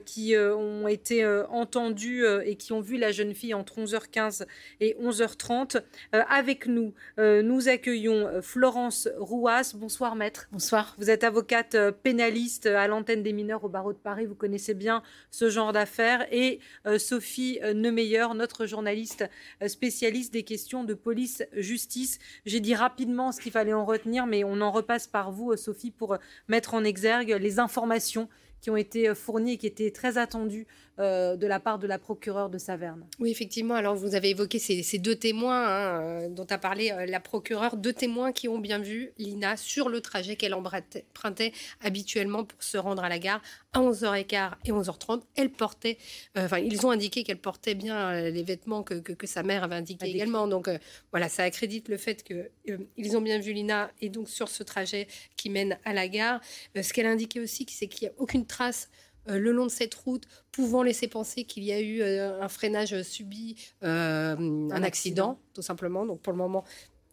qui 0.05 0.37
ont 0.37 0.87
été 0.89 1.27
entendus 1.49 2.23
et 2.45 2.57
qui 2.57 2.75
ont 2.75 2.83
vu 2.83 2.99
la 2.99 3.13
jeune 3.13 3.35
fille 3.35 3.55
entre 3.55 3.81
11h15 3.81 4.45
et 4.81 4.95
11h30. 5.01 5.81
avec 6.13 6.67
nous, 6.67 6.93
nous 7.17 7.69
accueillons 7.69 8.43
Florence 8.43 9.09
Rouas. 9.17 9.73
Bonsoir 9.75 10.17
maître. 10.17 10.49
Bonsoir. 10.53 10.95
Vous 10.99 11.09
êtes 11.09 11.25
avocate 11.25 11.79
pénaliste 12.03 12.67
à 12.67 12.87
l'antenne 12.87 13.23
des 13.23 13.33
mineurs 13.33 13.65
au 13.65 13.71
barreau 13.71 13.95
de 13.95 13.99
Paris. 13.99 14.27
Vous 14.27 14.35
connaissez 14.35 14.75
bien 14.75 15.03
ce 15.31 15.49
genre 15.49 15.73
d'affaires. 15.73 16.27
Et 16.31 16.61
Sophie 16.99 17.20
euh, 17.63 17.75
Neumeyer, 17.75 18.27
notre 18.35 18.67
journaliste 18.67 19.25
euh, 19.63 19.69
spécialiste 19.69 20.33
des 20.33 20.43
questions 20.43 20.85
de 20.85 20.95
police-justice. 20.95 22.19
J'ai 22.47 22.61
dit 22.61 22.75
rapidement 22.75 23.33
ce 23.33 23.41
qu'il 23.41 23.53
fallait 23.53 23.73
en 23.73 23.85
retenir, 23.85 24.27
mais 24.27 24.45
on 24.45 24.61
en 24.61 24.71
repasse 24.71 25.07
par 25.07 25.31
vous, 25.33 25.53
euh, 25.53 25.57
Sophie, 25.57 25.91
pour 25.91 26.19
mettre 26.49 26.75
en 26.75 26.85
exergue 26.85 27.37
les 27.41 27.59
informations 27.59 28.29
qui 28.61 28.71
ont 28.71 28.77
été 28.77 29.15
fournies 29.15 29.53
et 29.53 29.57
qui 29.57 29.67
étaient 29.67 29.91
très 29.91 30.19
attendues 30.19 30.67
euh, 31.01 31.37
de 31.37 31.47
la 31.47 31.61
part 31.61 31.79
de 31.79 31.87
la 31.87 31.99
procureure 31.99 32.51
de 32.51 32.59
Saverne. 32.59 33.07
Oui, 33.21 33.31
effectivement. 33.31 33.75
Alors, 33.75 33.95
vous 33.95 34.15
avez 34.15 34.31
évoqué 34.31 34.59
ces, 34.59 34.99
deux 34.99 35.17
témoins 35.17 35.67
hein, 35.67 36.03
euh, 36.03 36.29
dont 36.29 36.45
a 36.51 36.59
parlé 36.59 36.91
euh, 36.91 37.07
la 37.07 37.21
procureure, 37.21 37.79
deux 37.79 37.95
témoins 37.95 38.33
qui 38.33 38.49
ont 38.49 38.59
bien 38.59 38.79
vu 38.79 39.13
Lina 39.17 39.57
sur 39.57 39.89
le 39.89 40.03
trajet 40.03 40.37
qu'elle 40.37 40.53
empruntait 40.53 41.53
habituellement 41.81 42.45
pour 42.45 42.63
se 42.63 42.77
rendre 42.77 43.03
à 43.03 43.09
la 43.09 43.19
gare 43.19 43.41
à 43.73 43.81
11h15 43.81 44.51
et 44.67 44.73
11h30. 44.73 45.23
Elle 45.37 45.51
portait, 45.51 45.97
enfin, 46.37 46.59
ils 46.59 46.85
ont 46.85 46.91
indiqué 46.91 47.25
qu'elle 47.25 47.41
portait 47.41 47.75
bien 47.75 48.21
les 48.21 48.43
vêtements 48.43 48.83
que, 48.83 48.95
que, 48.95 49.27
sa 49.27 49.43
mère 49.43 49.65
avait 49.65 49.77
indiqué 49.77 50.07
également. 50.07 50.49
Donc, 50.49 50.69
voilà, 51.13 51.29
ça 51.29 51.45
accrédite 51.45 51.89
le 51.89 51.97
fait 51.97 52.23
qu'ils 52.23 53.17
ont 53.17 53.23
bien 53.23 53.39
vu 53.39 53.53
Lina 53.53 53.91
et 54.03 54.11
donc 54.11 54.29
sur 54.29 54.49
ce 54.49 54.63
trajet 54.65 55.07
qui 55.37 55.49
mène 55.49 55.79
à 55.85 55.95
la 55.95 56.09
gare. 56.09 56.41
ce 56.75 56.93
qu'elle 56.93 57.07
indiquait 57.07 57.41
aussi, 57.41 57.65
c'est 57.71 57.87
qu'il 57.87 58.09
n'y 58.09 58.13
a 58.13 58.17
aucune 58.19 58.45
trace 58.45 58.91
le 59.39 59.53
long 59.53 59.67
de 59.67 59.71
cette 59.71 59.95
route, 59.95 60.25
pouvant 60.53 60.83
laisser 60.83 61.09
penser 61.09 61.45
qu'il 61.45 61.65
y 61.65 61.73
a 61.73 61.81
eu 61.81 62.01
euh, 62.03 62.41
un 62.41 62.49
freinage 62.49 63.03
subi, 63.03 63.57
euh, 63.83 64.37
un, 64.71 64.83
accident, 64.83 65.39
tout 65.55 65.63
simplement. 65.63 66.07
Donc 66.07 66.21
pour 66.21 66.33
le 66.33 66.39
moment, 66.39 66.65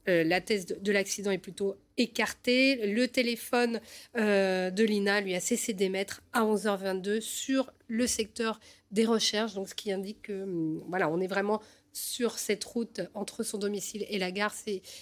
la 0.05 0.39
thèse 0.39 0.65
de, 0.65 0.91
l'accident 0.93 1.31
est 1.31 1.37
plutôt 1.37 1.75
écartée. 1.97 2.93
Le 2.93 3.09
téléphone 3.09 3.81
de 4.15 4.83
Lina 4.83 5.19
lui 5.19 5.35
a 5.35 5.41
cessé 5.41 5.73
d'émettre 5.73 6.21
à 6.31 6.45
11h22 6.45 7.19
sur 7.19 7.73
le 7.89 8.07
secteur 8.07 8.61
des 8.91 9.05
recherches, 9.05 9.53
donc 9.53 9.67
ce 9.67 9.75
qui 9.75 9.91
indique 9.91 10.21
que 10.23 10.43
hum, 10.43 10.81
voilà, 10.87 11.09
on 11.09 11.19
est 11.19 11.27
vraiment 11.27 11.61
sur 11.97 12.37
cette 12.37 12.63
route 12.63 13.01
entre 13.15 13.43
son 13.43 13.57
domicile 13.57 14.05
et 14.09 14.19
la 14.19 14.31
gare. 14.31 14.53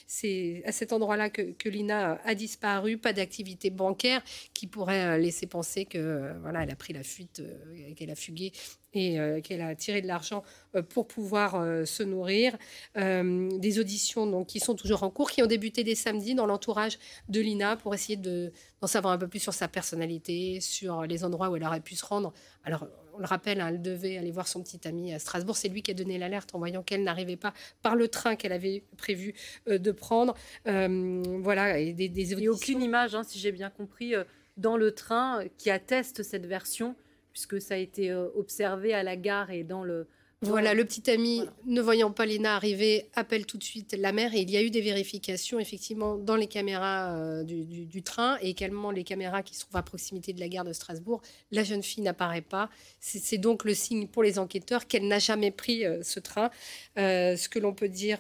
C'est 0.08 0.64
à 0.66 0.72
cet 0.72 0.94
endroit-là 0.94 1.30
que, 1.30 1.70
Lina 1.70 2.20
a 2.24 2.36
disparu. 2.36 2.98
Pas 2.98 3.14
d'activité 3.14 3.70
bancaire 3.70 4.24
qui 4.54 4.68
pourrait 4.68 5.06
euh, 5.06 5.18
laisser 5.18 5.48
penser 5.48 5.86
que 5.86 5.98
euh, 5.98 6.34
voilà, 6.42 6.64
elle 6.64 6.72
a 6.72 6.76
pris 6.76 6.94
la 6.94 7.04
fuite, 7.04 7.42
euh, 7.42 7.94
qu'elle 7.96 8.12
a 8.12 8.16
fugué 8.16 8.54
et 8.98 9.20
qu'elle 9.44 9.60
a 9.60 9.76
tiré 9.76 10.02
de 10.02 10.08
l'argent 10.08 10.42
pour 10.88 11.06
pouvoir 11.06 11.86
se 11.86 12.02
nourrir. 12.02 12.58
des 12.96 13.80
auditions 13.80 14.26
donc, 14.26 14.48
qui 14.48 14.62
sont 14.62 14.74
toujours 14.74 15.04
en 15.04 15.10
cours, 15.10 15.32
qui 15.32 15.44
ont 15.44 15.48
débuté 15.48 15.84
dès 15.84 15.96
samedi 15.96 16.34
dans 16.34 16.46
l'entourage 16.46 16.98
de 17.28 17.42
Lina 17.42 17.76
pour 17.76 17.94
essayer 17.94 18.16
d'en 18.16 18.88
savoir 18.88 19.14
un 19.14 19.18
peu 19.18 19.28
plus 19.28 19.42
sur 19.42 19.54
sa 19.54 19.68
personnalité, 19.68 20.62
sur 20.62 21.02
les 21.02 21.26
endroits 21.26 21.50
où 21.50 21.58
elle 21.58 21.66
aurait 21.66 21.82
pu 21.82 21.94
se 21.94 22.06
rendre. 22.06 22.32
Alors, 22.64 22.88
on 23.16 23.20
le 23.20 23.26
rappelle, 23.26 23.62
hein, 23.62 23.68
elle 23.70 23.82
devait 23.82 24.18
aller 24.18 24.32
voir 24.32 24.48
son 24.48 24.62
petit 24.62 24.88
ami 24.88 25.14
à 25.14 25.20
Strasbourg. 25.20 25.58
C'est 25.58 25.70
lui 25.70 25.82
qui 25.82 25.92
a 25.92 25.94
donné 25.94 26.18
l'alerte 26.18 26.54
en 26.54 26.60
voyant 26.60 26.84
qu'elle 26.84 27.04
n'arrivait 27.04 27.38
pas 27.38 27.54
par 27.82 27.96
le 27.96 28.08
train 28.08 28.36
qu'elle 28.36 28.52
avait 28.52 28.84
prévu 28.98 29.34
euh, 29.68 29.78
de 29.78 29.92
prendre. 29.92 30.36
Euh, 30.68 31.24
voilà, 31.42 31.80
et 31.80 31.94
des, 31.94 32.10
des 32.10 32.34
a 32.34 32.52
aucune 32.52 32.82
image, 32.82 33.16
hein, 33.16 33.24
si 33.24 33.40
j'ai 33.40 33.52
bien 33.52 33.70
compris, 33.70 34.16
euh, 34.16 34.24
dans 34.58 34.78
le 34.78 34.92
train 34.92 35.44
qui 35.58 35.70
atteste 35.70 36.24
cette 36.24 36.46
version, 36.46 36.96
puisque 37.34 37.62
ça 37.62 37.74
a 37.74 37.78
été 37.78 38.14
observé 38.14 38.94
à 38.94 39.04
la 39.04 39.18
gare 39.18 39.52
et 39.52 39.66
dans 39.66 39.84
le, 39.84 40.08
voilà, 40.46 40.74
le 40.74 40.86
petit 40.86 41.10
ami, 41.10 41.42
ne 41.66 41.82
voyant 41.82 42.12
pas 42.12 42.26
Léna 42.26 42.56
arriver, 42.56 43.10
appelle 43.16 43.46
tout 43.46 43.58
de 43.58 43.64
suite 43.64 43.96
la 43.98 44.12
mère. 44.12 44.34
Et 44.36 44.42
il 44.42 44.50
y 44.50 44.58
a 44.58 44.62
eu 44.62 44.70
des 44.70 44.82
vérifications, 44.82 45.60
effectivement, 45.60 46.18
dans 46.18 46.36
les 46.36 46.48
caméras 46.48 47.16
euh, 47.16 47.44
du, 47.44 48.04
train 48.04 48.38
et 48.42 48.50
également 48.50 48.92
les 48.92 49.04
caméras 49.04 49.42
qui 49.44 49.56
se 49.56 49.62
trouvent 49.62 49.78
à 49.78 49.84
proximité 49.84 50.34
de 50.34 50.40
la 50.40 50.48
gare 50.48 50.64
de 50.64 50.74
Strasbourg. 50.74 51.22
La 51.52 51.64
jeune 51.64 51.84
fille 51.84 52.04
n'apparaît 52.04 52.42
pas. 52.42 52.70
C'est 53.00 53.38
donc 53.38 53.64
le 53.64 53.74
signe 53.74 54.08
pour 54.08 54.24
les 54.24 54.40
enquêteurs 54.40 54.88
qu'elle 54.88 55.08
n'a 55.08 55.20
jamais 55.20 55.52
pris 55.52 55.86
euh, 55.86 56.04
ce 56.04 56.20
train. 56.20 56.52
Euh, 56.98 57.36
ce 57.36 57.50
que 57.50 57.60
l'on 57.60 57.74
peut 57.74 57.90
dire 57.90 58.20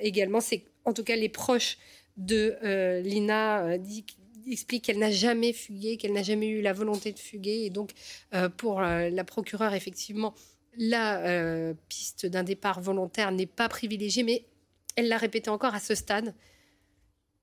également, 0.00 0.40
c'est 0.40 0.64
en 0.84 0.92
tout 0.92 1.04
cas 1.04 1.16
les 1.16 1.28
proches 1.28 1.78
de 2.16 2.56
Lina 3.00 3.76
expliquent 4.46 4.84
qu'elle 4.84 4.98
n'a 4.98 5.10
jamais 5.10 5.52
fugué, 5.52 5.96
qu'elle 5.96 6.12
n'a 6.12 6.22
jamais 6.22 6.48
eu 6.48 6.60
la 6.60 6.72
volonté 6.72 7.12
de 7.12 7.18
fuguer. 7.18 7.64
Et 7.64 7.70
donc, 7.70 7.92
pour 8.56 8.80
la 8.80 9.24
procureure, 9.24 9.74
effectivement, 9.74 10.34
la 10.76 11.20
euh, 11.26 11.74
piste 11.88 12.26
d'un 12.26 12.42
départ 12.42 12.80
volontaire 12.80 13.30
n'est 13.32 13.46
pas 13.46 13.68
privilégiée, 13.68 14.22
mais 14.22 14.46
elle 14.96 15.08
l'a 15.08 15.18
répété 15.18 15.50
encore 15.50 15.74
à 15.74 15.80
ce 15.80 15.94
stade. 15.94 16.34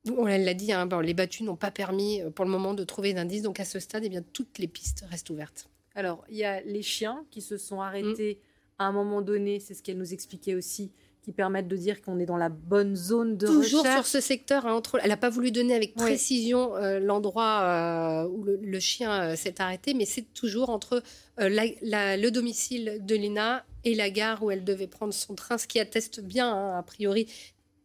On 0.07 0.25
l'a 0.25 0.53
dit, 0.53 0.71
hein, 0.71 0.87
les 1.01 1.13
battus 1.13 1.41
n'ont 1.41 1.55
pas 1.55 1.71
permis 1.71 2.21
euh, 2.21 2.29
pour 2.29 2.45
le 2.45 2.51
moment 2.51 2.73
de 2.73 2.83
trouver 2.83 3.13
d'indices, 3.13 3.41
donc 3.41 3.59
à 3.59 3.65
ce 3.65 3.79
stade, 3.79 4.03
eh 4.05 4.09
bien, 4.09 4.21
toutes 4.21 4.57
les 4.57 4.67
pistes 4.67 5.05
restent 5.09 5.29
ouvertes. 5.29 5.69
Alors, 5.95 6.23
il 6.29 6.37
y 6.37 6.45
a 6.45 6.61
les 6.61 6.81
chiens 6.81 7.25
qui 7.31 7.41
se 7.41 7.57
sont 7.57 7.81
arrêtés 7.81 8.35
mm. 8.35 8.81
à 8.81 8.85
un 8.85 8.91
moment 8.91 9.21
donné, 9.21 9.59
c'est 9.59 9.73
ce 9.73 9.83
qu'elle 9.83 9.97
nous 9.97 10.13
expliquait 10.13 10.55
aussi, 10.55 10.91
qui 11.29 11.33
permettent 11.33 11.67
de 11.67 11.75
dire 11.75 12.01
qu'on 12.01 12.19
est 12.19 12.25
dans 12.25 12.37
la 12.37 12.49
bonne 12.49 12.95
zone 12.95 13.37
de 13.37 13.45
Toujours 13.45 13.85
sur 13.85 14.07
ce 14.07 14.19
secteur, 14.19 14.65
hein, 14.65 14.73
entre, 14.73 14.99
elle 15.03 15.09
n'a 15.09 15.17
pas 15.17 15.29
voulu 15.29 15.51
donner 15.51 15.75
avec 15.75 15.93
précision 15.93 16.75
euh, 16.75 16.99
l'endroit 16.99 17.61
euh, 17.61 18.27
où 18.27 18.43
le, 18.43 18.79
chien 18.79 19.11
euh, 19.21 19.35
s'est 19.35 19.61
arrêté, 19.61 19.93
mais 19.93 20.05
c'est 20.05 20.33
toujours 20.33 20.71
entre 20.71 21.03
le 21.37 22.29
domicile 22.31 22.97
de 23.01 23.13
Lina 23.13 23.63
et 23.83 23.93
la 23.93 24.09
gare 24.09 24.41
où 24.41 24.49
elle 24.49 24.63
devait 24.63 24.87
prendre 24.87 25.13
son 25.13 25.35
train, 25.35 25.59
ce 25.59 25.67
qui 25.67 25.79
atteste 25.79 26.19
bien, 26.19 26.51
hein, 26.51 26.79
a 26.79 26.81
priori, 26.81 27.27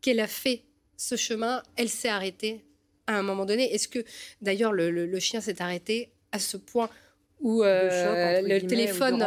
qu'elle 0.01 0.21
a 0.21 0.27
fait 0.27 0.63
ce 0.97 1.15
chemin. 1.15 1.63
Elle 1.77 1.91
s'est 1.91 2.09
arrêtée 2.09 2.65
à 3.07 3.19
un 3.19 3.23
moment 3.23 3.45
donné. 3.45 3.75
Est-ce 3.75 3.89
que, 3.89 4.03
d'ailleurs, 4.41 4.73
le 4.73 5.19
chien 5.21 5.43
s'est 5.43 5.61
arrêté 5.61 6.15
à 6.33 6.39
ce 6.39 6.57
point 6.57 6.89
ou 7.45 7.63
euh, 7.63 8.41
le 8.41 8.67
téléphone 8.67 9.23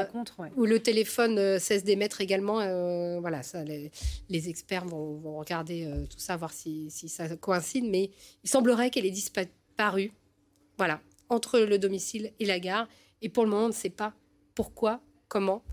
ou, 0.56 0.66
le 0.66 0.80
téléphone 0.80 1.60
cesse 1.60 1.84
d'émettre 1.84 2.20
également. 2.20 2.60
Euh, 2.60 3.20
voilà, 3.20 3.44
ça, 3.44 3.64
les, 3.64 4.50
experts 4.50 4.86
vont, 4.86 5.38
regarder 5.38 5.86
euh, 5.86 6.04
tout 6.08 6.18
ça, 6.18 6.36
voir 6.36 6.52
si, 6.52 6.90
ça 6.90 7.30
coïncide. 7.38 7.86
Mais 7.86 8.10
il 8.44 8.50
semblerait 8.50 8.90
qu'elle 8.90 9.06
ait 9.06 9.12
disparu, 9.12 10.12
voilà, 10.78 11.00
entre 11.30 11.60
le 11.60 11.78
domicile 11.78 12.34
et 12.40 12.46
la 12.46 12.60
gare. 12.60 12.88
Et 13.22 13.30
pour 13.30 13.44
le 13.44 13.52
moment, 13.52 13.66
on 13.66 13.70
ne 13.70 13.74
sait 13.74 13.92
pas 13.92 14.16
pourquoi, 14.56 15.00
comment. 15.28 15.64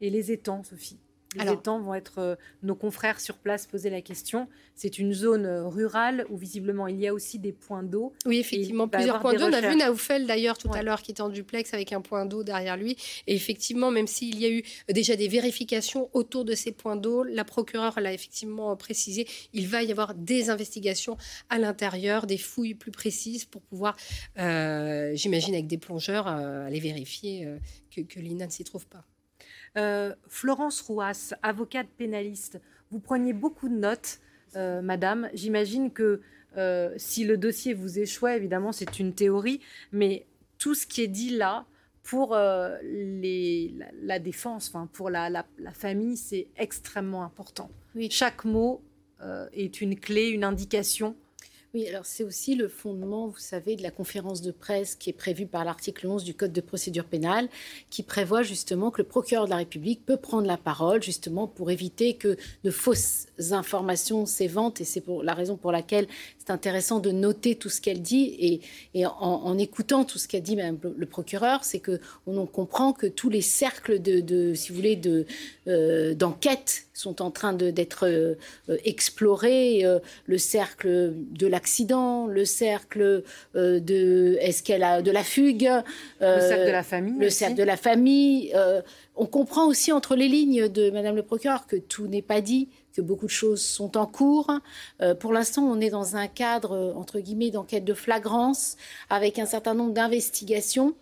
Et 0.00 0.10
les 0.10 0.30
étangs, 0.30 0.62
Sophie? 0.62 1.00
Les 1.34 1.42
Alors- 1.42 1.54
étangs 1.54 1.80
vont 1.80 1.94
être 1.94 2.18
euh, 2.18 2.36
nos 2.62 2.74
confrères 2.74 3.20
sur 3.20 3.36
place 3.36 3.66
poser 3.66 3.90
la 3.90 4.00
question. 4.00 4.48
C'est 4.74 4.98
une 4.98 5.12
zone 5.12 5.44
euh, 5.44 5.66
rurale 5.66 6.24
où 6.30 6.38
visiblement 6.38 6.86
il 6.86 6.98
y 6.98 7.06
a 7.06 7.12
aussi 7.12 7.38
des 7.38 7.52
points 7.52 7.82
d'eau. 7.82 8.14
Oui, 8.24 8.38
effectivement, 8.38 8.88
plusieurs 8.88 9.20
points 9.20 9.34
d'eau. 9.34 9.44
On 9.44 9.52
a 9.52 9.60
vu. 9.60 9.76
Naoufel 9.76 10.26
d'ailleurs 10.26 10.56
tout 10.56 10.70
à 10.72 10.82
l'heure 10.82 11.02
qui 11.02 11.10
était 11.10 11.20
en 11.20 11.28
duplex 11.28 11.74
avec 11.74 11.92
un 11.92 12.00
point 12.00 12.24
d'eau 12.24 12.42
derrière 12.44 12.76
lui. 12.76 12.96
Et 13.26 13.34
effectivement, 13.34 13.90
même 13.90 14.06
s'il 14.06 14.38
y 14.40 14.46
a 14.46 14.50
eu 14.50 14.62
déjà 14.88 15.16
des 15.16 15.28
vérifications 15.28 16.08
autour 16.14 16.44
de 16.44 16.54
ces 16.54 16.72
points 16.72 16.96
d'eau, 16.96 17.24
la 17.24 17.44
procureure 17.44 18.00
l'a 18.00 18.12
effectivement 18.12 18.74
précisé, 18.76 19.26
il 19.52 19.68
va 19.68 19.82
y 19.82 19.90
avoir 19.90 20.14
des 20.14 20.48
investigations 20.48 21.18
à 21.50 21.58
l'intérieur, 21.58 22.26
des 22.26 22.38
fouilles 22.38 22.74
plus 22.74 22.90
précises 22.92 23.44
pour 23.44 23.60
pouvoir, 23.62 23.96
euh, 24.38 25.12
j'imagine 25.14 25.54
avec 25.54 25.66
des 25.66 25.78
plongeurs, 25.78 26.26
euh, 26.26 26.66
aller 26.66 26.80
vérifier 26.80 27.44
euh, 27.44 27.58
que, 27.94 28.00
que 28.00 28.18
Lina 28.18 28.46
ne 28.46 28.50
s'y 28.50 28.64
trouve 28.64 28.86
pas. 28.86 29.04
Euh, 29.78 30.14
Florence 30.28 30.80
Rouas, 30.80 31.32
avocate 31.42 31.86
pénaliste, 31.96 32.60
vous 32.90 32.98
preniez 33.00 33.32
beaucoup 33.32 33.68
de 33.68 33.74
notes, 33.76 34.18
euh, 34.56 34.82
madame. 34.82 35.30
J'imagine 35.34 35.90
que 35.92 36.20
euh, 36.56 36.92
si 36.96 37.24
le 37.24 37.36
dossier 37.36 37.74
vous 37.74 37.98
échouait, 37.98 38.36
évidemment, 38.36 38.72
c'est 38.72 38.98
une 38.98 39.14
théorie, 39.14 39.60
mais 39.92 40.26
tout 40.58 40.74
ce 40.74 40.86
qui 40.86 41.02
est 41.02 41.08
dit 41.08 41.30
là 41.36 41.64
pour 42.02 42.34
les, 42.82 43.72
la, 43.76 43.86
la 44.02 44.18
défense, 44.18 44.72
pour 44.94 45.10
la, 45.10 45.28
la- 45.30 45.46
la 45.58 45.72
famille, 45.72 46.16
c'est 46.16 46.48
extrêmement 46.56 47.22
important. 47.22 47.70
Chaque 48.10 48.44
mot 48.44 48.82
est 49.52 49.80
une 49.80 49.98
clé, 49.98 50.28
une 50.28 50.44
indication. 50.44 51.14
Oui, 51.74 51.86
alors 51.86 52.06
c'est 52.06 52.24
aussi 52.24 52.54
le 52.54 52.66
fondement, 52.66 53.28
vous 53.28 53.38
savez, 53.38 53.76
de 53.76 53.82
la 53.82 53.90
conférence 53.90 54.40
de 54.40 54.52
presse 54.52 54.94
qui 54.94 55.10
est 55.10 55.12
prévue 55.12 55.44
par 55.44 55.66
l'article 55.66 56.06
11 56.06 56.24
du 56.24 56.32
Code 56.32 56.54
de 56.54 56.62
procédure 56.62 57.04
pénale, 57.04 57.46
qui 57.90 58.02
prévoit 58.02 58.42
justement 58.42 58.90
que 58.90 59.02
le 59.02 59.06
procureur 59.06 59.44
de 59.44 59.50
la 59.50 59.56
République 59.56 60.06
peut 60.06 60.16
prendre 60.16 60.46
la 60.46 60.56
parole 60.56 61.02
justement 61.02 61.46
pour 61.46 61.70
éviter 61.70 62.14
que 62.14 62.38
de 62.64 62.70
fausses 62.70 63.26
informations 63.50 64.24
s'éventent. 64.24 64.80
Et 64.80 64.84
c'est 64.84 65.04
la 65.22 65.34
raison 65.34 65.58
pour 65.58 65.70
laquelle 65.70 66.08
c'est 66.38 66.50
intéressant 66.50 67.00
de 67.00 67.10
noter 67.10 67.54
tout 67.54 67.68
ce 67.68 67.82
qu'elle 67.82 68.00
dit. 68.00 68.62
Et, 68.94 69.04
en, 69.04 69.58
écoutant 69.58 70.06
tout 70.06 70.18
ce 70.18 70.26
qu'a 70.26 70.40
dit 70.40 70.56
même 70.56 70.78
le 70.96 71.06
procureur, 71.06 71.64
c'est 71.64 71.80
que 71.80 72.00
on 72.26 72.38
en 72.38 72.46
comprend 72.46 72.94
que 72.94 73.06
tous 73.06 73.28
les 73.28 73.42
cercles 73.42 74.00
de, 74.00 74.54
si 74.54 74.70
vous 74.70 74.76
voulez, 74.76 74.98
euh, 75.66 76.14
d'enquête 76.14 76.87
sont 76.98 77.22
en 77.22 77.30
train 77.30 77.52
d'être 77.52 78.06
euh, 78.06 78.34
euh, 78.68 78.76
explorés. 78.84 79.84
Euh, 79.84 80.00
le 80.26 80.36
cercle 80.38 81.12
de 81.14 81.46
l'accident, 81.46 82.26
le 82.26 82.44
cercle 82.44 83.22
euh, 83.54 83.78
de 83.80 84.36
est-ce 84.40 84.62
qu'elle 84.62 84.82
a 84.82 85.00
de 85.00 85.10
la 85.10 85.22
fugue, 85.22 85.70
Le 86.20 86.40
cercle 86.40 86.66
de 86.66 86.72
la 86.72 86.82
famille 86.82 87.14
le 87.18 87.26
aussi. 87.26 87.36
cercle 87.36 87.56
de 87.56 87.62
la 87.62 87.76
famille. 87.76 88.52
On 89.20 89.26
comprend 89.26 89.66
aussi 89.66 89.90
entre 89.92 90.14
les 90.14 90.28
lignes 90.28 90.68
de 90.68 90.90
Madame 90.90 91.16
le 91.16 91.22
procureur 91.22 91.66
que 91.66 91.76
tout 91.76 92.06
n'est 92.06 92.22
pas 92.22 92.40
dit, 92.40 92.68
que 92.94 93.00
beaucoup 93.00 93.26
de 93.26 93.30
choses 93.30 93.62
sont 93.62 93.96
en 93.96 94.06
cours. 94.06 94.50
Euh, 95.02 95.14
pour 95.14 95.32
l'instant, 95.32 95.62
on 95.62 95.80
est 95.80 95.90
dans 95.90 96.16
un 96.16 96.26
cadre 96.26 96.72
euh, 96.72 96.92
entre 96.94 97.20
guillemets 97.20 97.50
d'enquête 97.50 97.84
de 97.84 97.94
flagrance 97.94 98.76
avec 99.10 99.38
un 99.38 99.46
certain 99.46 99.74
nombre 99.74 99.92
d'investigations, 99.92 100.94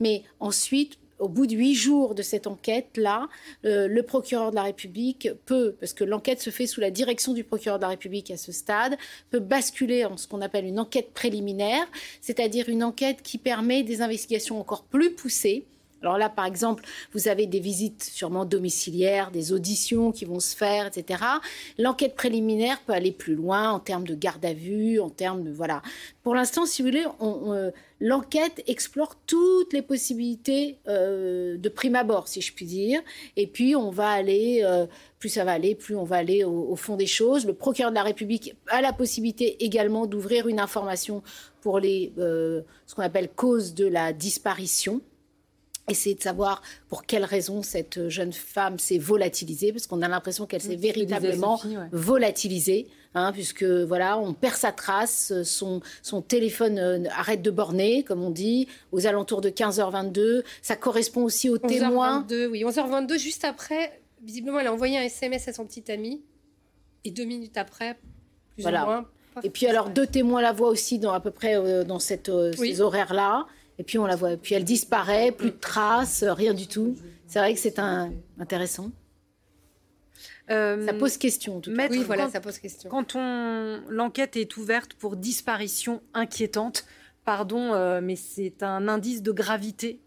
mais 0.00 0.24
ensuite 0.40 0.98
au 1.18 1.28
bout 1.28 1.46
de 1.46 1.54
huit 1.54 1.74
jours 1.74 2.14
de 2.14 2.22
cette 2.22 2.46
enquête-là, 2.46 3.28
euh, 3.64 3.88
le 3.88 4.02
procureur 4.02 4.50
de 4.50 4.56
la 4.56 4.62
République 4.62 5.28
peut, 5.46 5.76
parce 5.80 5.92
que 5.92 6.04
l'enquête 6.04 6.40
se 6.40 6.50
fait 6.50 6.66
sous 6.66 6.80
la 6.80 6.90
direction 6.90 7.32
du 7.32 7.44
procureur 7.44 7.78
de 7.78 7.82
la 7.82 7.88
République 7.88 8.30
à 8.30 8.36
ce 8.36 8.52
stade, 8.52 8.96
peut 9.30 9.40
basculer 9.40 10.04
en 10.04 10.16
ce 10.16 10.26
qu'on 10.26 10.40
appelle 10.40 10.64
une 10.64 10.78
enquête 10.78 11.12
préliminaire, 11.12 11.86
c'est-à-dire 12.20 12.68
une 12.68 12.84
enquête 12.84 13.22
qui 13.22 13.38
permet 13.38 13.82
des 13.82 14.02
investigations 14.02 14.60
encore 14.60 14.84
plus 14.84 15.12
poussées. 15.12 15.66
Alors 16.02 16.18
là, 16.18 16.28
par 16.28 16.46
exemple, 16.46 16.84
vous 17.12 17.28
avez 17.28 17.46
des 17.46 17.60
visites 17.60 18.04
sûrement 18.04 18.44
domiciliaires, 18.44 19.30
des 19.30 19.52
auditions 19.52 20.12
qui 20.12 20.24
vont 20.24 20.40
se 20.40 20.56
faire, 20.56 20.86
etc. 20.86 21.22
L'enquête 21.76 22.14
préliminaire 22.14 22.80
peut 22.86 22.92
aller 22.92 23.12
plus 23.12 23.34
loin 23.34 23.70
en 23.70 23.80
termes 23.80 24.06
de 24.06 24.14
garde 24.14 24.44
à 24.44 24.52
vue, 24.52 25.00
en 25.00 25.10
termes 25.10 25.42
de 25.42 25.50
voilà. 25.50 25.82
Pour 26.22 26.34
l'instant, 26.34 26.66
si 26.66 26.82
vous 26.82 26.88
voulez, 26.88 27.04
euh, 27.20 27.70
l'enquête 28.00 28.62
explore 28.66 29.16
toutes 29.26 29.72
les 29.72 29.82
possibilités 29.82 30.78
euh, 30.86 31.56
de 31.56 31.68
prime 31.68 31.96
abord, 31.96 32.28
si 32.28 32.40
je 32.40 32.52
puis 32.52 32.66
dire. 32.66 33.00
Et 33.36 33.46
puis, 33.46 33.74
on 33.74 33.90
va 33.90 34.10
aller, 34.10 34.60
euh, 34.62 34.86
plus 35.18 35.30
ça 35.30 35.44
va 35.44 35.52
aller, 35.52 35.74
plus 35.74 35.96
on 35.96 36.04
va 36.04 36.16
aller 36.16 36.44
au, 36.44 36.68
au 36.70 36.76
fond 36.76 36.96
des 36.96 37.06
choses. 37.06 37.44
Le 37.46 37.54
procureur 37.54 37.90
de 37.90 37.96
la 37.96 38.02
République 38.04 38.54
a 38.68 38.80
la 38.80 38.92
possibilité 38.92 39.64
également 39.64 40.06
d'ouvrir 40.06 40.46
une 40.46 40.60
information 40.60 41.22
pour 41.60 41.80
les, 41.80 42.12
euh, 42.18 42.62
ce 42.86 42.94
qu'on 42.94 43.02
appelle 43.02 43.28
cause 43.28 43.74
de 43.74 43.86
la 43.86 44.12
disparition 44.12 45.00
essayer 45.88 46.14
de 46.14 46.22
savoir 46.22 46.62
pour 46.88 47.04
quelles 47.04 47.24
raisons 47.24 47.62
cette 47.62 48.08
jeune 48.08 48.32
femme 48.32 48.78
s'est 48.78 48.98
volatilisée, 48.98 49.72
parce 49.72 49.86
qu'on 49.86 50.02
a 50.02 50.08
l'impression 50.08 50.46
qu'elle 50.46 50.60
s'est 50.60 50.70
Oui, 50.70 50.76
véritablement 50.76 51.60
ouais. 51.64 51.88
volatilisée, 51.92 52.88
hein, 53.14 53.32
puisque 53.32 53.64
voilà, 53.64 54.18
on 54.18 54.34
perd 54.34 54.54
sa 54.56 54.72
trace, 54.72 55.32
son, 55.44 55.80
son 56.02 56.22
téléphone 56.22 56.78
euh, 56.78 57.04
arrête 57.16 57.42
de 57.42 57.50
borner, 57.50 58.02
comme 58.02 58.22
on 58.22 58.30
dit, 58.30 58.68
aux 58.92 59.06
alentours 59.06 59.40
de 59.40 59.50
15h22. 59.50 60.42
Ça 60.62 60.76
correspond 60.76 61.24
aussi 61.24 61.48
au 61.48 61.58
témoin. 61.58 62.24
11h22, 62.28 62.46
oui, 62.48 62.64
11h22, 62.64 63.18
juste 63.18 63.44
après, 63.44 64.00
visiblement, 64.22 64.58
elle 64.60 64.66
a 64.68 64.72
envoyé 64.72 64.98
un 64.98 65.02
SMS 65.02 65.48
à 65.48 65.52
son 65.52 65.64
petit 65.64 65.90
ami. 65.90 66.22
Et 67.04 67.10
deux 67.10 67.24
minutes 67.24 67.56
après, 67.56 67.94
plus 68.54 68.62
Voilà. 68.62 68.82
ou 68.82 68.86
moins. 68.86 69.06
Et 69.44 69.50
puis 69.50 69.68
alors 69.68 69.88
deux 69.90 70.06
témoins 70.06 70.42
la 70.42 70.52
voient 70.52 70.68
aussi 70.68 70.98
dans 70.98 71.12
à 71.12 71.20
peu 71.20 71.30
près 71.30 71.54
euh, 71.54 71.84
dans 71.84 72.00
cette, 72.00 72.28
euh, 72.28 72.50
Oui. 72.58 72.70
ces 72.74 72.80
horaires-là. 72.80 73.46
Et 73.78 73.84
puis 73.84 73.98
on 73.98 74.06
la 74.06 74.16
voit. 74.16 74.36
Puis 74.36 74.54
elle 74.54 74.64
disparaît, 74.64 75.30
plus 75.32 75.50
de 75.50 75.56
traces, 75.56 76.22
euh, 76.22 76.32
rien 76.32 76.54
du 76.54 76.66
tout. 76.66 76.96
C'est 77.26 77.38
vrai 77.38 77.54
que 77.54 77.60
c'est 77.60 77.78
un, 77.78 78.12
intéressant. 78.38 78.90
ça 80.48 80.76
pose 80.98 81.16
question. 81.16 81.58
En 81.58 81.60
tout 81.60 81.70
cas. 81.70 81.76
Maître, 81.76 81.94
Oui, 81.96 82.02
voilà, 82.04 82.24
quand- 82.24 82.32
ça 82.32 82.40
pose 82.40 82.58
question. 82.58 82.90
Quand 82.90 83.14
on 83.14 83.80
l'enquête 83.88 84.36
est 84.36 84.56
ouverte 84.56 84.94
pour 84.94 85.16
disparition 85.16 86.02
inquiétante, 86.14 86.86
pardon, 87.24 87.74
euh, 87.74 88.00
mais 88.02 88.16
c'est 88.16 88.62
un 88.62 88.88
indice 88.88 89.22
de 89.22 89.32
gravité 89.32 90.00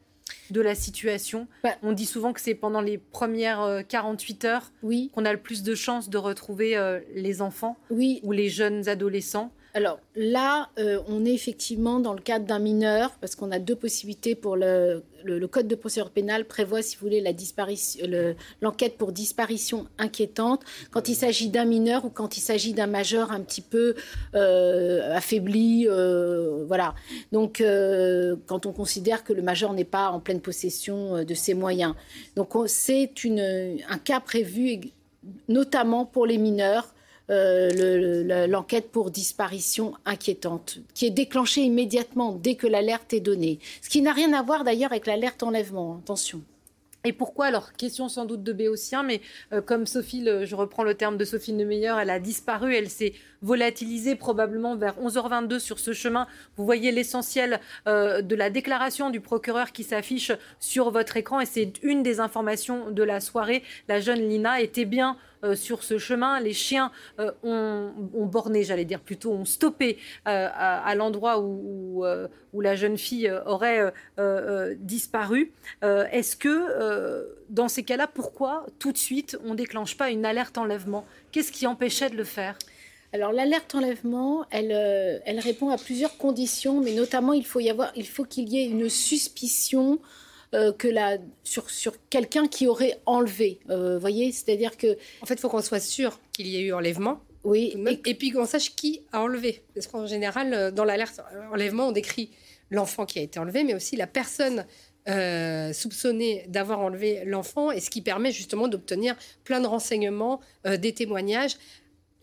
de 0.50 0.60
la 0.62 0.76
situation. 0.76 1.48
Bah 1.64 1.76
on 1.84 1.94
dit 1.94 2.06
souvent 2.06 2.34
que 2.34 2.42
c'est 2.42 2.56
pendant 2.56 2.82
les 2.82 2.98
premières 2.98 3.62
euh, 3.62 3.82
48 3.84 4.46
heures 4.46 4.72
qu'on 5.14 5.26
a 5.26 5.32
le 5.32 5.40
plus 5.40 5.64
de 5.64 5.76
chances 5.76 6.10
de 6.10 6.18
retrouver 6.18 6.76
euh, 6.76 7.00
les 7.14 7.42
enfants 7.42 7.78
ou 7.90 8.32
les 8.32 8.50
jeunes 8.50 8.90
adolescents. 8.90 9.54
Alors 9.74 10.00
là, 10.16 10.70
euh, 10.80 11.00
on 11.08 11.26
est 11.26 11.34
effectivement 11.34 12.02
dans 12.02 12.14
le 12.14 12.20
cadre 12.20 12.46
d'un 12.46 12.60
mineur, 12.60 13.12
parce 13.22 13.36
qu'on 13.36 13.52
a 13.52 13.60
deux 13.60 13.76
possibilités 13.76 14.36
pour 14.36 14.58
le, 14.58 15.02
Code 15.50 15.68
de 15.68 15.76
procédure 15.76 16.10
pénale 16.10 16.46
prévoit, 16.46 16.82
si 16.82 16.98
vous 16.98 17.06
voulez, 17.06 17.24
l'enquête 18.62 18.98
pour 18.98 19.12
disparition 19.12 19.88
inquiétante 19.98 20.64
quand 20.90 21.10
il 21.10 21.16
s'agit 21.16 21.50
d'un 21.50 21.66
mineur 21.66 22.06
ou 22.06 22.10
quand 22.10 22.38
il 22.38 22.42
s'agit 22.42 22.74
d'un 22.74 22.88
majeur 22.88 23.32
un 23.32 23.42
petit 23.42 23.62
peu 23.62 23.96
euh, 24.34 25.16
affaibli, 25.16 25.88
euh, 25.88 26.64
voilà. 26.68 26.96
Donc 27.32 27.64
quand 28.48 28.66
on 28.66 28.72
considère 28.74 29.24
que 29.24 29.32
le 29.34 29.42
majeur 29.42 29.74
n'est 29.74 29.84
pas 29.86 30.10
en 30.10 30.20
pleine 30.20 30.42
possession 30.42 31.24
de 31.24 31.34
ses 31.34 31.54
moyens, 31.54 31.94
donc 32.36 32.56
on- 32.56 32.68
c'est 32.68 33.12
un 33.90 33.98
cas 34.00 34.20
prévu 34.20 34.80
notamment 35.48 36.06
pour 36.06 36.26
les 36.26 36.38
mineurs 36.38 36.94
euh, 37.32 37.70
le- 37.72 38.24
le- 38.24 38.46
l'enquête 38.48 38.92
pour 38.92 39.10
disparition 39.12 39.94
inquiétante, 40.06 40.80
qui 40.94 41.06
est 41.06 41.12
déclenchée 41.12 41.62
immédiatement 41.62 42.34
dès 42.34 42.56
que 42.56 42.68
l'alerte 42.68 43.14
est 43.14 43.20
donnée. 43.22 43.60
Ce 43.82 43.90
qui 43.90 44.02
n'a 44.02 44.14
rien 44.14 44.34
à 44.34 44.44
voir 44.44 44.64
d'ailleurs 44.64 44.92
avec 44.92 45.08
l'alerte 45.08 45.42
enlèvement, 45.44 46.00
attention. 46.04 46.42
Et 47.04 47.14
pourquoi? 47.14 47.48
Alors 47.48 47.74
Question 47.74 48.10
sans 48.10 48.26
doute 48.26 48.44
de 48.44 48.54
Béotien, 48.54 49.02
mais 49.02 49.22
euh, 49.54 49.62
comme 49.62 49.88
Sophie, 49.88 50.24
je 50.44 50.56
reprends 50.56 50.84
le 50.84 50.94
terme 50.94 51.18
de 51.18 51.26
Sophie 51.26 51.52
Neumeyer, 51.54 51.96
elle 52.00 52.12
a 52.12 52.20
disparu, 52.20 52.76
elle 52.76 52.92
s'est 52.92 53.14
volatilisée 53.42 54.16
probablement 54.16 54.76
vers 54.76 55.00
11h22 55.02 55.58
sur 55.58 55.80
ce 55.80 55.94
chemin. 55.94 56.28
Vous 56.58 56.66
voyez 56.66 56.92
l'essentiel 56.92 57.60
euh, 57.88 58.22
de 58.22 58.36
la 58.36 58.52
déclaration 58.52 59.10
du 59.10 59.20
procureur 59.20 59.72
qui 59.72 59.84
s'affiche 59.84 60.32
sur 60.60 60.92
votre 60.92 61.18
écran 61.18 61.40
et 61.40 61.48
c'est 61.48 61.74
une 61.82 62.04
des 62.04 62.20
informations 62.20 62.92
de 62.92 63.02
la 63.02 63.20
soirée. 63.20 63.64
La 63.88 64.00
jeune 64.00 64.20
Lina 64.30 64.62
était 64.62 64.86
bien 64.86 65.18
euh, 65.44 65.56
sur 65.56 65.84
ce 65.84 65.98
chemin. 65.98 66.40
Les 66.40 66.54
chiens 66.54 66.92
euh, 67.20 67.32
ont, 67.44 68.26
borné, 68.26 68.64
j'allais 68.64 68.86
dire 68.86 69.00
plutôt, 69.00 69.32
ont 69.32 69.46
stoppé 69.46 69.98
euh, 70.28 70.48
à, 70.54 70.94
l'endroit 70.96 71.40
où, 71.40 72.04
la 72.54 72.76
jeune 72.76 72.98
fille 72.98 73.32
aurait 73.46 73.94
disparu. 74.78 75.52
Est-ce 75.82 76.36
que, 76.36 77.26
dans 77.50 77.68
ces 77.68 77.84
cas-là, 77.84 78.08
pourquoi 78.08 78.66
tout 78.80 78.92
de 78.92 78.98
suite 78.98 79.38
on 79.46 79.56
déclenche 79.56 79.98
pas 79.98 80.10
une 80.10 80.26
alerte 80.26 80.58
enlèvement? 80.58 81.06
Qu'est-ce 81.32 81.52
qui 81.52 81.66
empêchait 81.66 82.10
de 82.10 82.18
le 82.18 82.24
faire? 82.24 82.58
Alors 83.14 83.32
l'alerte 83.32 83.76
enlèvement, 83.76 84.46
elle, 84.52 85.40
répond 85.40 85.70
à 85.70 85.78
plusieurs 85.78 86.18
conditions, 86.18 86.82
mais 86.82 86.94
notamment 86.94 87.34
il 87.34 87.46
faut 87.46 87.60
qu'il 88.26 88.50
y 88.50 88.58
ait 88.58 88.66
une 88.66 88.90
suspicion 88.90 90.00
euh, 90.54 90.72
que 90.72 90.88
la, 90.88 91.18
sur, 91.44 91.70
sur 91.70 91.94
quelqu'un 92.10 92.48
qui 92.48 92.68
aurait 92.68 93.00
enlevé. 93.06 93.60
Euh, 93.70 93.98
voyez, 93.98 94.32
c'est-à-dire 94.32 94.78
que 94.78 94.98
En 95.22 95.26
fait, 95.26 95.36
il 95.36 95.40
faut 95.40 95.50
qu'on 95.50 95.62
soit 95.62 95.80
sûr 95.80 96.20
qu'il 96.34 96.48
y 96.48 96.58
a 96.58 96.60
eu 96.60 96.74
enlèvement. 96.74 97.22
Oui. 97.44 97.76
Et, 98.06 98.14
puis 98.14 98.32
qu'on 98.32 98.46
sache 98.46 98.76
qui 98.76 99.02
a 99.12 99.22
enlevé. 99.22 99.64
Parce 99.74 99.88
qu'en 99.88 100.06
général, 100.06 100.54
euh, 100.54 100.72
dans 100.72 100.86
l'alerte 100.86 101.22
enlèvement, 101.52 101.88
on 101.88 101.92
décrit 101.92 102.30
l'enfant 102.70 103.06
qui 103.06 103.20
a 103.20 103.22
été 103.22 103.40
enlevé, 103.40 103.64
mais 103.64 103.74
aussi 103.74 103.96
la 103.96 104.08
personne 104.08 104.66
euh, 105.10 105.74
soupçonné 105.74 106.46
d'avoir 106.48 106.80
enlevé 106.80 107.24
l'enfant 107.26 107.72
et 107.72 107.80
ce 107.80 107.90
qui 107.90 108.02
permet 108.02 108.32
justement 108.32 108.68
d'obtenir 108.68 109.16
plein 109.44 109.60
de 109.60 109.66
renseignements, 109.66 110.42
euh, 110.68 110.78
des 110.78 110.94
témoignages. 110.94 111.58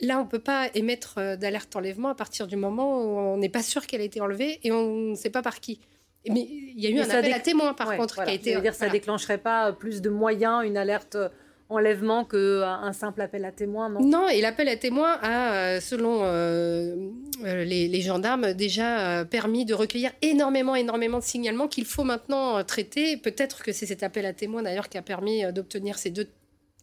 Là, 0.01 0.21
on 0.21 0.25
ne 0.25 0.29
peut 0.29 0.38
pas 0.38 0.69
émettre 0.75 1.14
euh, 1.19 1.37
d'alerte 1.37 1.75
enlèvement 1.75 2.11
à 2.11 2.14
partir 2.14 2.47
du 2.47 2.55
moment 2.55 3.03
où 3.03 3.19
on 3.19 3.37
n'est 3.37 3.49
pas 3.49 3.64
sûr 3.64 3.85
qu'elle 3.85 4.01
a 4.01 4.05
été 4.05 4.21
enlevée 4.21 4.61
et 4.62 4.71
on 4.71 5.11
ne 5.11 5.14
sait 5.17 5.31
pas 5.31 5.43
par 5.43 5.59
qui. 5.59 5.81
Mais 6.29 6.47
il 6.51 6.81
y 6.81 6.87
a 6.87 6.91
eu 6.91 6.95
Mais 6.95 7.01
un 7.01 7.11
appel 7.19 7.33
à 7.33 7.41
témoins, 7.41 7.75
par 7.75 7.89
Ouais, 7.89 7.97
contre, 7.97 8.17
voilà. 8.17 8.31
qui 8.31 8.37
a 8.37 8.41
été. 8.41 8.51
Ça 8.51 8.57
veut 8.57 8.63
dire 8.63 8.73
que 8.73 8.77
ça 8.79 8.85
voilà. 8.87 8.93
déclencherait 8.99 9.39
pas 9.39 9.73
plus 9.73 10.01
de 10.03 10.11
moyens, 10.11 10.65
une 10.65 10.77
alerte 10.77 11.15
euh, 11.17 11.29
enlèvement 11.71 12.25
qu'un 12.25 12.93
simple 12.93 13.21
appel 13.21 13.45
à 13.45 13.53
témoins, 13.53 13.89
non? 13.91 14.01
Non, 14.01 14.29
et 14.29 14.41
l'appel 14.41 14.69
à 14.69 14.77
témoins 14.77 15.19
a, 15.23 15.53
euh, 15.55 15.81
selon 15.81 16.21
euh, 16.23 16.97
euh, 17.45 17.65
les, 17.65 17.89
les 17.89 18.01
gendarmes, 18.01 18.53
déjà 18.55 19.21
euh, 19.21 19.25
permis 19.25 19.65
de 19.65 19.75
recueillir 19.75 20.11
énormément, 20.23 20.75
énormément 20.75 21.19
de 21.19 21.25
signalements 21.25 21.69
qu'il 21.69 21.85
faut 21.85 22.05
maintenant 22.05 22.59
euh, 22.59 22.63
traiter. 22.63 23.17
Peut-être 23.17 23.63
que 23.63 23.73
c'est 23.73 23.87
cet 23.87 24.03
appel 24.03 24.25
à 24.27 24.33
témoins 24.33 24.63
d'ailleurs 24.63 24.89
qui 24.89 24.99
a 24.99 25.03
permis 25.03 25.45
euh, 25.45 25.53
d'obtenir 25.53 25.99
ces 25.99 26.11
deux 26.11 26.29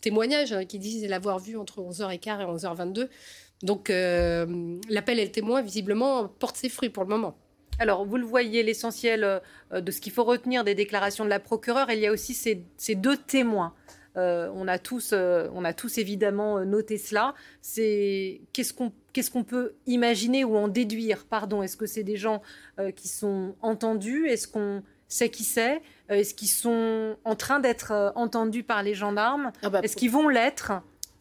témoignages 0.01 0.53
euh, 0.53 0.63
qui 0.63 0.77
disent 0.79 1.07
l'avoir 1.07 1.39
vu 1.39 1.57
entre 1.57 1.81
11h15 1.81 2.41
et 2.41 2.45
11h22. 2.45 3.07
Donc 3.63 3.89
euh, 3.89 4.77
l'appel 4.89 5.19
à 5.19 5.27
témoins, 5.27 5.61
visiblement, 5.63 6.27
porte 6.27 6.57
ses 6.57 6.69
fruits 6.69 6.89
pour 6.89 7.03
le 7.03 7.09
moment. 7.09 7.35
Alors, 7.79 8.05
vous 8.05 8.17
le 8.17 8.25
voyez, 8.25 8.63
l'essentiel 8.63 9.23
euh, 9.23 9.81
de 9.81 9.91
ce 9.91 10.01
qu'il 10.01 10.11
faut 10.11 10.23
retenir 10.23 10.63
des 10.63 10.75
déclarations 10.75 11.25
de 11.25 11.29
la 11.29 11.39
procureure, 11.39 11.91
il 11.91 11.99
y 11.99 12.07
a 12.07 12.11
aussi 12.11 12.33
ces, 12.33 12.63
ces 12.77 12.95
deux 12.95 13.17
témoins. 13.17 13.73
Euh, 14.17 14.49
on, 14.53 14.67
a 14.67 14.79
tous, 14.79 15.11
euh, 15.13 15.49
on 15.53 15.65
a 15.65 15.73
tous 15.73 15.97
évidemment 15.97 16.63
noté 16.63 16.97
cela. 16.97 17.33
C'est 17.61 18.41
qu'est-ce 18.53 18.73
qu'on 18.73 18.93
qu'est-ce 19.13 19.31
qu'on 19.31 19.43
peut 19.43 19.73
imaginer 19.87 20.43
ou 20.43 20.55
en 20.55 20.67
déduire? 20.67 21.25
Pardon, 21.25 21.61
est-ce 21.63 21.77
que 21.77 21.85
c'est 21.85 22.03
des 22.03 22.17
gens 22.17 22.41
euh, 22.79 22.91
qui 22.91 23.07
sont 23.07 23.55
entendus? 23.61 24.27
Est-ce 24.27 24.47
qu'on 24.47 24.83
sait 25.07 25.29
qui 25.29 25.43
c'est? 25.43 25.81
Est-ce 26.09 26.33
qu'ils 26.33 26.49
sont 26.49 27.17
en 27.23 27.35
train 27.35 27.59
d'être 27.59 28.13
entendus 28.15 28.63
par 28.63 28.83
les 28.83 28.93
gendarmes? 28.93 29.51
Est-ce 29.83 29.95
qu'ils 29.95 30.11
vont 30.11 30.27
l'être? 30.27 30.71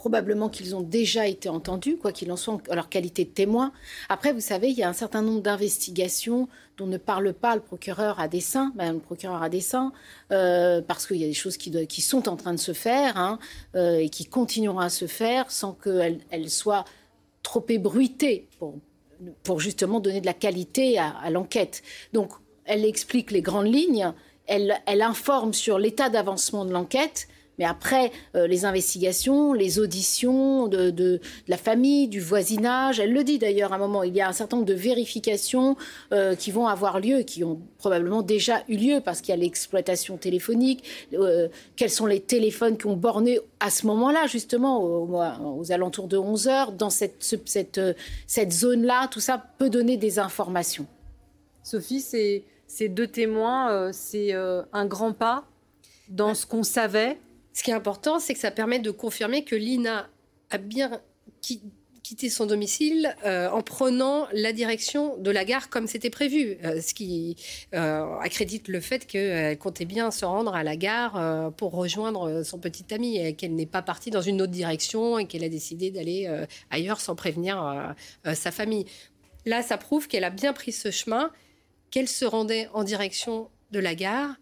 Probablement 0.04 0.50
qu'ils 0.50 0.76
ont 0.76 0.82
déjà 0.82 1.26
été 1.26 1.48
entendus, 1.48 1.96
quoi 1.96 2.12
qu'il 2.12 2.30
en 2.30 2.36
soit, 2.36 2.60
en 2.68 2.74
leur 2.74 2.90
qualité 2.90 3.24
de 3.24 3.30
témoin. 3.30 3.72
Après, 4.10 4.34
vous 4.34 4.40
savez, 4.42 4.68
il 4.68 4.76
y 4.76 4.82
a 4.82 4.88
un 4.90 4.92
certain 4.92 5.22
nombre 5.22 5.40
d'investigations 5.40 6.46
dont 6.76 6.86
ne 6.86 6.98
parle 6.98 7.32
pas 7.32 7.54
le 7.54 7.62
procureur 7.62 8.20
à 8.20 8.28
dessein, 8.28 8.74
le 8.78 8.98
procureur 8.98 9.42
à 9.42 9.48
dessein, 9.48 9.94
euh, 10.30 10.82
parce 10.82 11.06
qu'il 11.06 11.16
y 11.16 11.24
a 11.24 11.26
des 11.26 11.32
choses 11.32 11.56
qui, 11.56 12.02
sont 12.02 12.28
en 12.28 12.36
train 12.36 12.52
de 12.52 12.58
se 12.58 12.74
faire 12.74 13.16
hein, 13.16 13.38
euh, 13.76 13.96
et 13.96 14.10
qui 14.10 14.26
continueront 14.26 14.78
à 14.78 14.90
se 14.90 15.06
faire 15.06 15.50
sans 15.50 15.72
qu'elles 15.72 16.20
elles 16.28 16.50
soient 16.50 16.84
trop 17.42 17.64
ébruitées 17.70 18.50
pour, 19.42 19.58
justement 19.58 20.00
donner 20.00 20.20
de 20.20 20.26
la 20.26 20.34
qualité 20.34 20.98
à, 20.98 21.30
l'enquête. 21.30 21.82
Donc, 22.12 22.32
elle 22.66 22.84
explique 22.84 23.30
les 23.30 23.40
grandes 23.40 23.72
lignes, 23.72 24.12
elle 24.44 25.00
informe 25.00 25.54
sur 25.54 25.78
l'état 25.78 26.10
d'avancement 26.10 26.66
de 26.66 26.72
l'enquête, 26.72 27.26
mais 27.58 27.64
après, 27.64 28.10
euh, 28.34 28.46
les 28.46 28.64
investigations, 28.64 29.52
les 29.52 29.78
auditions 29.78 30.66
de, 30.68 31.20
la 31.48 31.56
famille, 31.56 32.08
du 32.08 32.20
voisinage, 32.20 32.98
elle 33.00 33.12
le 33.12 33.22
dit 33.24 33.38
d'ailleurs 33.38 33.72
à 33.72 33.76
un 33.76 33.78
moment, 33.78 34.02
il 34.02 34.14
y 34.14 34.20
a 34.20 34.28
un 34.28 34.32
certain 34.32 34.56
nombre 34.56 34.66
de 34.68 34.74
vérifications 34.74 35.76
euh, 36.12 36.34
qui 36.34 36.50
vont 36.50 36.66
avoir 36.66 36.98
lieu, 37.00 37.20
qui 37.20 37.44
ont 37.44 37.60
probablement 37.78 38.22
déjà 38.22 38.62
eu 38.68 38.76
lieu 38.76 39.00
parce 39.04 39.20
qu'il 39.20 39.30
y 39.30 39.38
a 39.38 39.40
l'exploitation 39.40 40.16
téléphonique, 40.16 40.84
euh, 41.14 41.48
quels 41.76 41.90
sont 41.90 42.06
les 42.06 42.20
téléphones 42.20 42.76
qui 42.76 42.86
ont 42.86 42.96
borné 42.96 43.38
à 43.60 43.70
ce 43.70 43.86
moment-là, 43.86 44.26
justement, 44.26 44.82
au- 44.82 45.06
au- 45.16 45.58
aux 45.60 45.72
alentours 45.72 46.08
de 46.08 46.16
11 46.16 46.48
heures, 46.48 46.72
dans 46.72 46.90
cette, 46.90 47.22
ce- 47.22 47.36
cette, 47.44 47.80
cette 48.26 48.52
zone-là, 48.52 49.08
tout 49.08 49.20
ça 49.20 49.42
peut 49.58 49.70
donner 49.70 49.96
des 49.96 50.18
informations. 50.18 50.86
Sophie, 51.62 52.00
ces, 52.00 52.44
deux 52.88 53.06
témoins, 53.06 53.90
c'est 53.92 54.32
un 54.34 54.86
grand 54.86 55.12
pas 55.12 55.44
dans 56.08 56.34
ce 56.34 56.44
qu'on 56.46 56.62
savait. 56.62 57.18
Ce 57.54 57.62
qui 57.62 57.70
est 57.70 57.74
important, 57.74 58.18
c'est 58.18 58.34
que 58.34 58.40
ça 58.40 58.50
permet 58.50 58.80
de 58.80 58.90
confirmer 58.90 59.44
que 59.44 59.54
Lina 59.56 60.10
a 60.50 60.58
bien 60.58 61.00
qui- 61.40 61.62
quitté 62.02 62.28
son 62.28 62.44
domicile 62.44 63.16
euh, 63.24 63.48
en 63.48 63.62
prenant 63.62 64.28
la 64.32 64.52
direction 64.52 65.16
de 65.16 65.30
la 65.30 65.46
gare 65.46 65.70
comme 65.70 65.86
c'était 65.86 66.10
prévu, 66.10 66.58
euh, 66.62 66.82
ce 66.82 66.92
qui 66.92 67.36
euh, 67.74 68.18
accrédite 68.18 68.68
le 68.68 68.80
fait 68.80 69.06
qu'elle 69.06 69.56
comptait 69.56 69.86
bien 69.86 70.10
se 70.10 70.26
rendre 70.26 70.54
à 70.54 70.62
la 70.62 70.76
gare 70.76 71.52
pour 71.56 71.72
rejoindre 71.72 72.42
son 72.42 72.58
petit 72.58 72.92
ami 72.92 73.34
qu'elle 73.36 73.54
n'est 73.54 73.64
pas 73.64 73.80
partie 73.80 74.10
dans 74.10 74.20
une 74.20 74.42
autre 74.42 74.52
direction 74.52 75.18
et 75.18 75.26
qu'elle 75.26 75.44
a 75.44 75.48
décidé 75.48 75.90
d'aller 75.90 76.28
ailleurs 76.70 77.00
sans 77.00 77.14
prévenir 77.14 77.94
sa 78.34 78.50
famille. 78.50 78.84
Là, 79.46 79.62
ça 79.62 79.78
prouve 79.78 80.06
qu'elle 80.06 80.24
a 80.24 80.30
bien 80.30 80.52
pris 80.52 80.72
ce 80.72 80.90
chemin, 80.90 81.30
qu'elle 81.90 82.08
se 82.08 82.24
rendait 82.26 82.68
en 82.74 82.84
direction 82.84 83.48
de 83.70 83.78
la 83.78 83.94
gare. 83.94 84.34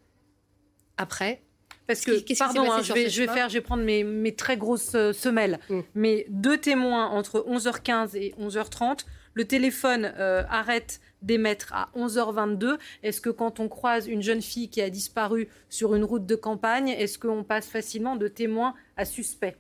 Après, 0.97 1.43
Parce 1.87 2.03
que, 2.03 2.39
pardon, 2.39 2.71
hein, 2.71 2.83
je, 2.83 2.93
vais, 2.93 3.09
je 3.09 3.25
faire, 3.25 3.49
je 3.49 3.55
vais 3.55 3.61
prendre 3.61 3.83
mes, 3.83 4.05
mes 4.05 4.35
très 4.35 4.57
grosses 4.57 4.95
euh, 4.95 5.13
semelles. 5.13 5.59
Mais 5.95 6.27
deux 6.29 6.59
témoins 6.59 7.09
entre 7.09 7.45
11h15 7.49 8.17
et 8.17 8.35
11h30, 8.41 9.05
le 9.35 9.45
téléphone 9.45 10.13
euh, 10.19 10.43
arrête 10.49 11.01
d'émettre 11.23 11.73
à 11.73 11.91
11h22. 11.97 12.79
Est-ce 13.03 13.21
que 13.21 13.31
quand 13.31 13.61
on 13.61 13.69
croise 13.69 14.07
une 14.07 14.23
jeune 14.23 14.43
fille 14.43 14.69
qui 14.69 14.81
a 14.81 14.91
disparu 14.91 15.49
sur 15.69 15.95
une 15.95 16.05
route 16.05 16.27
de 16.27 16.35
campagne, 16.35 16.89
est-ce 16.89 17.19
qu'on 17.19 17.45
passe 17.45 17.67
facilement 17.67 18.17
de 18.17 18.29
témoin 18.29 18.75
à 18.97 19.05
suspect? 19.05 19.57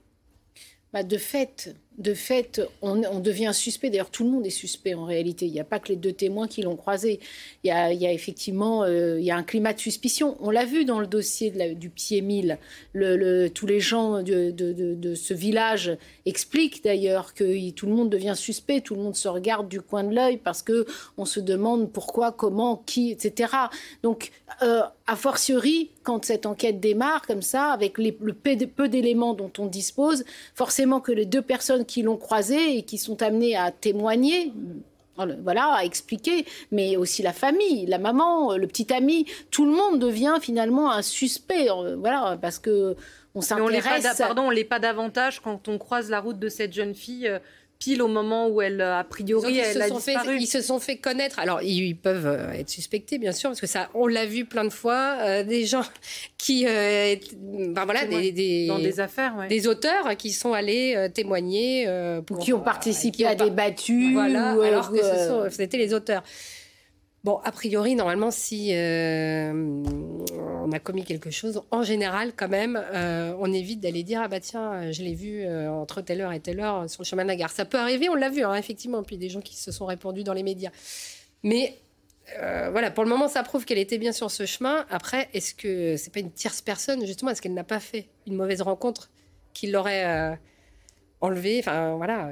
Bah, 0.92 1.02
de 1.02 1.16
fait, 1.16 1.74
de 1.98 2.14
fait, 2.14 2.60
on, 2.80 3.20
devient 3.20 3.52
suspect. 3.52 3.90
D'ailleurs, 3.90 4.10
tout 4.10 4.24
le 4.24 4.30
monde 4.30 4.46
est 4.46 4.50
suspect 4.50 4.94
en 4.94 5.04
réalité. 5.04 5.46
Il 5.46 5.52
n'y 5.52 5.60
a 5.60 5.64
pas 5.64 5.78
que 5.78 5.88
les 5.88 5.96
deux 5.96 6.12
témoins 6.12 6.48
qui 6.48 6.62
l'ont 6.62 6.76
croisé. 6.76 7.20
Il 7.64 7.68
y 7.68 7.70
a, 7.70 7.92
effectivement 8.12 8.82
euh, 8.84 9.20
il 9.20 9.24
y 9.24 9.30
a 9.30 9.36
un 9.36 9.42
climat 9.42 9.72
de 9.72 9.78
suspicion. 9.78 10.36
On 10.40 10.50
l'a 10.50 10.64
vu 10.64 10.84
dans 10.84 11.00
le 11.00 11.06
dossier 11.06 11.50
du 11.74 11.90
pied 11.90 12.22
1000. 12.22 12.58
Le, 12.92 13.16
le- 13.16 13.50
tous 13.50 13.66
les 13.66 13.80
gens 13.80 14.22
de, 14.22 15.14
ce 15.14 15.34
village 15.34 15.96
expliquent 16.24 16.82
d'ailleurs 16.82 17.34
que 17.34 17.70
tout 17.70 17.86
le 17.86 17.92
monde 17.92 18.10
devient 18.10 18.34
suspect. 18.36 18.80
Tout 18.80 18.94
le 18.94 19.02
monde 19.02 19.16
se 19.16 19.28
regarde 19.28 19.68
du 19.68 19.80
coin 19.80 20.04
de 20.04 20.14
l'œil 20.14 20.38
parce 20.38 20.62
que 20.62 20.86
on 21.18 21.24
se 21.24 21.40
demande 21.40 21.92
pourquoi, 21.92 22.32
comment, 22.32 22.82
qui, 22.86 23.10
etc. 23.10 23.52
Donc, 24.02 24.30
euh, 24.62 24.82
a 25.06 25.16
fortiori, 25.16 25.90
quand 26.04 26.24
cette 26.24 26.46
enquête 26.46 26.80
démarre 26.80 27.22
comme 27.26 27.42
ça, 27.42 27.72
avec 27.72 27.98
le 27.98 28.32
peu 28.32 28.88
d'éléments 28.88 29.34
dont 29.34 29.52
on 29.58 29.66
dispose, 29.66 30.24
forcément 30.54 31.00
que 31.00 31.12
les 31.12 31.26
deux 31.26 31.42
personnes 31.42 31.81
qui 31.84 32.02
l'ont 32.02 32.16
croisé 32.16 32.78
et 32.78 32.82
qui 32.82 32.98
sont 32.98 33.22
amenées 33.22 33.56
à 33.56 33.70
témoigner, 33.70 34.52
voilà, 35.16 35.74
à 35.74 35.84
expliquer, 35.84 36.46
mais 36.70 36.96
aussi 36.96 37.22
la 37.22 37.32
famille, 37.32 37.86
la 37.86 37.98
maman, 37.98 38.56
le 38.56 38.66
petit 38.66 38.92
ami, 38.92 39.26
tout 39.50 39.64
le 39.64 39.72
monde 39.72 39.98
devient 39.98 40.36
finalement 40.40 40.90
un 40.90 41.02
suspect, 41.02 41.70
euh, 41.70 41.96
voilà, 41.96 42.38
parce 42.40 42.58
que 42.58 42.96
on 43.34 43.40
s'intéresse. 43.40 44.18
pardon, 44.18 44.42
on 44.42 44.50
l'est 44.50 44.64
pas 44.64 44.78
davantage 44.78 45.40
quand 45.40 45.68
on 45.68 45.78
croise 45.78 46.10
la 46.10 46.20
route 46.20 46.38
de 46.38 46.48
cette 46.48 46.72
jeune 46.72 46.94
fille 46.94 47.28
euh, 47.28 47.38
pile 47.82 48.00
au 48.00 48.06
moment 48.06 48.46
où 48.46 48.62
elle, 48.62 48.80
euh, 48.80 48.96
a 49.00 49.02
priori, 49.02 49.42
Donc, 49.42 49.50
ils, 49.52 49.58
elle 49.58 49.74
se 49.74 49.80
a 49.80 49.88
sont 49.88 49.98
fait, 49.98 50.12
disparu. 50.14 50.36
ils 50.38 50.46
se 50.46 50.60
sont 50.60 50.78
fait 50.78 50.98
connaître. 50.98 51.40
Alors, 51.40 51.62
ils, 51.62 51.84
ils 51.88 51.96
peuvent 51.96 52.26
euh, 52.28 52.52
être 52.52 52.70
suspectés, 52.70 53.18
bien 53.18 53.32
sûr, 53.32 53.50
parce 53.50 53.60
que 53.60 53.66
ça, 53.66 53.88
on 53.94 54.06
l'a 54.06 54.24
vu 54.24 54.44
plein 54.44 54.62
de 54.64 54.70
fois, 54.70 55.16
euh, 55.20 55.42
des 55.42 55.66
gens 55.66 55.82
qui, 56.38 56.64
euh, 56.68 57.16
ben 57.40 57.84
voilà, 57.84 58.06
des, 58.06 58.30
des- 58.30 58.66
Dans 58.68 58.78
des 58.78 59.00
affaires, 59.00 59.34
ouais. 59.36 59.48
des 59.48 59.66
auteurs 59.66 60.16
qui 60.16 60.30
sont 60.30 60.52
allés 60.52 60.94
euh, 60.96 61.08
témoigner, 61.08 61.86
euh, 61.88 62.20
pour, 62.20 62.38
qui 62.38 62.52
ont 62.52 62.60
participé 62.60 63.26
à 63.26 63.34
des 63.34 63.50
battues, 63.50 64.12
Voilà, 64.12 64.54
ou, 64.56 64.60
alors 64.60 64.92
que 64.92 64.98
ce 64.98 65.02
euh, 65.04 65.48
sont- 65.48 65.50
c'était 65.50 65.78
les 65.78 65.92
auteurs. 65.92 66.22
Bon, 67.24 67.36
a 67.44 67.52
priori, 67.52 67.94
normalement, 67.94 68.32
si 68.32 68.74
euh, 68.74 69.52
on 69.54 70.72
a 70.72 70.78
commis 70.80 71.04
quelque 71.04 71.30
chose, 71.30 71.62
en 71.70 71.84
général, 71.84 72.32
quand 72.34 72.48
même, 72.48 72.76
euh, 72.76 73.32
on 73.38 73.52
évite 73.52 73.78
d'aller 73.78 74.02
dire 74.02 74.22
ah 74.24 74.28
bah 74.28 74.40
tiens, 74.40 74.90
je 74.90 75.04
l'ai 75.04 75.14
vu 75.14 75.44
euh, 75.44 75.70
entre 75.70 76.00
telle 76.00 76.20
heure 76.20 76.32
et 76.32 76.40
telle 76.40 76.58
heure 76.58 76.90
sur 76.90 77.02
le 77.02 77.06
chemin 77.06 77.22
de 77.22 77.28
la 77.28 77.36
gare. 77.36 77.50
Ça 77.50 77.64
peut 77.64 77.78
arriver, 77.78 78.08
on 78.08 78.16
l'a 78.16 78.28
vu, 78.28 78.42
hein, 78.42 78.56
effectivement, 78.56 79.04
puis 79.04 79.18
des 79.18 79.28
gens 79.28 79.40
qui 79.40 79.56
se 79.56 79.70
sont 79.70 79.86
répandus 79.86 80.24
dans 80.24 80.32
les 80.32 80.42
médias. 80.42 80.72
Mais 81.44 81.78
voilà, 82.72 82.90
pour 82.90 83.04
le 83.04 83.10
moment, 83.10 83.28
ça 83.28 83.42
prouve 83.42 83.66
qu'elle 83.66 83.78
était 83.78 83.98
bien 83.98 84.12
sur 84.12 84.30
ce 84.30 84.46
chemin. 84.46 84.86
Après, 84.90 85.28
est-ce 85.34 85.54
que 85.54 85.96
c'est 85.96 86.12
pas 86.12 86.20
une 86.20 86.32
tierce 86.32 86.62
personne, 86.62 87.04
justement, 87.06 87.30
est-ce 87.30 87.42
qu'elle 87.42 87.54
n'a 87.54 87.62
pas 87.62 87.80
fait 87.80 88.08
une 88.26 88.34
mauvaise 88.34 88.62
rencontre 88.62 89.10
qui 89.52 89.70
l'aurait 89.70 90.38
enlevée? 91.20 91.58
Enfin, 91.58 91.94
voilà, 91.96 92.30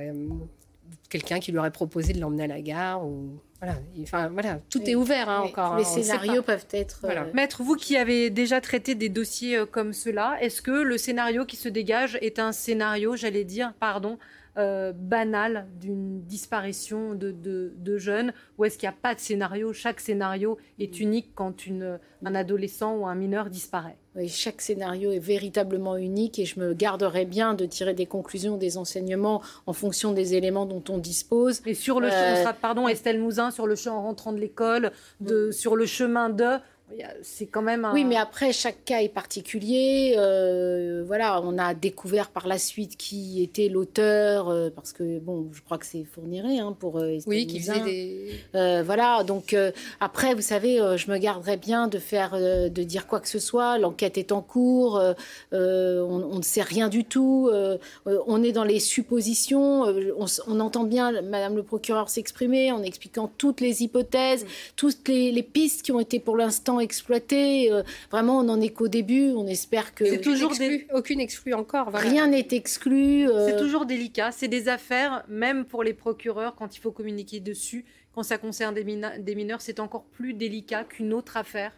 quelqu'un 1.10 1.40
qui 1.40 1.52
lui 1.52 1.58
aurait 1.58 1.70
proposé 1.70 2.14
de 2.14 2.20
l'emmener 2.20 2.44
à 2.44 2.46
la 2.46 2.62
gare 2.62 3.04
ou 3.04 3.38
voilà. 3.60 3.76
Enfin, 4.00 4.28
voilà, 4.28 4.58
tout 4.70 4.82
est 4.88 4.94
ouvert 4.94 5.28
hein, 5.28 5.40
encore. 5.40 5.76
les 5.76 5.82
hein, 5.82 6.02
scénarios 6.02 6.42
peuvent 6.42 6.66
être. 6.72 7.00
Voilà. 7.02 7.24
euh, 7.24 7.30
Maître, 7.34 7.62
vous 7.62 7.76
qui 7.76 7.98
avez 7.98 8.30
déjà 8.30 8.62
traité 8.62 8.94
des 8.94 9.10
dossiers 9.10 9.58
euh, 9.58 9.66
comme 9.66 9.92
cela, 9.92 10.38
est-ce 10.40 10.62
que 10.62 10.70
le 10.70 10.96
scénario 10.96 11.44
qui 11.44 11.56
se 11.56 11.68
dégage 11.68 12.16
est 12.22 12.38
un 12.38 12.52
scénario, 12.52 13.16
j'allais 13.16 13.44
dire, 13.44 13.74
pardon, 13.78 14.18
euh, 14.58 14.92
banal 14.92 15.66
d'une 15.80 16.22
disparition 16.22 17.14
de, 17.14 17.30
de- 17.30 17.72
de 17.76 17.98
jeunes 17.98 18.32
Ou 18.58 18.64
est-ce 18.64 18.78
qu'il 18.78 18.88
n'y 18.88 18.94
a 18.94 18.98
pas 19.00 19.14
de 19.14 19.20
scénario 19.20 19.72
Chaque 19.72 20.00
scénario 20.00 20.58
est 20.78 21.00
unique 21.00 21.30
quand 21.34 21.66
une, 21.66 21.98
un 22.24 22.34
adolescent 22.34 22.96
ou 22.96 23.06
un 23.06 23.14
mineur 23.14 23.50
disparaît. 23.50 23.96
Oui, 24.16 24.28
chaque 24.28 24.60
scénario 24.60 25.12
est 25.12 25.20
véritablement 25.20 25.96
unique 25.96 26.38
et 26.40 26.44
je 26.44 26.58
me 26.58 26.74
garderai 26.74 27.24
bien 27.26 27.54
de 27.54 27.64
tirer 27.64 27.94
des 27.94 28.06
conclusions, 28.06 28.56
des 28.56 28.76
enseignements 28.76 29.40
en 29.66 29.72
fonction 29.72 30.12
des 30.12 30.34
éléments 30.34 30.66
dont 30.66 30.82
on 30.88 30.98
dispose. 30.98 31.62
Et 31.64 31.74
sur 31.74 32.00
le 32.00 32.08
Euh, 32.12 32.52
pardon, 32.60 32.88
Estelle 32.88 33.20
Mouzin, 33.20 33.52
sur 33.52 33.68
le 33.68 33.76
chemin 33.76 33.94
en 33.96 34.02
rentrant 34.02 34.32
de 34.32 34.38
l'école, 34.40 34.90
de, 35.20 35.52
sur 35.52 35.76
le 35.76 35.86
chemin 35.86 36.28
de, 36.28 36.56
C'est 37.22 37.46
quand 37.46 37.62
même 37.62 37.84
un... 37.84 37.92
Oui, 37.92 38.04
mais 38.04 38.16
après, 38.16 38.52
chaque 38.52 38.84
cas 38.84 39.00
est 39.00 39.08
particulier. 39.08 40.14
Euh, 40.16 41.04
voilà, 41.06 41.40
on 41.42 41.58
a 41.58 41.74
découvert 41.74 42.30
par 42.30 42.46
la 42.46 42.58
suite 42.58 42.96
qui 42.96 43.42
était 43.42 43.68
l'auteur, 43.68 44.48
euh, 44.48 44.70
parce 44.74 44.92
que, 44.92 45.18
bon, 45.18 45.48
je 45.52 45.60
crois 45.62 45.78
que 45.78 45.86
c'est 45.86 46.04
Fourniret 46.04 46.58
hein, 46.58 46.74
pour 46.78 46.98
euh, 46.98 47.18
Oui, 47.26 47.46
qui 47.46 47.60
faisait 47.60 47.80
des... 47.80 48.30
Euh, 48.54 48.82
voilà, 48.84 49.22
donc 49.24 49.56
après, 50.00 50.34
vous 50.34 50.42
savez, 50.42 50.80
je 50.96 51.10
me 51.10 51.18
garderais 51.18 51.56
bien 51.56 51.88
de 51.88 51.98
faire, 51.98 52.38
de 52.38 52.82
dire 52.82 53.06
quoi 53.06 53.20
que 53.20 53.28
ce 53.28 53.38
soit. 53.38 53.78
L'enquête 53.78 54.18
est 54.18 54.32
en 54.32 54.42
cours, 54.42 55.00
on, 55.52 55.56
on, 55.56 56.36
ne 56.36 56.42
sait 56.42 56.62
rien 56.62 56.88
du 56.88 57.04
tout. 57.04 57.50
on 58.06 58.42
est 58.42 58.52
dans 58.52 58.64
les 58.64 58.80
suppositions. 58.80 59.82
On, 59.82 60.26
on, 60.46 60.60
entend 60.60 60.84
bien 60.84 61.22
Madame 61.22 61.56
le 61.56 61.62
procureur 61.62 62.08
s'exprimer 62.08 62.72
en 62.72 62.82
expliquant 62.82 63.30
toutes 63.38 63.60
les 63.60 63.82
hypothèses, 63.82 64.46
toutes 64.76 65.08
les, 65.08 65.32
les 65.32 65.42
pistes 65.42 65.82
qui 65.82 65.92
ont 65.92 66.00
été 66.00 66.18
pour 66.18 66.36
l'instant 66.36 66.79
exploité. 66.80 67.72
Euh, 67.72 67.82
vraiment, 68.10 68.38
on 68.38 68.42
n'en 68.42 68.60
est 68.60 68.70
qu'au 68.70 68.88
début. 68.88 69.32
On 69.32 69.46
espère 69.46 69.94
que. 69.94 70.04
C'est 70.04 70.20
toujours 70.20 70.56
des... 70.56 70.86
aucune 70.92 71.20
exclue 71.20 71.54
encore. 71.54 71.88
Rien 71.92 72.26
n'est 72.26 72.48
exclu. 72.50 73.28
Euh. 73.28 73.46
C'est 73.46 73.58
toujours 73.58 73.86
délicat. 73.86 74.32
C'est 74.32 74.48
des 74.48 74.68
affaires, 74.68 75.24
même 75.28 75.64
pour 75.64 75.82
les 75.82 75.94
procureurs, 75.94 76.54
quand 76.56 76.76
il 76.76 76.80
faut 76.80 76.92
communiquer 76.92 77.40
dessus. 77.40 77.84
Quand 78.12 78.22
ça 78.22 78.38
concerne 78.38 78.74
des 78.74 79.34
mineurs, 79.34 79.60
c'est 79.60 79.78
encore 79.78 80.04
plus 80.04 80.34
délicat 80.34 80.84
qu'une 80.84 81.12
autre 81.12 81.36
affaire. 81.36 81.72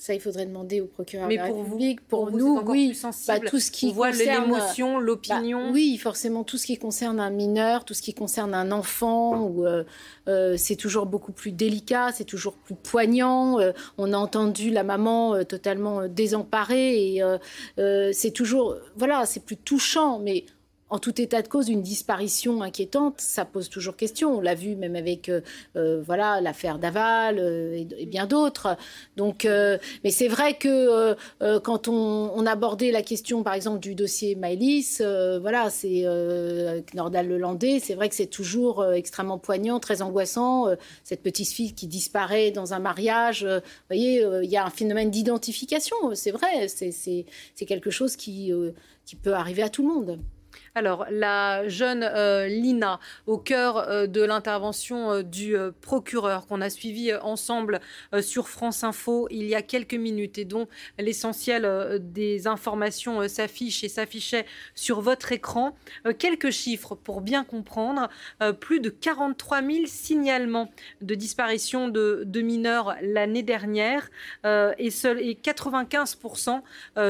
Ça, 0.00 0.14
il 0.14 0.20
faudrait 0.20 0.46
demander 0.46 0.80
au 0.80 0.86
procureur 0.86 1.26
Mais 1.26 1.34
de 1.34 1.40
la 1.40 1.48
pour 1.48 1.56
République. 1.56 2.00
Vous, 2.02 2.06
pour, 2.06 2.28
pour 2.28 2.38
nous, 2.38 2.60
oui, 2.66 2.94
sensible. 2.94 3.40
bah, 3.40 3.50
tout 3.50 3.58
ce 3.58 3.72
qui 3.72 3.88
On 3.88 3.92
voit 3.94 4.12
concerne 4.12 4.44
l'émotion, 4.44 4.98
l'opinion. 5.00 5.64
Bah, 5.64 5.70
oui, 5.72 5.98
forcément, 5.98 6.44
tout 6.44 6.56
ce 6.56 6.66
qui 6.66 6.78
concerne 6.78 7.18
un 7.18 7.30
mineur, 7.30 7.84
tout 7.84 7.94
ce 7.94 8.02
qui 8.02 8.14
concerne 8.14 8.54
un 8.54 8.70
enfant, 8.70 9.40
ou 9.40 9.66
euh, 9.66 9.82
euh, 10.28 10.54
c'est 10.56 10.76
toujours 10.76 11.06
beaucoup 11.06 11.32
plus 11.32 11.50
délicat, 11.50 12.12
c'est 12.12 12.24
toujours 12.24 12.54
plus 12.54 12.76
poignant. 12.76 13.58
Euh, 13.58 13.72
on 13.98 14.12
a 14.12 14.16
entendu 14.16 14.70
la 14.70 14.84
maman 14.84 15.42
totalement 15.42 16.06
désemparée, 16.06 17.16
et 17.16 17.22
c'est 18.12 18.30
toujours, 18.30 18.76
voilà, 18.94 19.26
c'est 19.26 19.44
plus 19.44 19.56
touchant, 19.56 20.20
mais 20.20 20.44
en 20.90 20.98
tout 20.98 21.20
état 21.20 21.42
de 21.42 21.48
cause, 21.48 21.68
une 21.68 21.82
disparition 21.82 22.62
inquiétante, 22.62 23.20
ça 23.20 23.44
pose 23.44 23.68
toujours 23.68 23.96
question. 23.96 24.38
On 24.38 24.40
l'a 24.40 24.54
vu 24.54 24.74
même 24.74 24.96
avec 24.96 25.28
euh, 25.28 25.42
euh, 25.76 26.02
voilà 26.04 26.40
l'affaire 26.40 26.78
Daval 26.78 27.38
euh, 27.38 27.84
et, 27.98 28.06
bien 28.06 28.26
d'autres. 28.26 28.76
Donc, 29.16 29.44
mais 29.44 30.10
c'est 30.10 30.28
vrai 30.28 30.54
que 30.54 31.14
quand 31.58 31.88
on, 31.88 32.46
abordait 32.46 32.90
la 32.90 33.02
question, 33.02 33.42
par 33.42 33.52
exemple, 33.54 33.80
du 33.80 33.94
dossier 33.94 34.34
Maëlys, 34.34 35.02
voilà, 35.40 35.68
c'est 35.70 36.06
avec 36.06 36.94
Nordal 36.94 37.28
Lelandais, 37.28 37.80
c'est 37.80 37.94
vrai 37.94 38.08
que 38.08 38.14
c'est 38.14 38.26
toujours 38.26 38.84
extrêmement 38.92 39.38
poignant, 39.38 39.80
très 39.80 40.00
angoissant. 40.00 40.68
cette 41.04 41.22
petite 41.22 41.48
fille 41.48 41.74
qui 41.74 41.86
disparaît 41.86 42.50
dans 42.50 42.72
un 42.72 42.78
mariage, 42.78 43.44
vous 43.44 43.60
voyez, 43.88 44.24
il 44.42 44.50
y 44.50 44.56
a 44.56 44.64
un 44.64 44.70
phénomène 44.70 45.10
d'identification. 45.10 45.96
C'est 46.14 46.30
vrai, 46.30 46.68
c'est 46.68 47.66
quelque 47.66 47.90
chose 47.90 48.16
qui 48.16 48.52
peut 49.22 49.34
arriver 49.34 49.62
à 49.62 49.68
tout 49.68 49.82
le 49.82 49.94
monde. 49.94 50.18
Alors, 50.74 51.06
la 51.10 51.68
jeune 51.68 52.02
euh, 52.02 52.46
Lina, 52.46 53.00
au 53.26 53.38
cœur 53.38 53.78
euh, 53.78 54.06
de 54.06 54.22
l'intervention 54.22 55.12
euh, 55.12 55.22
du 55.22 55.56
procureur 55.80 56.46
qu'on 56.46 56.60
a 56.60 56.70
suivi 56.70 57.14
ensemble 57.14 57.80
sur 58.20 58.48
France 58.48 58.84
Info 58.84 59.28
il 59.30 59.46
y 59.46 59.54
a 59.54 59.62
quelques 59.62 59.94
minutes 59.94 60.38
et 60.38 60.44
dont 60.44 60.68
l'essentiel 60.98 61.98
des 62.00 62.46
informations 62.46 63.26
s'affiche 63.28 63.84
et 63.84 63.88
s'affichait 63.88 64.46
sur 64.74 65.00
votre 65.00 65.32
écran. 65.32 65.76
quelques 66.18 66.50
chiffres 66.50 66.94
pour 66.94 67.20
bien 67.20 67.44
comprendre. 67.44 68.08
plus 68.60 68.80
de 68.80 68.90
43 68.90 69.62
000 69.62 69.86
signalements 69.86 70.70
de 71.00 71.14
disparition 71.14 71.88
de, 71.88 72.40
mineurs 72.40 72.96
l'année 73.02 73.42
dernière 73.42 74.10
et, 74.44 74.90
seul, 74.90 75.20
et 75.20 75.34
95 75.34 76.18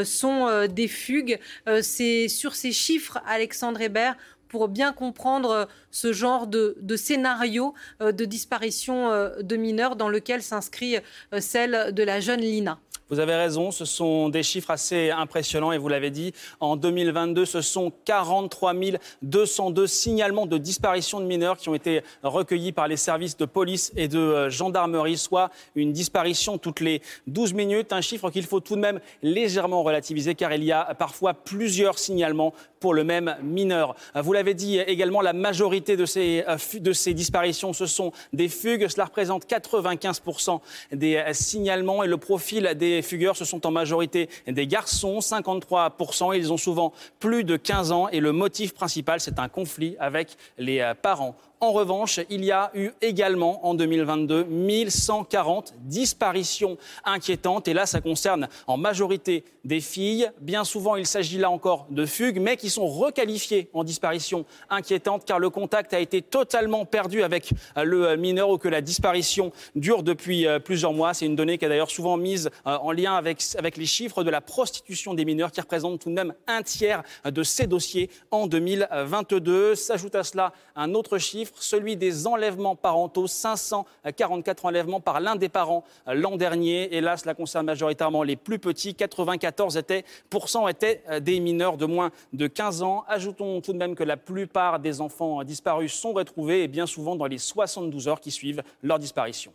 sont 0.05 0.66
des 0.68 0.88
fugues. 0.88 1.38
C'est 1.83 2.29
sur 2.29 2.55
ces 2.55 2.73
chiffres, 2.73 3.18
Alexandre 3.48 3.80
Hébert 3.80 4.14
pour 4.48 4.68
bien 4.68 4.92
comprendre 4.92 5.50
euh, 5.50 5.64
ce 5.90 6.12
genre 6.12 6.46
de, 6.46 6.76
scénario 6.96 7.72
euh, 8.02 8.12
de 8.12 8.26
disparition 8.26 9.11
euh, 9.11 9.40
de 9.40 9.56
mineurs 9.56 9.96
dans 9.96 10.11
lequel 10.11 10.42
s'inscrit 10.42 10.96
celle 11.40 11.94
de 11.94 12.02
la 12.02 12.20
jeune 12.20 12.40
Lina. 12.40 12.78
Vous 13.11 13.21
avez 13.21 13.37
raison, 13.37 13.71
ce 13.71 13.87
sont 13.87 14.29
des 14.29 14.42
chiffres 14.42 14.71
assez 14.71 15.11
impressionnants 15.11 15.73
et 15.73 15.79
vous 15.79 15.88
l'avez 15.88 16.11
dit, 16.11 16.35
en 16.61 16.77
2022, 16.77 17.47
ce 17.47 17.62
sont 17.62 17.90
43 18.05 18.75
202 19.23 19.87
signalements 19.87 20.44
de 20.44 20.59
disparition 20.59 21.18
de 21.18 21.25
mineurs 21.25 21.57
qui 21.57 21.71
ont 21.71 21.75
été 21.75 22.03
recueillis 22.23 22.73
par 22.73 22.87
les 22.87 22.99
services 22.99 23.38
de 23.38 23.47
police 23.47 23.92
et 23.97 24.09
de 24.09 24.51
gendarmerie, 24.51 25.16
soit 25.16 25.51
une 25.75 25.92
disparition 25.92 26.59
toutes 26.59 26.81
les 26.81 27.01
12 27.29 27.55
minutes, 27.55 27.94
un 27.94 28.03
chiffre 28.03 28.29
qu'il 28.29 28.44
faut 28.44 28.61
tout 28.61 28.77
de 28.77 28.81
même 28.81 29.01
légèrement 29.23 29.83
relativiser 29.83 30.35
car 30.35 30.53
il 30.53 30.64
y 30.64 30.73
a 30.73 30.94
parfois 30.94 31.33
plusieurs 31.33 31.99
signalements 31.99 32.53
pour 32.79 32.92
le 32.92 33.05
même 33.05 33.37
mineur. 33.42 33.97
Vous 34.14 34.33
l'avez 34.33 34.55
dit 34.55 34.79
également, 34.79 35.21
la 35.21 35.33
majorité 35.33 35.97
de 35.97 36.05
ces, 36.05 36.44
ces 36.92 37.14
disparitions, 37.14 37.73
ce 37.73 37.87
sont 37.87 38.12
des 38.33 38.49
fugues. 38.49 38.87
Cela 38.88 39.07
représente 39.07 39.47
95% 39.47 40.61
des 40.92 41.23
signalements 41.33 42.03
et 42.05 42.07
le 42.07 42.18
profil 42.18 42.75
des 42.77 42.97
fugueurs, 43.02 43.37
ce 43.37 43.44
sont 43.44 43.66
en 43.66 43.70
majorité 43.70 44.28
des 44.46 44.66
garçons, 44.66 45.18
53%. 45.18 46.37
Ils 46.37 46.52
ont 46.52 46.56
souvent 46.56 46.92
plus 47.20 47.44
de 47.44 47.56
15 47.56 47.92
ans 47.92 48.08
et 48.08 48.20
le 48.20 48.32
motif 48.32 48.74
principal, 48.74 49.20
c'est 49.20 49.38
un 49.38 49.48
conflit 49.48 49.96
avec 49.98 50.37
les 50.58 50.92
parents. 51.02 51.37
En 51.61 51.73
revanche, 51.73 52.21
il 52.31 52.44
y 52.44 52.53
a 52.53 52.71
eu 52.75 52.90
également 53.01 53.66
en 53.66 53.75
2022 53.75 54.44
1140 54.44 55.75
disparitions 55.81 56.79
inquiétantes. 57.05 57.66
Et 57.66 57.75
là, 57.75 57.85
ça 57.85 58.01
concerne 58.01 58.49
en 58.68 58.77
majorité 58.77 59.42
des 59.64 59.81
filles. 59.81 60.31
Bien 60.40 60.62
souvent, 60.62 60.94
il 60.94 61.05
s'agit 61.05 61.37
là 61.37 61.51
encore 61.51 61.87
de 61.90 62.07
fugues, 62.07 62.38
mais 62.40 62.57
qui 62.57 62.71
sont 62.71 62.87
requalifiées 62.87 63.68
en 63.75 63.83
disparition 63.83 64.44
inquiétante 64.71 65.25
car 65.25 65.40
le 65.40 65.51
contact 65.51 65.92
a 65.94 65.99
été 65.99 66.23
totalement 66.23 66.85
perdu 66.85 67.25
avec 67.25 67.51
le 67.77 68.14
mineur 68.16 68.51
ou 68.51 68.59
que 68.59 68.68
la 68.68 68.81
disparition 68.81 69.51
dure 69.75 70.05
depuis 70.05 70.47
plusieurs 70.64 70.92
mois. 70.92 71.12
C'est 71.12 71.27
une 71.27 71.37
donnée 71.37 71.59
qui 71.59 71.64
est 71.64 71.68
d'ailleurs 71.68 71.90
souvent 71.90 72.16
mise 72.16 72.51
en 72.64 72.92
lien 72.92 73.16
avec, 73.16 73.42
avec 73.59 73.77
les 73.77 73.87
chiffres 73.87 74.23
de 74.23 74.31
la 74.31 74.40
prostitution 74.40 75.12
des 75.12 75.25
mineurs 75.25 75.51
qui 75.51 75.61
représentent 75.61 76.01
tout 76.01 76.09
de 76.09 76.14
même 76.14 76.35
un 76.47 76.62
tiers 76.62 77.03
de 77.25 77.42
ces 77.42 77.66
dossiers 77.66 78.11
en 78.31 78.47
2022. 78.47 79.75
S'ajoute 79.75 80.14
à 80.14 80.23
cela 80.23 80.53
un 80.77 80.94
autre 80.94 81.18
chiffre 81.18 81.47
celui 81.56 81.96
des 81.96 82.26
enlèvements 82.26 82.76
parentaux, 82.76 83.26
544 83.26 84.64
enlèvements 84.64 85.00
par 85.00 85.20
l'un 85.20 85.37
des 85.37 85.48
parents 85.48 85.84
l'an 86.06 86.37
dernier. 86.37 87.00
Là, 87.00 87.16
cela 87.16 87.34
concerne 87.34 87.66
majoritairement 87.66 88.22
les 88.22 88.37
plus 88.37 88.58
petits. 88.58 88.94
94 88.94 89.76
étaient, 89.76 90.04
étaient 90.68 91.02
des 91.20 91.40
mineurs 91.40 91.76
de 91.76 91.87
moins 91.87 92.11
de 92.32 92.46
15 92.46 92.82
ans. 92.82 93.04
Ajoutons 93.08 93.61
tout 93.61 93.72
de 93.72 93.78
même 93.78 93.94
que 93.94 94.04
la 94.04 94.16
plupart 94.16 94.78
des 94.78 95.00
enfants 95.00 95.44
disparus 95.44 95.92
sont 95.92 96.12
retrouvés 96.12 96.62
et 96.62 96.68
bien 96.68 96.87
souvent 96.87 97.16
dans 97.16 97.26
les 97.26 97.38
72 97.38 98.08
heures 98.08 98.20
qui 98.20 98.30
suivent 98.30 98.62
leur 98.82 98.98
disparition. 98.98 99.52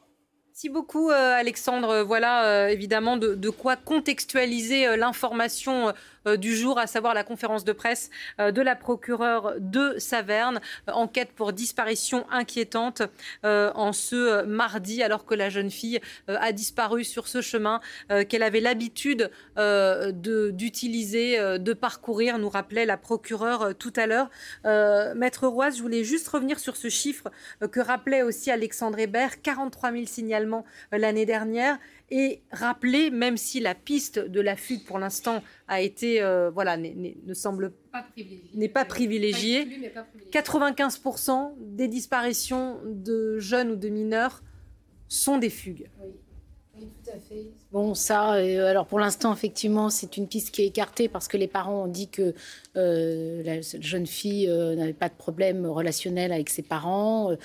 Merci 0.54 0.70
beaucoup, 0.70 1.10
euh, 1.10 1.34
Alexandre. 1.34 2.04
Voilà 2.04 2.46
euh, 2.46 2.68
évidemment 2.68 3.18
de, 3.18 3.50
quoi 3.50 3.76
contextualiser 3.76 4.86
euh, 4.86 4.96
l'information 4.96 5.88
euh, 5.88 5.92
du 6.26 6.56
jour, 6.56 6.80
à 6.80 6.88
savoir 6.88 7.14
la 7.14 7.24
conférence 7.24 7.64
de 7.64 7.74
presse 7.74 8.10
euh, 8.40 8.52
de 8.52 8.62
la 8.62 8.76
procureure 8.76 9.56
de 9.60 9.96
Saverne, 9.98 10.62
euh, 10.90 10.94
enquête 10.94 11.32
pour 11.34 11.54
disparition 11.54 12.26
inquiétante 12.32 13.02
en 13.44 13.94
ce 13.94 14.44
mardi, 14.44 15.04
alors 15.04 15.26
que 15.26 15.36
la 15.36 15.50
jeune 15.50 15.70
fille 15.70 16.00
a 16.28 16.52
disparu 16.52 17.04
sur 17.04 17.28
ce 17.28 17.42
chemin 17.42 17.82
qu'elle 18.30 18.44
avait 18.44 18.60
l'habitude 18.60 19.30
d'utiliser, 19.56 21.38
de, 21.38 21.58
de, 21.58 21.74
parcourir, 21.74 22.38
nous 22.38 22.50
rappelait 22.50 22.86
la 22.86 22.98
procureure 22.98 23.76
tout 23.76 23.94
à 23.96 24.08
l'heure. 24.08 24.30
Maître 25.16 25.48
Roise, 25.48 25.78
je 25.78 25.82
voulais 25.82 26.04
juste 26.04 26.28
revenir 26.28 26.60
sur 26.60 26.76
ce 26.76 26.90
chiffre 26.90 27.30
que 27.72 27.80
rappelait 27.80 28.24
aussi 28.24 28.52
Alexandre 28.52 29.00
Hébert, 29.00 29.42
43 29.42 29.92
000 29.92 30.06
signalements 30.06 30.66
l'année 30.92 31.26
dernière 31.26 31.78
et 32.16 32.44
rappeler, 32.52 33.10
même 33.10 33.38
si 33.38 33.60
la 33.60 33.74
piste 33.74 34.20
de 34.20 34.40
la 34.40 34.56
fuite 34.56 34.86
pour 34.86 35.00
l'instant 35.00 35.42
a 35.68 35.82
été, 35.82 36.22
euh, 36.22 36.52
voilà, 36.52 36.78
ne 36.78 37.34
semble 37.34 37.74
n'est 38.54 38.70
pas 38.70 38.86
privilégiée. 38.86 39.92
95% 40.32 41.56
des 41.58 41.88
disparitions 41.88 42.78
de 42.86 43.40
jeunes 43.40 43.72
ou 43.72 43.76
de 43.76 43.90
mineurs 43.90 44.44
sont 45.08 45.40
des 45.40 45.50
fugues. 45.50 45.90
Oui. 46.04 46.12
Oui, 46.76 46.88
Bon, 47.72 47.96
ça, 47.96 48.36
euh, 48.36 48.68
alors 48.68 48.86
pour 48.86 49.00
l'instant, 49.00 49.34
effectivement, 49.34 49.90
c'est 49.90 50.18
une 50.18 50.28
piste 50.28 50.52
qui 50.52 50.62
est 50.62 50.68
écartée 50.68 51.10
parce 51.10 51.28
que 51.28 51.38
les 51.38 51.48
parents 51.48 51.84
ont 51.84 51.88
dit 51.88 52.08
que 52.08 52.34
euh, 52.78 53.44
la 53.44 53.62
jeune 53.62 54.06
fille 54.06 54.48
euh, 54.48 54.76
n'avait 54.76 54.94
pas 54.94 55.10
de 55.10 55.16
problème 55.16 55.66
relationnel 55.66 56.32
avec 56.32 56.50
ses 56.50 56.62
parents. 56.62 57.36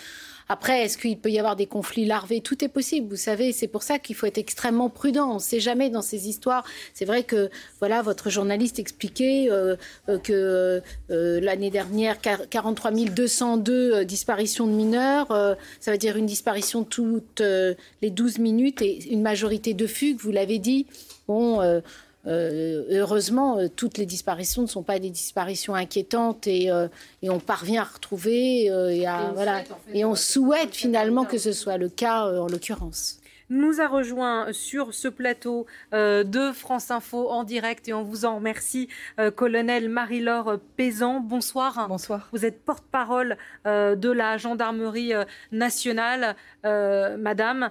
Après, 0.50 0.84
est-ce 0.84 0.96
qu'il 0.96 1.18
peut 1.18 1.30
y 1.30 1.38
avoir 1.38 1.56
des 1.56 1.66
conflits 1.66 2.06
larvés? 2.06 2.40
Tout 2.40 2.64
est 2.64 2.68
possible, 2.68 3.08
vous 3.08 3.16
savez. 3.16 3.52
C'est 3.52 3.68
pour 3.68 3.82
ça 3.82 3.98
qu'il 3.98 4.16
faut 4.16 4.24
être 4.24 4.38
extrêmement 4.38 4.88
prudent. 4.88 5.30
On 5.30 5.34
ne 5.34 5.38
sait 5.38 5.60
jamais 5.60 5.90
dans 5.90 6.00
ces 6.00 6.26
histoires. 6.28 6.64
C'est 6.94 7.04
vrai 7.04 7.22
que, 7.22 7.50
voilà, 7.80 8.00
votre 8.00 8.30
journaliste 8.30 8.78
expliquait 8.78 9.48
euh, 9.50 9.76
que 10.24 10.80
euh, 11.10 11.40
l'année 11.40 11.70
dernière, 11.70 12.18
43 12.20 12.92
202 12.92 14.06
disparitions 14.06 14.66
de 14.66 14.72
mineurs. 14.72 15.30
Euh, 15.32 15.54
ça 15.80 15.92
veut 15.92 15.98
dire 15.98 16.16
une 16.16 16.26
disparition 16.26 16.82
toutes 16.82 17.42
les 17.42 18.10
12 18.10 18.38
minutes 18.38 18.80
et 18.80 19.12
une 19.12 19.22
majorité 19.22 19.47
majorité 19.48 19.72
de 19.74 19.86
fugues, 19.86 20.18
vous 20.20 20.30
l'avez 20.30 20.58
dit. 20.58 20.86
Bon, 21.26 21.60
euh, 21.62 21.80
euh, 22.26 22.84
heureusement, 22.90 23.58
euh, 23.58 23.68
toutes 23.74 23.96
les 23.96 24.04
disparitions 24.04 24.60
ne 24.62 24.66
sont 24.66 24.82
pas 24.82 24.98
des 24.98 25.08
disparitions 25.08 25.74
inquiétantes 25.74 26.46
et, 26.46 26.70
euh, 26.70 26.88
et 27.22 27.30
on 27.30 27.40
parvient 27.40 27.80
à 27.80 27.84
retrouver 27.86 28.70
euh, 28.70 28.90
et, 28.90 29.06
à- 29.06 29.30
on 29.30 29.32
voilà, 29.32 29.60
souhaite, 29.64 29.72
en 29.72 29.78
fait, 29.86 29.98
et 29.98 30.04
on 30.04 30.12
euh, 30.12 30.16
souhaite 30.16 30.74
finalement 30.74 31.24
que 31.24 31.38
ce 31.38 31.52
soit 31.52 31.78
le 31.78 31.88
cas 31.88 32.26
euh, 32.26 32.40
en 32.40 32.46
l'occurrence. 32.48 33.20
nous 33.48 33.80
a 33.80 33.88
rejoint 33.88 34.52
sur 34.52 34.92
ce 34.92 35.08
plateau 35.08 35.64
euh, 35.94 36.22
de 36.24 36.52
France 36.52 36.90
Info 36.90 37.30
en 37.30 37.44
direct 37.44 37.88
et 37.88 37.94
on 37.94 38.02
vous 38.02 38.26
en 38.26 38.36
remercie, 38.36 38.88
euh, 39.18 39.30
colonel 39.30 39.88
Marie-Laure 39.88 40.58
Pézan. 40.76 41.20
Bonsoir. 41.20 41.86
Bonsoir. 41.88 42.28
Vous 42.32 42.44
êtes 42.44 42.62
porte-parole 42.62 43.38
euh, 43.66 43.96
de 43.96 44.10
la 44.10 44.36
gendarmerie 44.36 45.14
nationale, 45.50 46.36
euh, 46.66 47.16
madame. 47.16 47.70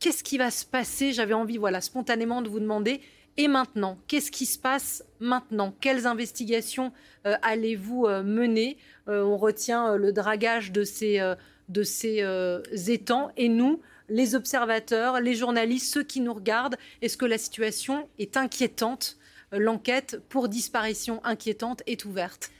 Qu'est-ce 0.00 0.24
qui 0.24 0.38
va 0.38 0.50
se 0.50 0.64
passer? 0.64 1.12
J'avais 1.12 1.34
envie, 1.34 1.58
voilà, 1.58 1.82
spontanément 1.82 2.40
de 2.40 2.48
vous 2.48 2.58
demander. 2.58 3.02
Et 3.36 3.48
maintenant, 3.48 3.98
qu'est-ce 4.08 4.30
qui 4.30 4.46
se 4.46 4.58
passe 4.58 5.04
maintenant? 5.20 5.74
Quelles 5.80 6.06
investigations 6.06 6.90
euh, 7.26 7.36
allez-vous 7.42 8.06
euh, 8.06 8.22
mener? 8.22 8.78
Euh, 9.08 9.22
On 9.22 9.36
retient 9.36 9.96
le 9.96 10.12
dragage 10.12 10.72
de 10.72 10.84
ces, 10.84 11.20
de 11.68 11.82
ces 11.82 12.24
étangs. 12.88 13.30
Et 13.36 13.50
nous, 13.50 13.80
les 14.08 14.34
observateurs, 14.34 15.20
les 15.20 15.34
journalistes, 15.34 15.92
ceux 15.92 16.02
qui 16.02 16.20
nous 16.20 16.32
regardent, 16.32 16.76
est-ce 17.02 17.18
que 17.18 17.26
la 17.26 17.38
situation 17.38 18.08
est 18.18 18.38
inquiétante? 18.38 19.18
L'enquête 19.52 20.22
pour 20.28 20.48
disparition 20.48 21.20
inquiétante 21.24 21.82
est 21.86 22.04
ouverte. 22.04 22.50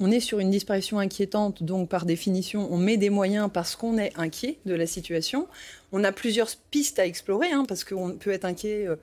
On 0.00 0.12
est 0.12 0.20
sur 0.20 0.38
une 0.38 0.50
disparition 0.50 1.00
inquiétante, 1.00 1.64
donc 1.64 1.88
par 1.88 2.06
définition, 2.06 2.72
on 2.72 2.76
met 2.76 2.96
des 2.96 3.10
moyens 3.10 3.50
parce 3.52 3.74
qu'on 3.74 3.98
est 3.98 4.12
inquiet 4.16 4.58
de 4.64 4.74
la 4.74 4.86
situation. 4.86 5.48
On 5.92 6.04
a 6.04 6.12
plusieurs 6.12 6.48
pistes 6.70 6.98
à 6.98 7.06
explorer, 7.06 7.50
hein, 7.50 7.64
parce 7.66 7.84
qu'on 7.84 8.12
peut 8.12 8.30
être 8.30 8.44
inquiet, 8.44 8.86
euh, 8.86 8.96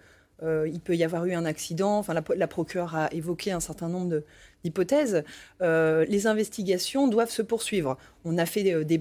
euh, 0.43 0.69
il 0.71 0.81
peut 0.81 0.95
y 0.95 1.03
avoir 1.03 1.25
eu 1.25 1.33
un 1.33 1.45
accident, 1.45 2.03
la, 2.09 2.23
la 2.36 2.47
procureure 2.47 2.95
a 2.95 3.13
évoqué 3.13 3.51
un 3.51 3.61
certain 3.61 3.88
nombre 3.88 4.21
d'hypothèses. 4.63 5.23
Euh, 5.61 6.05
les 6.09 6.27
investigations 6.27 7.07
doivent 7.07 7.31
se 7.31 7.41
poursuivre. 7.41 7.97
On 8.25 8.38
a 8.38 8.45
fait 8.45 8.63
des 8.83 8.99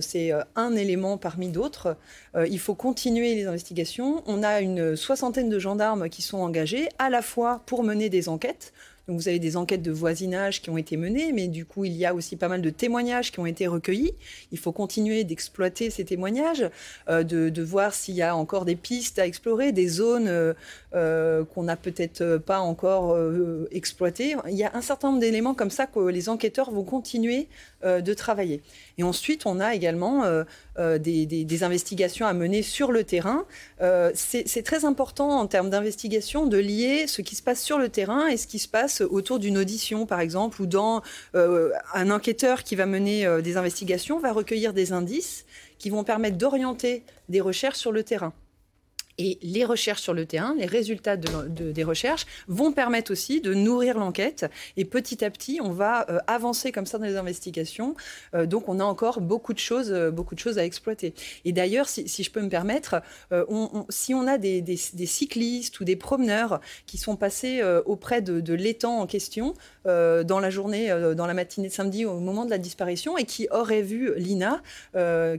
c'est 0.00 0.30
un 0.54 0.76
élément 0.76 1.18
parmi 1.18 1.48
d'autres. 1.48 1.96
Il 2.36 2.60
faut 2.60 2.74
continuer 2.74 3.34
les 3.34 3.46
investigations. 3.46 4.22
On 4.26 4.44
a 4.44 4.60
une 4.60 4.94
soixantaine 4.94 5.48
de 5.48 5.58
gendarmes 5.58 6.08
qui 6.08 6.22
sont 6.22 6.38
engagés, 6.38 6.88
à 6.98 7.10
la 7.10 7.22
fois 7.22 7.62
pour 7.66 7.82
mener 7.82 8.08
des 8.08 8.28
enquêtes, 8.28 8.72
vous 9.10 9.28
avez 9.28 9.38
des 9.38 9.56
enquêtes 9.56 9.82
de 9.82 9.90
voisinage 9.90 10.62
qui 10.62 10.70
ont 10.70 10.78
été 10.78 10.96
menées, 10.96 11.32
mais 11.32 11.48
du 11.48 11.64
coup 11.64 11.84
il 11.84 11.92
y 11.92 12.06
a 12.06 12.14
aussi 12.14 12.36
pas 12.36 12.48
mal 12.48 12.62
de 12.62 12.70
témoignages 12.70 13.32
qui 13.32 13.40
ont 13.40 13.46
été 13.46 13.66
recueillis. 13.66 14.14
Il 14.52 14.58
faut 14.58 14.72
continuer 14.72 15.24
d'exploiter 15.24 15.90
ces 15.90 16.04
témoignages, 16.04 16.68
euh, 17.08 17.22
de, 17.22 17.62
voir 17.62 17.94
s'il 17.94 18.14
y 18.14 18.22
a 18.22 18.34
encore 18.34 18.64
des 18.64 18.76
pistes 18.76 19.18
à 19.18 19.26
explorer, 19.26 19.72
des 19.72 19.88
zones 19.88 20.28
euh, 20.28 20.54
euh, 20.94 21.44
qu'on 21.44 21.62
n'a 21.62 21.76
peut-être 21.76 22.38
pas 22.38 22.58
encore 22.58 23.12
euh, 23.12 23.68
exploitées. 23.70 24.34
Il 24.48 24.56
y 24.56 24.64
a 24.64 24.72
un 24.74 24.80
certain 24.80 25.08
nombre 25.08 25.20
d'éléments 25.20 25.54
comme 25.54 25.70
ça 25.70 25.86
que 25.86 26.00
les 26.00 26.28
enquêteurs 26.28 26.70
vont 26.70 26.84
continuer 26.84 27.48
de 27.82 28.12
travailler. 28.12 28.60
Et 28.98 29.02
ensuite 29.02 29.46
on 29.46 29.58
a 29.58 29.74
également 29.74 30.24
des, 30.78 31.62
investigations 31.62 32.26
à 32.26 32.34
mener 32.34 32.62
sur 32.62 32.92
le 32.92 33.04
terrain. 33.04 33.46
C'est 34.14 34.62
très 34.64 34.84
important 34.84 35.30
en 35.30 35.46
termes 35.46 35.70
d'investigation 35.70 36.46
de 36.46 36.58
lier 36.58 37.06
ce 37.06 37.22
qui 37.22 37.36
se 37.36 37.42
passe 37.42 37.62
sur 37.62 37.78
le 37.78 37.88
terrain 37.88 38.26
et 38.26 38.36
ce 38.36 38.46
qui 38.46 38.58
se 38.58 38.68
passe 38.68 38.99
autour 39.00 39.38
d'une 39.38 39.58
audition, 39.58 40.06
par 40.06 40.20
exemple, 40.20 40.60
ou 40.62 40.66
dans 40.66 41.02
euh, 41.34 41.70
un 41.94 42.10
enquêteur 42.10 42.62
qui 42.62 42.76
va 42.76 42.86
mener 42.86 43.26
euh, 43.26 43.40
des 43.40 43.56
investigations 43.56 44.18
va 44.18 44.32
recueillir 44.32 44.72
des 44.72 44.92
indices 44.92 45.44
qui 45.78 45.90
vont 45.90 46.04
permettre 46.04 46.36
d'orienter 46.36 47.02
des 47.28 47.40
recherches 47.40 47.78
sur 47.78 47.92
le 47.92 48.02
terrain. 48.02 48.32
Et 49.22 49.38
les 49.42 49.66
recherches 49.66 50.00
sur 50.00 50.14
le 50.14 50.24
terrain, 50.24 50.54
les 50.56 50.64
résultats 50.64 51.18
de- 51.18 51.46
de- 51.46 51.72
des 51.72 51.84
recherches 51.84 52.24
vont 52.48 52.72
permettre 52.72 53.12
aussi 53.12 53.42
de 53.42 53.52
nourrir 53.52 53.98
l'enquête. 53.98 54.46
Et 54.78 54.86
petit 54.86 55.22
à 55.22 55.30
petit, 55.30 55.60
on 55.62 55.72
va 55.72 56.06
euh, 56.08 56.20
avancer 56.26 56.72
comme 56.72 56.86
ça 56.86 56.96
dans 56.96 57.04
les 57.04 57.16
investigations. 57.16 57.94
Euh, 58.34 58.46
donc, 58.46 58.70
on 58.70 58.80
a 58.80 58.84
encore 58.84 59.20
beaucoup 59.20 59.52
de 59.52 59.58
choses, 59.58 59.92
euh, 59.92 60.10
beaucoup 60.10 60.34
de 60.34 60.40
choses 60.40 60.56
à 60.56 60.64
exploiter. 60.64 61.12
Et 61.44 61.52
d'ailleurs, 61.52 61.86
si, 61.86 62.06
je 62.06 62.30
peux 62.30 62.40
me 62.40 62.48
permettre, 62.48 63.02
si 63.90 64.14
on 64.14 64.26
a 64.26 64.38
des, 64.38 64.76
cyclistes 64.76 65.80
ou 65.80 65.84
des 65.84 65.96
promeneurs 65.96 66.60
qui 66.86 66.96
sont 66.96 67.16
passés 67.16 67.62
auprès 67.84 68.22
de, 68.22 68.54
l'étang 68.54 69.00
en 69.00 69.06
question 69.06 69.54
dans 69.84 70.40
la 70.40 70.50
journée, 70.50 70.88
dans 71.16 71.26
la 71.26 71.34
matinée 71.34 71.68
de 71.68 71.72
samedi, 71.72 72.04
au 72.04 72.20
moment 72.20 72.44
de 72.44 72.50
la 72.50 72.58
disparition, 72.58 73.18
et 73.18 73.24
qui 73.24 73.48
auraient 73.50 73.82
vu 73.82 74.14
Lina, 74.16 74.62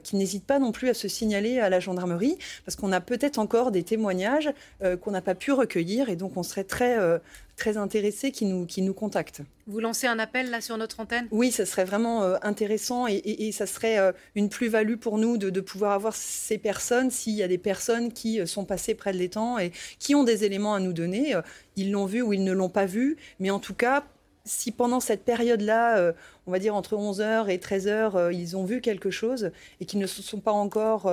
qui 0.03 0.15
n'hésitent 0.15 0.45
pas 0.45 0.59
non 0.59 0.71
plus 0.71 0.89
à 0.89 0.93
se 0.93 1.07
signaler 1.07 1.59
à 1.59 1.69
la 1.69 1.79
gendarmerie, 1.79 2.37
parce 2.65 2.75
qu'on 2.75 2.91
a 2.91 3.01
peut-être 3.01 3.39
encore 3.39 3.70
des 3.71 3.83
témoignages 3.83 4.49
euh, 4.83 4.97
qu'on 4.97 5.11
n'a 5.11 5.21
pas 5.21 5.35
pu 5.35 5.51
recueillir, 5.51 6.09
et 6.09 6.15
donc 6.15 6.37
on 6.37 6.43
serait 6.43 6.63
très, 6.63 6.97
euh, 6.99 7.17
très 7.57 7.77
intéressés 7.77 8.31
qui 8.31 8.45
nous, 8.45 8.65
qui 8.65 8.81
nous 8.81 8.93
contactent. 8.93 9.41
Vous 9.67 9.79
lancez 9.79 10.07
un 10.07 10.19
appel 10.19 10.49
là 10.49 10.61
sur 10.61 10.77
notre 10.77 10.99
antenne? 10.99 11.27
Oui, 11.31 11.51
ça 11.51 11.65
serait 11.65 11.85
vraiment 11.85 12.23
euh, 12.23 12.35
intéressant 12.41 13.07
et, 13.07 13.13
et- 13.15 13.47
et 13.47 13.51
ça 13.51 13.65
serait 13.65 13.97
euh, 13.99 14.11
une 14.35 14.49
plus-value 14.49 14.95
pour 14.95 15.17
nous 15.17 15.37
de, 15.37 15.49
de 15.49 15.61
pouvoir 15.61 15.91
avoir 15.93 16.13
ces 16.15 16.57
personnes, 16.57 17.09
s'il 17.11 17.33
y 17.35 17.43
a 17.43 17.47
des 17.47 17.57
personnes 17.57 18.11
qui 18.11 18.39
euh, 18.39 18.45
sont 18.45 18.65
passées 18.65 18.95
près 18.95 19.13
de 19.13 19.17
l'étang 19.17 19.57
et 19.59 19.71
qui 19.99 20.15
ont 20.15 20.23
des 20.23 20.43
éléments 20.43 20.73
à 20.73 20.79
nous 20.79 20.93
donner. 20.93 21.35
ils 21.77 21.91
l'ont 21.91 22.05
vu 22.05 22.21
ou 22.21 22.33
ils 22.33 22.43
ne 22.43 22.51
l'ont 22.51 22.69
pas 22.69 22.85
vu, 22.85 23.17
mais 23.39 23.49
en 23.51 23.59
tout 23.59 23.73
cas, 23.75 24.03
si 24.43 24.71
pendant 24.71 24.99
cette 24.99 25.23
période-là, 25.23 26.13
on 26.47 26.51
va 26.51 26.57
dire 26.57 26.73
entre 26.75 26.95
11h 26.95 27.47
et 27.49 27.59
13h, 27.59 28.15
euh, 28.15 28.33
ils 28.33 28.57
ont 28.57 28.63
vu 28.65 28.81
quelque 28.81 29.11
chose 29.11 29.51
et 29.79 29.85
qu'ils 29.85 29.99
ne 29.99 30.07
se 30.07 30.23
sont 30.23 30.39
pas 30.39 30.51
encore 30.51 31.05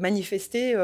manifestés, 0.00 0.74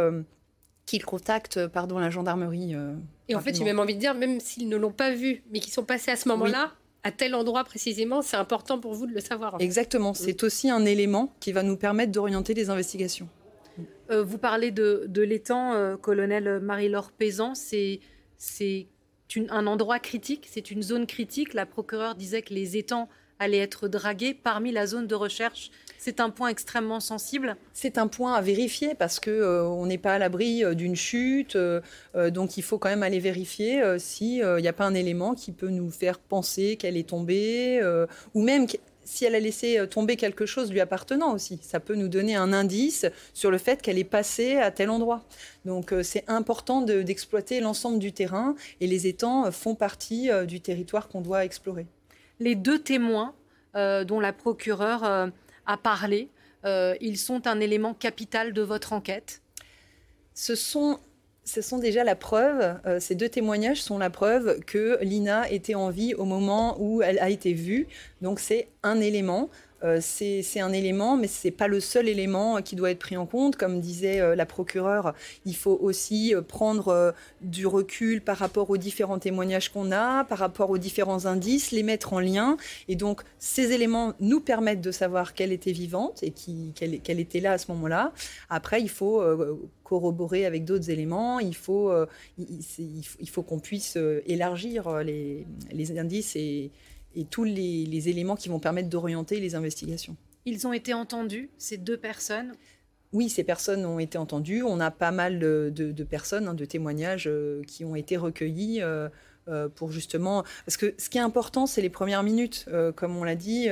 qu'ils 0.89 1.05
contactent 1.05 1.59
euh, 1.59 1.69
pardon, 1.69 1.99
la 1.99 2.09
gendarmerie. 2.09 2.75
euh, 2.75 2.95
Et 3.29 3.35
en 3.35 3.41
fait, 3.41 3.55
j'ai 3.55 3.63
même 3.65 3.79
envie 3.79 3.95
de 3.95 4.01
dire, 4.01 4.15
même 4.15 4.41
s'ils 4.41 4.69
ne 4.71 4.77
l'ont 4.79 4.91
pas 4.91 5.13
vu, 5.13 5.43
mais 5.53 5.61
qui 5.61 5.71
sont 5.71 5.85
passés 5.85 6.11
à 6.11 6.17
ce 6.17 6.27
moment-là, 6.31 6.73
à 7.05 7.13
tel 7.13 7.35
endroit 7.35 7.63
précisément, 7.65 8.23
c'est 8.23 8.39
important 8.39 8.79
pour 8.81 8.95
vous 8.95 9.07
de 9.07 9.13
le 9.13 9.21
savoir. 9.21 9.55
en 9.55 9.59
fait. 9.59 9.65
Exactement, 9.65 10.15
c'est 10.15 10.43
aussi 10.45 10.71
un 10.71 10.85
élément 10.87 11.35
qui 11.41 11.53
va 11.53 11.63
nous 11.63 11.77
permettre 11.77 12.11
d'orienter 12.13 12.55
les 12.55 12.71
investigations. 12.71 13.29
Euh, 14.11 14.23
vous 14.25 14.39
parlez 14.39 14.71
de, 14.71 15.05
de 15.09 15.21
l'étang, 15.23 15.75
euh, 15.75 15.97
colonel 15.99 16.59
Marie-Laure 16.61 17.13
Pézan. 17.13 17.55
C'est 17.55 18.01
c'est 18.39 18.87
une- 19.37 19.51
un 19.51 19.67
endroit 19.67 19.99
critique, 19.99 20.49
c'est 20.51 20.71
une 20.71 20.83
zone 20.83 21.07
critique. 21.07 21.53
La 21.53 21.67
procureure 21.67 22.15
disait 22.15 22.41
que 22.41 22.55
les 22.55 22.79
étangs 22.79 23.09
allaient 23.39 23.59
être 23.59 23.89
dragués 23.89 24.35
parmi 24.35 24.73
la 24.73 24.87
zone 24.87 25.07
de 25.07 25.15
recherche. 25.15 25.71
C'est 26.01 26.21
un 26.21 26.31
point 26.31 26.49
extrêmement 26.49 27.01
sensible. 27.01 27.57
C'est 27.73 27.99
un 27.99 28.07
point 28.07 28.35
à 28.35 28.41
vérifier 28.41 28.95
parce 28.95 29.19
que 29.19 29.31
euh, 29.31 29.65
on 29.65 29.87
n'est 29.87 29.99
pas 29.99 30.15
à 30.15 30.19
l'abri 30.19 30.65
euh, 30.65 30.75
d'une 30.75 30.95
chute, 30.95 31.57
euh, 31.57 31.81
donc 32.31 32.57
il 32.57 32.63
faut 32.63 32.79
quand 32.79 32.89
même 32.89 33.03
aller 33.03 33.19
vérifier 33.19 33.83
euh, 33.83 33.99
si 33.99 34.37
il 34.39 34.63
n'y 34.63 34.69
a 34.69 34.73
pas 34.73 34.85
un 34.87 34.95
élément 34.95 35.35
qui 35.35 35.51
peut 35.53 35.69
nous 35.69 35.91
faire 35.91 36.21
penser 36.21 36.77
qu'elle 36.77 36.97
est 36.97 37.09
tombée, 37.09 37.81
ou 38.35 38.43
même 38.43 38.67
si 39.05 39.25
elle 39.25 39.35
a 39.35 39.41
laissé 39.41 39.85
tomber 39.91 40.17
quelque 40.17 40.47
chose 40.47 40.71
lui 40.71 40.81
appartenant 40.81 41.33
aussi. 41.35 41.59
Ça 41.63 41.81
peut 41.81 41.95
nous 41.95 42.09
donner 42.09 42.37
un 42.37 42.53
indice 42.53 43.07
sur 43.35 43.51
le 43.51 43.59
fait 43.59 43.83
qu'elle 43.83 43.99
est 43.99 44.05
passée 44.05 44.57
à 44.57 44.71
tel 44.71 44.91
endroit. 44.91 45.25
Donc 45.65 45.93
c'est 46.03 46.25
important 46.29 46.83
de- 46.83 47.03
d'exploiter 47.03 47.61
l'ensemble 47.61 47.99
du 47.99 48.13
terrain 48.13 48.55
et 48.81 48.87
les 48.87 49.07
étangs 49.07 49.51
font 49.51 49.75
partie 49.75 50.29
du 50.47 50.61
territoire 50.61 51.09
qu'on 51.09 51.23
doit 51.23 51.45
explorer. 51.45 51.87
Les 52.41 52.55
deux 52.55 52.79
témoins 52.79 53.35
euh, 53.77 54.05
dont 54.05 54.21
la 54.21 54.33
procureure 54.33 55.05
euh, 55.05 55.27
a 55.67 55.77
parlé, 55.77 56.29
euh, 56.65 56.95
ils 57.01 57.19
sont 57.19 57.47
un 57.47 57.61
élément 57.61 57.95
capital 57.95 58.53
de 58.53 58.63
votre 58.63 58.93
enquête. 58.93 59.43
Ce 60.35 60.55
sont, 60.55 60.99
déjà 61.79 62.05
la 62.05 62.15
preuve, 62.15 62.79
ces 63.01 63.17
deux 63.17 63.29
témoignages 63.29 63.83
sont 63.83 63.99
la 63.99 64.11
preuve 64.11 64.61
que 64.61 64.99
Lina 65.03 65.51
était 65.51 65.75
en 65.75 65.91
vie 65.91 66.15
au 66.15 66.25
moment 66.25 66.77
où 66.79 67.03
elle 67.03 67.19
a 67.19 67.29
été 67.29 67.55
vue. 67.55 67.89
Donc 68.23 68.39
c'est 68.39 68.69
un 68.85 69.01
élément. 69.01 69.51
Euh, 69.85 69.99
c'est 70.01 70.61
un 70.61 70.73
élément, 70.73 71.17
mais 71.17 71.29
c'est 71.29 71.53
pas 71.53 71.69
le 71.69 71.81
seul 71.81 72.09
élément 72.09 72.61
qui 72.63 72.75
doit 72.75 72.91
être 72.91 72.99
pris 72.99 73.17
en 73.17 73.27
compte. 73.27 73.57
Comme 73.57 73.81
disait 73.81 74.21
euh, 74.21 74.35
la 74.35 74.47
procureure, 74.47 75.15
il 75.45 75.55
faut 75.55 75.79
aussi 75.81 76.35
euh, 76.35 76.43
prendre 76.43 77.15
du 77.41 77.67
recul 77.67 78.21
par 78.21 78.39
rapport 78.39 78.71
aux 78.71 78.77
différents 78.77 79.19
témoignages 79.19 79.71
qu'on 79.71 79.93
a, 79.93 80.25
par 80.25 80.39
rapport 80.39 80.71
aux 80.71 80.79
différents 80.79 81.27
indices, 81.27 81.71
les 81.71 81.83
mettre 81.83 82.13
en 82.13 82.21
lien. 82.21 82.57
Et 82.89 82.97
donc, 82.97 83.23
ces 83.39 83.73
éléments 83.73 84.15
nous 84.21 84.41
permettent 84.41 84.81
de 84.81 84.91
savoir 84.91 85.35
qu'elle 85.35 85.53
était 85.53 85.73
vivante 85.73 86.23
et 86.23 86.33
qu'elle 86.75 87.21
était 87.21 87.41
là 87.41 87.53
à 87.53 87.59
ce 87.59 87.71
moment-là. 87.73 88.13
Après, 88.51 88.81
il 88.81 88.91
faut 88.91 89.23
corroborer 89.85 90.47
avec 90.47 90.65
d'autres 90.65 90.91
éléments. 90.91 91.39
Il 91.39 91.55
faut, 91.55 91.93
il, 92.39 93.29
faut, 93.29 93.43
qu'on 93.43 93.61
puisse 93.61 93.97
élargir 94.27 95.03
les, 95.03 95.47
les 95.73 95.99
indices 95.99 96.35
et, 96.37 96.71
et 97.15 97.25
tous 97.25 97.45
les, 97.45 97.87
les 97.87 98.09
éléments 98.09 98.37
qui 98.37 98.49
vont 98.49 98.61
permettre 98.61 98.89
d'orienter 98.89 99.41
les 99.41 99.55
investigations. 99.55 100.17
Ils 100.45 100.67
ont 100.67 100.73
été 100.73 100.95
entendus, 100.95 101.51
ces 101.59 101.77
deux 101.77 101.97
personnes? 101.97 102.55
Oui, 103.13 103.29
ces 103.29 103.45
personnes 103.45 103.87
ont 103.87 103.99
été 103.99 104.19
entendues. 104.19 104.63
On 104.63 104.81
a 104.81 104.91
pas 104.91 105.11
mal 105.11 105.39
de, 105.39 106.07
personnes, 106.09 106.49
hein, 106.49 106.55
de 106.55 106.65
témoignages 106.65 107.27
euh, 107.27 107.63
qui 107.67 107.85
ont 107.85 107.97
été 107.97 108.17
recueillis 108.17 108.83
euh, 108.83 109.09
euh, 109.49 109.69
pour 109.69 109.91
justement. 109.91 110.45
Parce 110.67 110.77
que 110.77 110.95
ce 110.99 111.09
qui 111.09 111.19
est 111.19 111.23
important, 111.23 111.67
c'est 111.67 111.81
les 111.81 111.91
premières 111.91 112.23
minutes. 112.23 112.67
Comme 112.97 113.17
on 113.17 113.25
l'a 113.25 113.35
dit, 113.35 113.69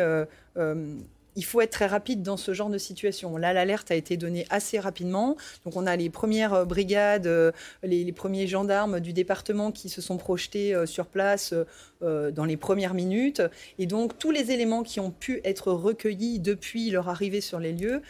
il 1.36 1.44
faut 1.44 1.60
être 1.60 1.70
très 1.70 1.86
rapide 1.86 2.22
dans 2.22 2.36
ce 2.36 2.52
genre 2.54 2.70
de 2.70 2.78
situation. 2.78 3.36
Là, 3.36 3.52
l'alerte 3.52 3.90
a 3.90 3.94
été 3.94 4.16
donnée 4.16 4.46
assez 4.50 4.78
rapidement. 4.78 5.36
Donc, 5.64 5.76
on 5.76 5.86
a 5.86 5.94
les 5.94 6.10
premières 6.10 6.54
euh, 6.54 6.64
brigades, 6.64 7.26
euh, 7.26 7.52
les, 7.82 8.10
premiers 8.12 8.46
gendarmes 8.46 9.00
du 9.00 9.12
département 9.12 9.70
qui 9.70 9.88
se 9.88 10.00
sont 10.00 10.16
projetés 10.16 10.74
euh, 10.74 10.86
sur 10.86 11.06
place 11.06 11.54
dans 12.02 12.44
les 12.44 12.58
premières 12.58 12.92
minutes. 12.92 13.40
Et 13.78 13.86
donc, 13.86 14.18
tous 14.18 14.30
les 14.30 14.50
éléments 14.50 14.82
qui 14.82 15.00
ont 15.00 15.10
pu 15.10 15.40
être 15.44 15.72
recueillis 15.72 16.40
depuis 16.40 16.90
leur 16.90 17.08
arrivée 17.08 17.40
sur 17.40 17.58
les 17.58 17.72
lieux. 17.72 18.02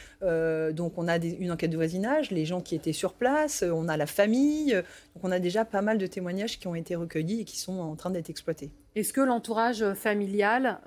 donc, 0.72 0.98
on 0.98 1.06
a 1.06 1.18
une 1.18 1.52
enquête 1.52 1.70
de 1.70 1.76
voisinage, 1.76 2.32
les 2.32 2.44
gens 2.44 2.60
qui 2.60 2.74
étaient 2.74 2.92
sur 2.92 3.14
place, 3.14 3.62
on 3.62 3.88
a 3.88 3.96
la 3.96 4.06
famille. 4.06 4.72
Donc, 5.14 5.22
on 5.22 5.30
a 5.30 5.38
déjà 5.38 5.64
pas 5.64 5.82
mal 5.82 5.98
de 5.98 6.06
témoignages 6.08 6.58
qui 6.58 6.66
ont 6.66 6.74
été 6.74 6.96
recueillis 6.96 7.42
et 7.42 7.44
qui 7.44 7.58
sont 7.58 7.78
en 7.78 7.94
train 7.94 8.10
d'être 8.10 8.28
exploités. 8.28 8.70
Est-ce 8.96 9.12
que 9.12 9.20
l'entourage 9.20 9.84
familial 9.94 10.80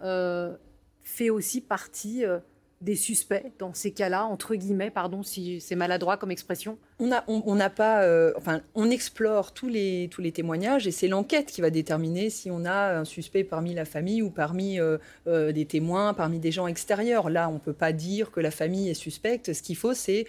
fait 1.04 1.30
aussi 1.30 1.62
partie 1.62 2.26
euh, 2.26 2.40
des 2.82 2.96
suspects 2.96 3.52
dans 3.60 3.74
ces 3.74 3.92
cas-là, 3.92 4.24
entre 4.26 4.56
guillemets, 4.56 4.90
pardon 4.90 5.22
si 5.22 5.60
c'est 5.60 5.76
maladroit 5.76 6.16
comme 6.16 6.32
expression 6.32 6.78
On 7.00 7.08
n'a 7.08 7.26
on, 7.28 7.58
pas, 7.76 8.04
euh, 8.04 8.32
enfin, 8.38 8.62
on 8.74 8.90
explore 8.90 9.52
tous 9.52 9.68
les, 9.68 10.08
tous 10.10 10.22
les 10.22 10.32
témoignages 10.32 10.88
et 10.88 10.92
c'est 10.92 11.10
l'enquête 11.10 11.48
qui 11.48 11.60
va 11.60 11.72
déterminer 11.72 12.30
si 12.30 12.50
on 12.50 12.64
a 12.64 12.98
un 12.98 13.04
suspect 13.04 13.44
parmi 13.44 13.74
la 13.74 13.84
famille 13.84 14.22
ou 14.22 14.30
parmi 14.30 14.80
euh, 14.80 14.98
des 15.26 15.66
témoins, 15.66 16.14
parmi 16.14 16.40
des 16.40 16.54
gens 16.54 16.68
extérieurs. 16.68 17.30
Là, 17.30 17.50
on 17.50 17.56
ne 17.56 17.60
peut 17.60 17.74
pas 17.74 17.92
dire 17.92 18.32
que 18.32 18.40
la 18.40 18.52
famille 18.52 18.90
est 18.90 18.94
suspecte. 18.94 19.52
Ce 19.52 19.62
qu'il 19.62 19.76
faut, 19.76 19.94
c'est 19.94 20.26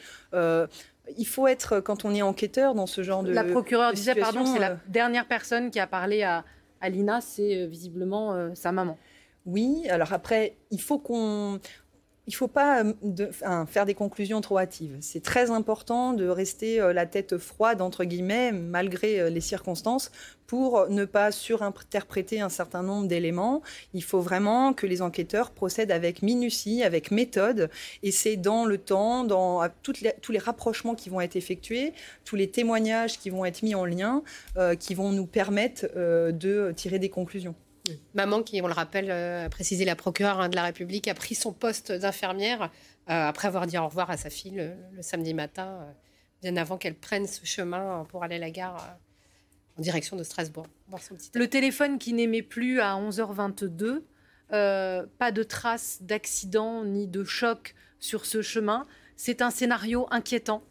il 1.19 1.27
faut 1.27 1.49
être, 1.49 1.81
quand 1.81 2.05
on 2.05 2.15
est 2.15 2.23
enquêteur 2.23 2.75
dans 2.75 2.87
ce 2.87 3.03
genre 3.03 3.23
de. 3.25 3.33
La 3.33 3.43
procureure 3.43 3.93
disait, 3.93 4.15
pardon, 4.15 4.45
c'est 4.47 4.61
la 4.61 4.77
dernière 4.89 5.27
personne 5.27 5.71
qui 5.71 5.81
a 5.81 5.87
parlé 5.87 6.23
à, 6.23 6.45
à 6.81 6.89
Lina, 6.89 7.21
c'est 7.21 7.67
visiblement 7.67 8.55
sa 8.55 8.73
maman. 8.73 8.97
Oui, 9.47 9.89
alors 9.89 10.13
après, 10.13 10.57
il 10.71 10.81
faut 10.81 10.99
qu'on 10.99 11.61
il 12.31 12.35
ne 12.35 12.37
faut 12.37 12.49
pas 12.49 12.85
euh, 12.85 13.67
faire 13.67 13.87
des 13.87 13.95
conclusions 13.95 14.41
trop 14.41 14.59
hâtives. 14.59 14.97
C'est 15.01 15.23
très 15.23 15.51
important 15.51 16.13
de 16.13 16.29
rester 16.29 16.81
euh, 16.81 16.93
la 16.93 17.05
tête 17.05 17.39
froide, 17.39 17.83
entre 17.83 18.05
guillemets, 18.05 18.53
malgré 18.53 19.19
euh, 19.19 19.31
les 19.31 19.41
circonstances, 19.41 20.13
pour 20.47 20.89
ne 20.89 21.05
pas 21.05 21.33
surinterpréter 21.33 22.41
un 22.41 22.49
certain 22.49 22.85
nombre 22.85 23.09
d'éléments. 23.09 23.63
Il 23.95 24.05
faut 24.05 24.21
vraiment 24.21 24.75
que 24.75 24.87
les 24.87 25.03
enquêteurs 25.03 25.51
procèdent 25.51 25.91
avec 25.91 26.23
minutie, 26.23 26.85
avec 26.85 27.11
méthode, 27.11 27.69
et 28.05 28.13
c'est 28.13 28.37
dans 28.37 28.65
le 28.65 28.79
temps, 28.79 29.25
dans 29.25 29.67
tous 29.83 29.95
les 30.31 30.39
rapprochements 30.39 30.95
qui 30.95 31.11
vont 31.11 31.21
être 31.21 31.35
effectués, 31.35 31.93
tous 32.25 32.37
les 32.37 32.49
témoignages 32.49 33.19
qui 33.19 33.31
vont 33.31 33.45
être 33.45 33.63
mis 33.63 33.75
en 33.75 33.85
lien, 33.85 34.23
qui 34.81 34.95
vont 34.95 35.13
nous 35.13 35.27
permettre 35.27 35.87
de 35.95 36.73
tirer 36.77 36.99
des 36.99 37.11
conclusions. 37.11 37.55
Maman, 38.15 38.43
qui, 38.43 38.61
on 38.63 38.67
le 38.67 38.73
rappelle, 38.73 39.11
euh, 39.11 39.47
a 39.47 39.49
précisé 39.49 39.85
la 39.85 39.97
procureure 39.97 40.41
hein, 40.41 40.49
de 40.49 40.57
la 40.57 40.65
République, 40.65 41.09
a 41.09 41.15
pris 41.15 41.35
son 41.35 41.53
poste 41.53 41.93
d'infirmière 41.93 42.65
euh, 42.65 42.69
après 43.07 43.49
avoir 43.49 43.67
dit 43.67 43.79
au 43.79 43.85
revoir 43.85 44.11
à 44.11 44.17
sa 44.17 44.31
fille 44.31 44.57
le, 44.57 45.03
samedi 45.03 45.35
matin, 45.35 45.67
euh, 45.67 45.93
bien 46.43 46.57
avant 46.57 46.77
qu'elle 46.77 46.95
prenne 46.95 47.27
ce 47.27 47.45
chemin 47.45 48.05
pour 48.09 48.25
aller 48.25 48.37
à 48.37 48.39
la 48.39 48.51
gare 48.51 48.99
en 49.79 49.83
direction 49.83 50.17
de 50.17 50.23
Strasbourg. 50.23 50.67
le 51.35 51.49
téléphone 51.49 51.99
qui 51.99 52.13
n'aimait 52.13 52.43
plus 52.43 52.81
à 52.81 52.95
11h22, 52.97 54.03
pas 54.51 55.33
de 55.33 55.43
traces 55.43 55.99
d'accident 56.03 56.85
ni 56.85 57.07
de 57.07 57.25
choc 57.25 57.75
sur 57.99 58.27
ce 58.27 58.43
chemin. 58.43 58.87
C'est 59.17 59.43
un 59.43 59.51
scénario 59.51 60.07
inquiétant 60.11 60.63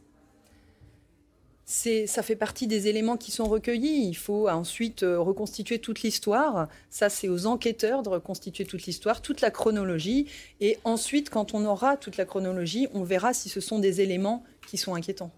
ça 1.70 2.24
fait 2.24 2.36
partie 2.36 2.66
des 2.66 2.88
éléments 2.88 3.16
qui 3.16 3.30
sont 3.30 3.46
recueillis. 3.46 4.08
Il 4.08 4.16
faut 4.16 4.50
ensuite 4.50 5.04
euh, 5.04 5.20
reconstituer 5.20 5.78
toute 5.78 6.02
l'histoire. 6.02 6.68
Ça, 6.90 7.10
c'est 7.10 7.30
aux 7.30 7.46
enquêteurs 7.46 8.02
de 8.02 8.10
reconstituer 8.10 8.66
toute 8.66 8.88
l'histoire, 8.88 9.22
toute 9.22 9.42
la 9.42 9.52
chronologie. 9.52 10.26
Et 10.62 10.80
ensuite, 10.84 11.30
quand 11.30 11.54
on 11.54 11.64
aura 11.66 11.96
toute 11.96 12.18
la 12.18 12.26
chronologie, 12.26 12.88
on 12.96 13.04
verra 13.04 13.34
si 13.34 13.50
ce 13.50 13.62
sont 13.62 13.78
des 13.78 14.02
éléments 14.02 14.44
qui 14.68 14.78
sont 14.78 14.96
inquiétants. 14.96 15.30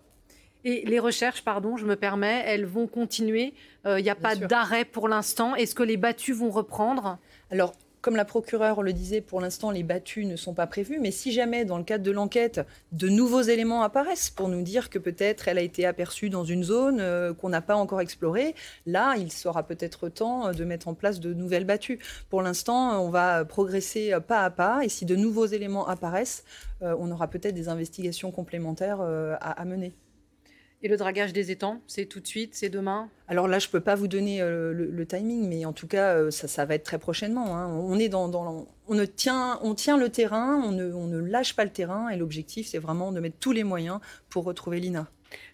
Et 0.64 0.86
les 0.86 1.00
recherches, 1.00 1.44
pardon, 1.44 1.76
je 1.76 1.86
me 1.86 1.98
permets, 1.98 2.44
elles 2.46 2.66
vont 2.66 2.88
continuer. 2.88 3.54
Euh, 3.86 4.00
il 4.00 4.04
n'y 4.04 4.10
a 4.10 4.16
pas 4.16 4.38
d'arrêt 4.38 4.86
pour 4.86 5.10
l'instant. 5.10 5.56
Est-ce 5.56 5.76
que 5.76 5.84
les 5.84 5.98
battus 5.98 6.38
vont 6.38 6.52
reprendre? 6.52 7.18
Alors, 7.50 7.74
comme 8.02 8.16
la 8.16 8.26
procureure 8.26 8.82
le 8.82 8.94
disait, 8.94 9.22
pour 9.22 9.42
l'instant, 9.42 9.72
les 9.72 9.84
battus 9.84 10.26
ne 10.26 10.36
sont 10.36 10.54
pas 10.54 10.68
prévus. 10.68 11.00
Mais 11.00 11.12
si 11.12 11.32
jamais, 11.32 11.66
dans 11.66 11.78
le 11.78 11.84
cadre 11.84 12.04
de 12.04 12.12
l'enquête, 12.12 12.62
de 12.92 13.10
nouveaux 13.10 13.42
éléments 13.42 13.84
apparaissent 13.84 14.30
pour 14.30 14.50
nous 14.50 14.64
dire 14.64 14.90
que 14.90 15.00
peut-être 15.00 15.48
elle 15.48 15.58
a 15.58 15.62
été 15.62 15.86
aperçue 15.86 16.30
dans 16.30 16.44
une 16.44 16.64
zone 16.64 17.00
euh, 17.00 17.34
qu'on 17.34 17.50
n'a 17.50 17.62
pas 17.62 17.76
encore 17.76 18.02
explorée, 18.02 18.56
là, 18.86 19.16
il 19.18 19.32
sera 19.32 19.64
peut-être 19.64 20.10
temps 20.10 20.48
euh, 20.48 20.52
de 20.52 20.66
mettre 20.66 20.88
en 20.88 20.94
place 20.94 21.20
de 21.20 21.34
nouvelles 21.34 21.66
battues. 21.66 22.00
Pour 22.30 22.42
l'instant, 22.42 23.02
on 23.04 23.10
va 23.10 23.46
progresser 23.46 24.14
pas 24.28 24.44
à 24.44 24.50
pas. 24.50 24.84
Et 24.84 24.90
si 24.90 25.06
de 25.06 25.16
nouveaux 25.16 25.46
éléments 25.46 25.88
apparaissent, 25.88 26.44
euh, 26.82 26.96
on 27.00 27.12
aura 27.12 27.28
peut-être 27.28 27.56
des 27.56 27.70
investigations 27.70 28.32
complémentaires 28.32 29.02
à 29.40 29.66
mener. 29.66 29.94
Et 30.84 30.88
le 30.88 30.98
dragage 30.98 31.32
des 31.32 31.52
étangs, 31.52 31.80
c'est 31.86 32.06
tout 32.06 32.20
de 32.20 32.28
suite, 32.28 32.56
c'est 32.56 32.70
demain? 32.70 33.10
Alors 33.28 33.48
là, 33.48 33.60
je 33.60 33.68
ne 33.68 33.72
peux 33.72 33.82
pas 33.82 33.94
vous 33.94 34.08
donner 34.08 34.42
euh, 34.42 34.74
le, 34.74 35.06
timing, 35.06 35.48
mais 35.48 35.64
en 35.64 35.74
tout 35.74 35.86
cas, 35.86 36.16
euh, 36.16 36.32
ça, 36.32 36.66
va 36.66 36.74
être 36.74 36.84
très 36.84 36.98
prochainement. 36.98 37.56
Hein. 37.56 37.68
On, 37.68 38.00
est 38.00 38.10
dans, 38.10 38.66
tient, 39.16 39.60
on 39.62 39.76
tient 39.76 39.98
le 39.98 40.10
terrain, 40.10 40.60
on 40.66 40.72
ne, 40.72 40.92
on 40.92 41.06
ne 41.06 41.20
lâche 41.20 41.56
pas 41.56 41.66
le 41.66 41.70
terrain, 41.70 42.10
et 42.10 42.18
l'objectif, 42.18 42.68
c'est 42.68 42.80
vraiment 42.80 43.12
de 43.12 43.20
mettre 43.20 43.38
tous 43.40 43.52
les 43.52 43.64
moyens 43.64 44.00
pour 44.30 44.44
retrouver 44.44 44.80
Lina. 44.80 45.08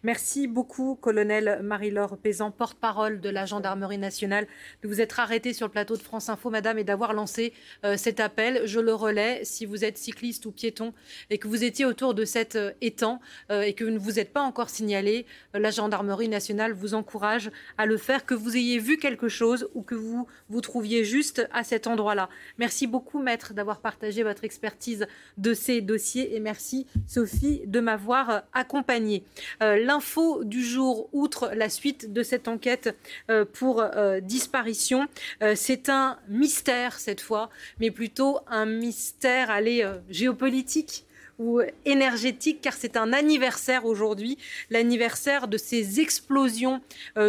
Merci 0.03 0.47
beaucoup, 0.47 0.95
colonel 0.95 1.59
Marie-Laure 1.63 2.17
Pézan, 2.17 2.51
porte-parole 2.51 3.19
de 3.19 3.29
la 3.29 3.45
gendarmerie 3.45 3.97
nationale, 3.97 4.47
de 4.83 4.87
vous 4.87 5.01
être 5.01 5.19
arrêtée 5.19 5.53
sur 5.53 5.67
le 5.67 5.71
plateau 5.71 5.95
de 5.95 6.01
France 6.01 6.29
Info, 6.29 6.49
madame, 6.49 6.77
et 6.77 6.83
d'avoir 6.83 7.13
lancé 7.13 7.53
euh, 7.83 7.97
cet 7.97 8.19
appel. 8.19 8.61
Je 8.65 8.79
le 8.79 8.93
relais, 8.93 9.41
si 9.43 9.65
vous 9.65 9.83
êtes 9.83 9.97
cycliste 9.97 10.45
ou 10.45 10.51
piéton 10.51 10.93
et 11.29 11.37
que 11.37 11.47
vous 11.47 11.63
étiez 11.63 11.85
autour 11.85 12.13
de 12.13 12.25
cet 12.25 12.55
euh, 12.55 12.71
étang 12.81 13.19
euh, 13.51 13.61
et 13.61 13.73
que 13.73 13.83
vous 13.83 13.91
ne 13.91 13.99
vous 13.99 14.19
êtes 14.19 14.33
pas 14.33 14.41
encore 14.41 14.69
signalé, 14.69 15.25
la 15.53 15.71
gendarmerie 15.71 16.29
nationale 16.29 16.73
vous 16.73 16.93
encourage 16.93 17.51
à 17.77 17.85
le 17.85 17.97
faire, 17.97 18.25
que 18.25 18.33
vous 18.33 18.55
ayez 18.55 18.79
vu 18.79 18.97
quelque 18.97 19.27
chose 19.27 19.69
ou 19.73 19.81
que 19.81 19.95
vous 19.95 20.27
vous 20.49 20.61
trouviez 20.61 21.03
juste 21.03 21.47
à 21.51 21.63
cet 21.63 21.87
endroit-là. 21.87 22.29
Merci 22.57 22.87
beaucoup, 22.87 23.19
maître, 23.19 23.53
d'avoir 23.53 23.79
partagé 23.79 24.23
votre 24.23 24.43
expertise 24.43 25.07
de 25.37 25.53
ces 25.53 25.81
dossiers 25.81 26.35
et 26.35 26.39
merci, 26.39 26.87
Sophie, 27.07 27.61
de 27.65 27.79
m'avoir 27.79 28.43
accompagnée. 28.53 29.23
Euh, 29.67 29.83
l'info 29.83 30.43
du 30.43 30.63
jour, 30.63 31.09
outre 31.11 31.51
la 31.53 31.69
suite 31.69 32.13
de 32.13 32.23
cette 32.23 32.47
enquête 32.47 32.95
euh, 33.29 33.43
pour 33.45 33.81
euh, 33.81 34.19
disparition, 34.19 35.07
c'est 35.55 35.89
un 35.89 36.17
mystère 36.29 36.99
cette 36.99 37.21
fois, 37.21 37.49
mais 37.79 37.91
plutôt 37.91 38.39
un 38.47 38.65
mystère 38.65 39.49
allez, 39.49 39.85
géopolitique 40.09 41.05
ou 41.39 41.61
énergétique, 41.85 42.61
car 42.61 42.73
c'est 42.73 42.97
un 42.97 43.13
anniversaire 43.13 43.85
aujourd'hui, 43.85 44.37
l'anniversaire 44.69 45.47
de 45.47 45.57
ces 45.57 45.99
explosions 45.99 46.81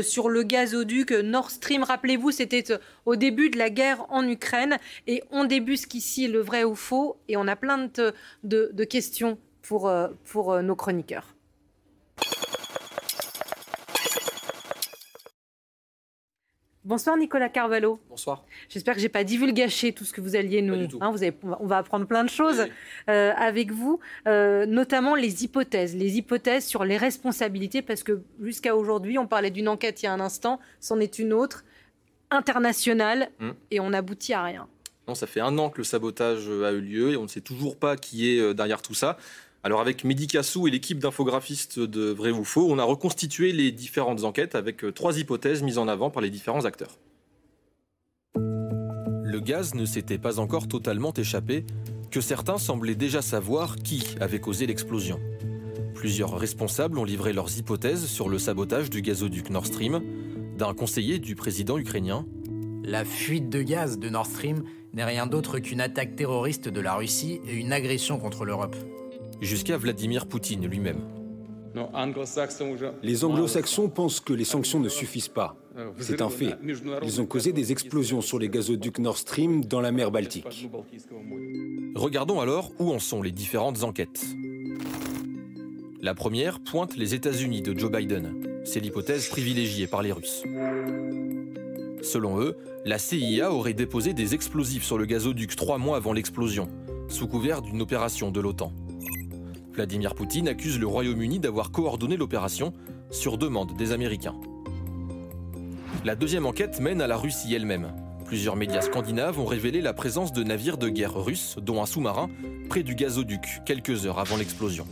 sur 0.02 0.28
le 0.28 0.42
gazoduc 0.42 1.10
Nord 1.10 1.50
Stream. 1.50 1.82
Rappelez-vous, 1.82 2.30
c'était 2.30 2.64
au 3.04 3.16
début 3.16 3.50
de 3.50 3.58
la 3.58 3.70
guerre 3.70 4.06
en 4.08 4.26
Ukraine, 4.26 4.78
et 5.06 5.22
on 5.30 5.44
débusque 5.44 5.94
ici 5.94 6.28
le 6.28 6.40
vrai 6.40 6.64
ou 6.64 6.74
faux, 6.74 7.16
et 7.28 7.36
on 7.36 7.46
a 7.46 7.56
plein 7.56 7.90
de, 8.44 8.84
questions 8.84 9.38
pour, 9.62 9.92
pour 10.24 10.62
nos 10.62 10.76
chroniqueurs. 10.76 11.37
Bonsoir 16.88 17.18
Nicolas 17.18 17.50
Carvalho. 17.50 18.00
Bonsoir. 18.08 18.46
J'espère 18.70 18.94
que 18.94 19.00
j'ai 19.02 19.10
pas 19.10 19.22
divulgaché 19.22 19.92
tout 19.92 20.06
ce 20.06 20.12
que 20.14 20.22
vous 20.22 20.36
alliez 20.36 20.62
nous. 20.62 20.88
Hein, 21.02 21.10
vous 21.10 21.22
on 21.60 21.66
va 21.66 21.76
apprendre 21.76 22.06
plein 22.06 22.24
de 22.24 22.30
choses 22.30 22.64
euh, 23.10 23.32
avec 23.36 23.72
vous, 23.72 24.00
euh, 24.26 24.64
notamment 24.64 25.14
les 25.14 25.44
hypothèses, 25.44 25.94
les 25.94 26.16
hypothèses 26.16 26.64
sur 26.64 26.86
les 26.86 26.96
responsabilités, 26.96 27.82
parce 27.82 28.02
que 28.02 28.22
jusqu'à 28.40 28.74
aujourd'hui, 28.74 29.18
on 29.18 29.26
parlait 29.26 29.50
d'une 29.50 29.68
enquête 29.68 30.02
il 30.02 30.06
y 30.06 30.08
a 30.08 30.14
un 30.14 30.20
instant, 30.20 30.60
c'en 30.80 30.98
est 30.98 31.18
une 31.18 31.34
autre 31.34 31.62
internationale, 32.30 33.28
hmm. 33.38 33.50
et 33.70 33.80
on 33.80 33.90
n'aboutit 33.90 34.32
à 34.32 34.42
rien. 34.42 34.66
Non, 35.08 35.14
ça 35.14 35.26
fait 35.26 35.40
un 35.40 35.58
an 35.58 35.68
que 35.68 35.78
le 35.78 35.84
sabotage 35.84 36.48
a 36.48 36.72
eu 36.72 36.80
lieu 36.80 37.10
et 37.12 37.16
on 37.18 37.24
ne 37.24 37.28
sait 37.28 37.42
toujours 37.42 37.76
pas 37.76 37.98
qui 37.98 38.30
est 38.30 38.40
euh, 38.40 38.54
derrière 38.54 38.80
tout 38.80 38.94
ça. 38.94 39.18
Alors 39.64 39.80
avec 39.80 40.04
Mehdi 40.04 40.28
Kassou 40.28 40.68
et 40.68 40.70
l'équipe 40.70 41.00
d'infographistes 41.00 41.80
de 41.80 42.10
Vrai 42.10 42.30
ou 42.30 42.44
Faux, 42.44 42.68
on 42.70 42.78
a 42.78 42.84
reconstitué 42.84 43.50
les 43.50 43.72
différentes 43.72 44.22
enquêtes 44.22 44.54
avec 44.54 44.84
euh, 44.84 44.92
trois 44.92 45.18
hypothèses 45.18 45.62
mises 45.62 45.78
en 45.78 45.88
avant 45.88 46.10
par 46.10 46.22
les 46.22 46.30
différents 46.30 46.64
acteurs. 46.64 46.98
Le 48.36 49.40
gaz 49.40 49.74
ne 49.74 49.84
s'était 49.84 50.18
pas 50.18 50.38
encore 50.38 50.68
totalement 50.68 51.12
échappé, 51.12 51.66
que 52.12 52.20
certains 52.20 52.56
semblaient 52.56 52.94
déjà 52.94 53.20
savoir 53.20 53.76
qui 53.76 54.04
avait 54.20 54.40
causé 54.40 54.66
l'explosion. 54.66 55.18
Plusieurs 55.92 56.38
responsables 56.38 56.96
ont 56.96 57.04
livré 57.04 57.32
leurs 57.32 57.58
hypothèses 57.58 58.06
sur 58.06 58.28
le 58.28 58.38
sabotage 58.38 58.90
du 58.90 59.02
gazoduc 59.02 59.50
Nord 59.50 59.66
Stream, 59.66 60.00
d'un 60.56 60.72
conseiller 60.72 61.18
du 61.18 61.34
président 61.34 61.78
ukrainien. 61.78 62.24
La 62.84 63.04
fuite 63.04 63.50
de 63.50 63.62
gaz 63.62 63.98
de 63.98 64.08
Nord 64.08 64.26
Stream 64.26 64.62
n'est 64.94 65.04
rien 65.04 65.26
d'autre 65.26 65.58
qu'une 65.58 65.80
attaque 65.80 66.14
terroriste 66.14 66.68
de 66.68 66.80
la 66.80 66.94
Russie 66.94 67.40
et 67.46 67.54
une 67.54 67.72
agression 67.72 68.18
contre 68.18 68.44
l'Europe 68.44 68.76
jusqu'à 69.40 69.76
Vladimir 69.76 70.26
Poutine 70.26 70.66
lui-même. 70.66 71.00
Les 73.02 73.24
anglo-saxons 73.24 73.88
pensent 73.88 74.20
que 74.20 74.32
les 74.32 74.44
sanctions 74.44 74.80
ne 74.80 74.88
suffisent 74.88 75.28
pas. 75.28 75.56
C'est 75.98 76.22
un 76.22 76.28
fait. 76.28 76.56
Ils 77.02 77.20
ont 77.20 77.26
causé 77.26 77.52
des 77.52 77.70
explosions 77.72 78.20
sur 78.20 78.38
les 78.38 78.48
gazoducs 78.48 78.98
Nord 78.98 79.18
Stream 79.18 79.64
dans 79.64 79.80
la 79.80 79.92
mer 79.92 80.10
Baltique. 80.10 80.66
Regardons 81.94 82.40
alors 82.40 82.72
où 82.78 82.90
en 82.90 82.98
sont 82.98 83.22
les 83.22 83.30
différentes 83.30 83.84
enquêtes. 83.84 84.24
La 86.00 86.14
première 86.14 86.60
pointe 86.60 86.96
les 86.96 87.14
États-Unis 87.14 87.62
de 87.62 87.78
Joe 87.78 87.90
Biden. 87.90 88.62
C'est 88.64 88.80
l'hypothèse 88.80 89.28
privilégiée 89.28 89.86
par 89.86 90.02
les 90.02 90.12
Russes. 90.12 90.42
Selon 92.02 92.40
eux, 92.40 92.56
la 92.84 92.98
CIA 92.98 93.52
aurait 93.52 93.72
déposé 93.72 94.14
des 94.14 94.34
explosifs 94.34 94.84
sur 94.84 94.98
le 94.98 95.06
gazoduc 95.06 95.56
trois 95.56 95.78
mois 95.78 95.96
avant 95.96 96.12
l'explosion, 96.12 96.68
sous 97.08 97.26
couvert 97.26 97.62
d'une 97.62 97.82
opération 97.82 98.30
de 98.30 98.40
l'OTAN. 98.40 98.72
Vladimir 99.78 100.16
Poutine 100.16 100.48
accuse 100.48 100.80
le 100.80 100.88
Royaume-Uni 100.88 101.38
d'avoir 101.38 101.70
coordonné 101.70 102.16
l'opération 102.16 102.74
sur 103.12 103.38
demande 103.38 103.76
des 103.76 103.92
Américains. 103.92 104.34
La 106.04 106.16
deuxième 106.16 106.46
enquête 106.46 106.80
mène 106.80 107.00
à 107.00 107.06
la 107.06 107.16
Russie 107.16 107.54
elle-même. 107.54 107.94
Plusieurs 108.24 108.56
médias 108.56 108.80
scandinaves 108.80 109.38
ont 109.38 109.44
révélé 109.44 109.80
la 109.80 109.92
présence 109.92 110.32
de 110.32 110.42
navires 110.42 110.78
de 110.78 110.88
guerre 110.88 111.14
russes, 111.14 111.58
dont 111.62 111.80
un 111.80 111.86
sous-marin, 111.86 112.28
près 112.68 112.82
du 112.82 112.96
gazoduc, 112.96 113.60
quelques 113.64 114.04
heures 114.04 114.18
avant 114.18 114.36
l'explosion. 114.36 114.84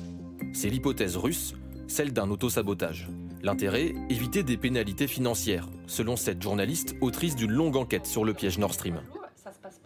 C'est 0.53 0.69
l'hypothèse 0.69 1.17
russe, 1.17 1.57
celle 1.89 2.13
d'un 2.13 2.31
autosabotage. 2.31 3.09
L'intérêt, 3.43 3.93
éviter 4.09 4.45
des 4.45 4.57
pénalités 4.57 5.09
financières, 5.09 5.67
selon 5.89 6.15
cette 6.15 6.41
journaliste, 6.41 6.95
autrice 7.01 7.35
d'une 7.35 7.51
longue 7.51 7.75
enquête 7.75 8.07
sur 8.07 8.25
le 8.25 8.35
piège 8.35 8.59
Nord 8.59 8.75
Stream. 8.75 9.01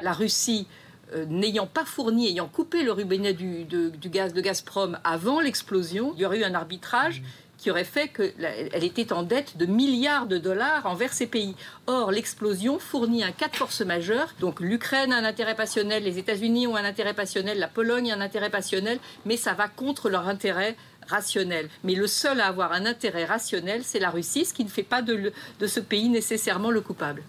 La 0.03 0.12
Russie 0.12 0.66
euh, 1.14 1.24
n'ayant 1.26 1.66
pas 1.66 1.84
fourni, 1.84 2.28
ayant 2.28 2.48
coupé 2.48 2.82
le 2.82 2.92
robinet 2.92 3.32
du, 3.32 3.66
gaz 4.06 4.32
de 4.32 4.40
Gazprom 4.40 4.98
avant 5.04 5.40
l'explosion, 5.40 6.12
il 6.16 6.22
y 6.22 6.26
aurait 6.26 6.40
eu 6.40 6.44
un 6.44 6.54
arbitrage 6.54 7.22
qui 7.61 7.70
aurait 7.70 7.84
fait 7.84 8.08
qu'elle 8.08 8.84
était 8.84 9.12
en 9.12 9.22
dette 9.22 9.58
de 9.58 9.66
milliards 9.66 10.26
de 10.26 10.38
dollars 10.38 10.86
envers 10.86 11.12
ces 11.12 11.26
pays. 11.26 11.54
Or, 11.86 12.11
l'explosion 12.11 12.78
fournit 12.78 13.22
un 13.22 13.32
cas 13.32 13.48
de 13.48 13.56
force 13.56 13.82
majeure. 13.82 14.34
Donc 14.40 14.61
l'Ukraine 14.61 15.12
a 15.12 15.18
un 15.18 15.24
intérêt 15.24 15.54
passionnel, 15.54 16.02
les 16.02 16.18
États-Unis 16.18 16.66
ont 16.66 16.76
un 16.76 16.84
intérêt 16.84 17.12
passionnel, 17.12 17.58
la 17.58 17.68
Pologne 17.68 18.11
a 18.12 18.16
un 18.16 18.22
intérêt 18.22 18.48
passionnel, 18.48 18.98
mais 19.26 19.36
ça 19.36 19.52
va 19.52 19.68
contre 19.68 20.08
leur 20.08 20.26
intérêt 20.26 20.74
rationnel. 21.06 21.68
Mais 21.84 21.94
le 21.94 22.06
seul 22.06 22.40
à 22.40 22.46
avoir 22.46 22.72
un 22.72 22.86
intérêt 22.86 23.26
rationnel, 23.26 23.82
c'est 23.84 23.98
la 23.98 24.11
Russie, 24.11 24.46
ce 24.46 24.54
qui 24.54 24.64
ne 24.64 24.70
fait 24.70 24.82
pas 24.82 25.02
de, 25.02 25.30
de 25.58 25.66
ce 25.66 25.80
pays 25.80 26.08
nécessairement 26.08 26.70
le 26.70 26.80
coupable. 26.80 27.22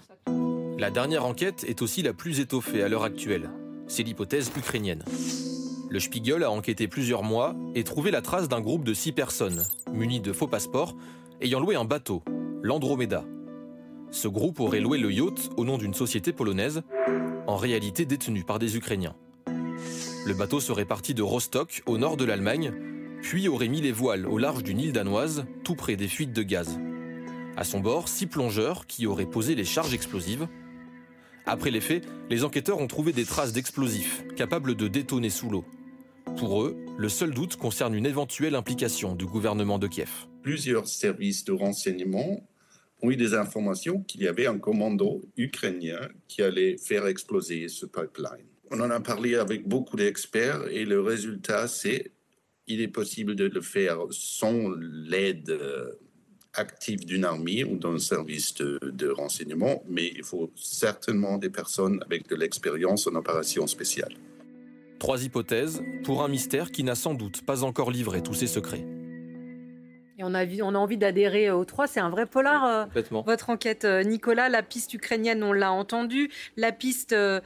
La 0.80 0.92
dernière 0.92 1.26
enquête 1.26 1.66
est 1.68 1.82
aussi 1.82 2.02
la 2.02 2.14
plus 2.14 2.40
étoffée 2.40 2.82
à 2.82 2.88
l'heure 2.88 3.04
actuelle. 3.04 3.50
C'est 3.92 4.04
l'hypothèse 4.04 4.50
ukrainienne. 4.56 5.04
Le 5.90 6.00
Spiegel 6.00 6.44
a 6.44 6.50
enquêté 6.50 6.88
plusieurs 6.88 7.24
mois 7.24 7.54
et 7.76 7.84
trouvé 7.84 8.10
la 8.10 8.22
trace 8.22 8.48
d'un 8.48 8.62
groupe 8.62 8.86
de 8.86 8.94
six 8.94 9.12
personnes, 9.12 9.64
munis 9.92 10.22
de 10.22 10.32
faux 10.32 10.48
passeports, 10.48 10.96
ayant 11.42 11.60
loué 11.60 11.76
un 11.76 11.84
bateau, 11.84 12.24
l'Andromeda. 12.64 13.26
Ce 14.10 14.30
groupe 14.30 14.62
aurait 14.62 14.80
loué 14.80 14.98
le 14.98 15.12
yacht 15.12 15.50
au 15.58 15.66
nom 15.66 15.78
d'une 15.78 15.94
société 15.94 16.32
polonaise, 16.32 16.84
en 17.48 17.58
réalité 17.58 18.06
détenue 18.06 18.46
par 18.46 18.60
des 18.60 18.78
Ukrainiens. 18.78 19.18
Le 20.26 20.34
bateau 20.36 20.62
serait 20.62 20.86
parti 20.86 21.14
de 21.14 21.22
Rostock, 21.22 21.84
au 21.86 21.98
nord 21.98 22.16
de 22.16 22.24
l'Allemagne, 22.24 22.72
puis 23.22 23.50
aurait 23.50 23.68
mis 23.68 23.82
les 23.82 23.92
voiles 23.92 24.26
au 24.26 24.38
large 24.38 24.64
d'une 24.64 24.80
île 24.80 24.94
danoise, 24.94 25.44
tout 25.66 25.76
près 25.76 25.98
des 25.98 26.08
fuites 26.08 26.32
de 26.32 26.44
gaz. 26.44 26.80
À 27.58 27.66
son 27.66 27.82
bord, 27.82 28.08
six 28.08 28.28
plongeurs 28.28 28.88
qui 28.88 29.06
auraient 29.06 29.26
posé 29.26 29.54
les 29.54 29.66
charges 29.66 29.94
explosives. 29.94 30.48
Après 31.46 31.72
les 31.72 31.82
faits, 31.82 32.04
les 32.30 32.44
enquêteurs 32.44 32.80
ont 32.80 32.88
trouvé 32.88 33.14
des 33.14 33.26
traces 33.26 33.54
d'explosifs, 33.54 34.24
capables 34.36 34.76
de 34.76 34.88
détonner 34.88 35.30
sous 35.30 35.50
l'eau. 35.50 35.66
Pour 36.38 36.64
eux, 36.64 36.78
le 36.98 37.10
seul 37.10 37.32
doute 37.32 37.56
concerne 37.56 37.96
une 37.96 38.06
éventuelle 38.06 38.56
implication 38.56 39.16
du 39.16 39.26
gouvernement 39.26 39.80
de 39.80 39.88
Kiev. 39.88 40.28
Plusieurs 40.44 40.88
services 40.88 41.44
de 41.44 41.52
renseignement 41.52 42.48
ont 43.02 43.12
eu 43.12 43.16
des 43.16 43.34
informations 43.34 44.02
qu'il 44.02 44.22
y 44.22 44.28
avait 44.28 44.46
un 44.46 44.60
commando 44.60 45.22
ukrainien 45.36 46.00
qui 46.28 46.42
allait 46.44 46.78
faire 46.78 47.08
exploser 47.08 47.68
ce 47.68 47.86
pipeline. 47.86 48.46
On 48.70 48.80
en 48.80 48.90
a 48.90 49.00
parlé 49.00 49.36
avec 49.36 49.68
beaucoup 49.68 49.98
d'experts 49.98 50.68
et 50.70 50.86
le 50.86 51.02
résultat, 51.02 51.68
c'est 51.68 52.12
il 52.68 52.82
est 52.82 52.88
possible 52.88 53.36
de 53.36 53.46
le 53.46 53.62
faire 53.62 54.00
sans 54.12 54.70
l'aide 54.80 55.50
euh, 55.50 55.92
active 56.54 57.06
d'une 57.06 57.26
armée 57.26 57.64
ou 57.64 57.78
d'un 57.78 57.98
service 57.98 58.54
de, 58.56 58.80
de, 58.82 59.10
renseignement, 59.10 59.84
mais 59.88 60.12
il 60.16 60.24
faut 60.24 60.52
certainement 60.56 61.38
des 61.38 61.50
personnes 61.50 62.02
avec 62.06 62.28
de 62.28 62.36
l'expérience 62.36 63.08
en 63.08 63.16
opération 63.16 63.68
spéciale. 63.68 64.14
Trois 65.00 65.24
hypothèses 65.24 65.82
pour 66.04 66.24
un 66.24 66.28
mystère 66.28 66.72
qui 66.72 66.84
n'a 66.84 66.96
sans 66.96 67.14
doute 67.14 67.44
pas 67.46 67.64
encore 67.64 67.90
livré 67.90 68.22
tous 68.22 68.34
ses 68.34 68.48
secrets. 68.48 68.86
Et 70.22 70.24
on 70.24 70.36
a, 70.36 70.46
on 70.62 70.76
a 70.76 70.78
envie 70.78 70.98
d'adhérer 70.98 71.50
aux 71.50 71.66
trois. 71.66 71.88
C'est 71.88 72.00
un 72.00 72.12
vrai 72.12 72.28
polar, 72.28 72.64
euh, 72.66 72.86
votre 73.26 73.50
enquête, 73.50 73.86
euh, 73.86 74.04
Nicolas. 74.04 74.50
La 74.50 74.62
piste 74.62 74.94
ukrainienne, 74.94 75.42
on 75.42 75.52
l'a 75.52 75.72
entendu. 75.72 76.30
La 76.58 76.72
piste 76.72 77.14
euh, 77.14 77.42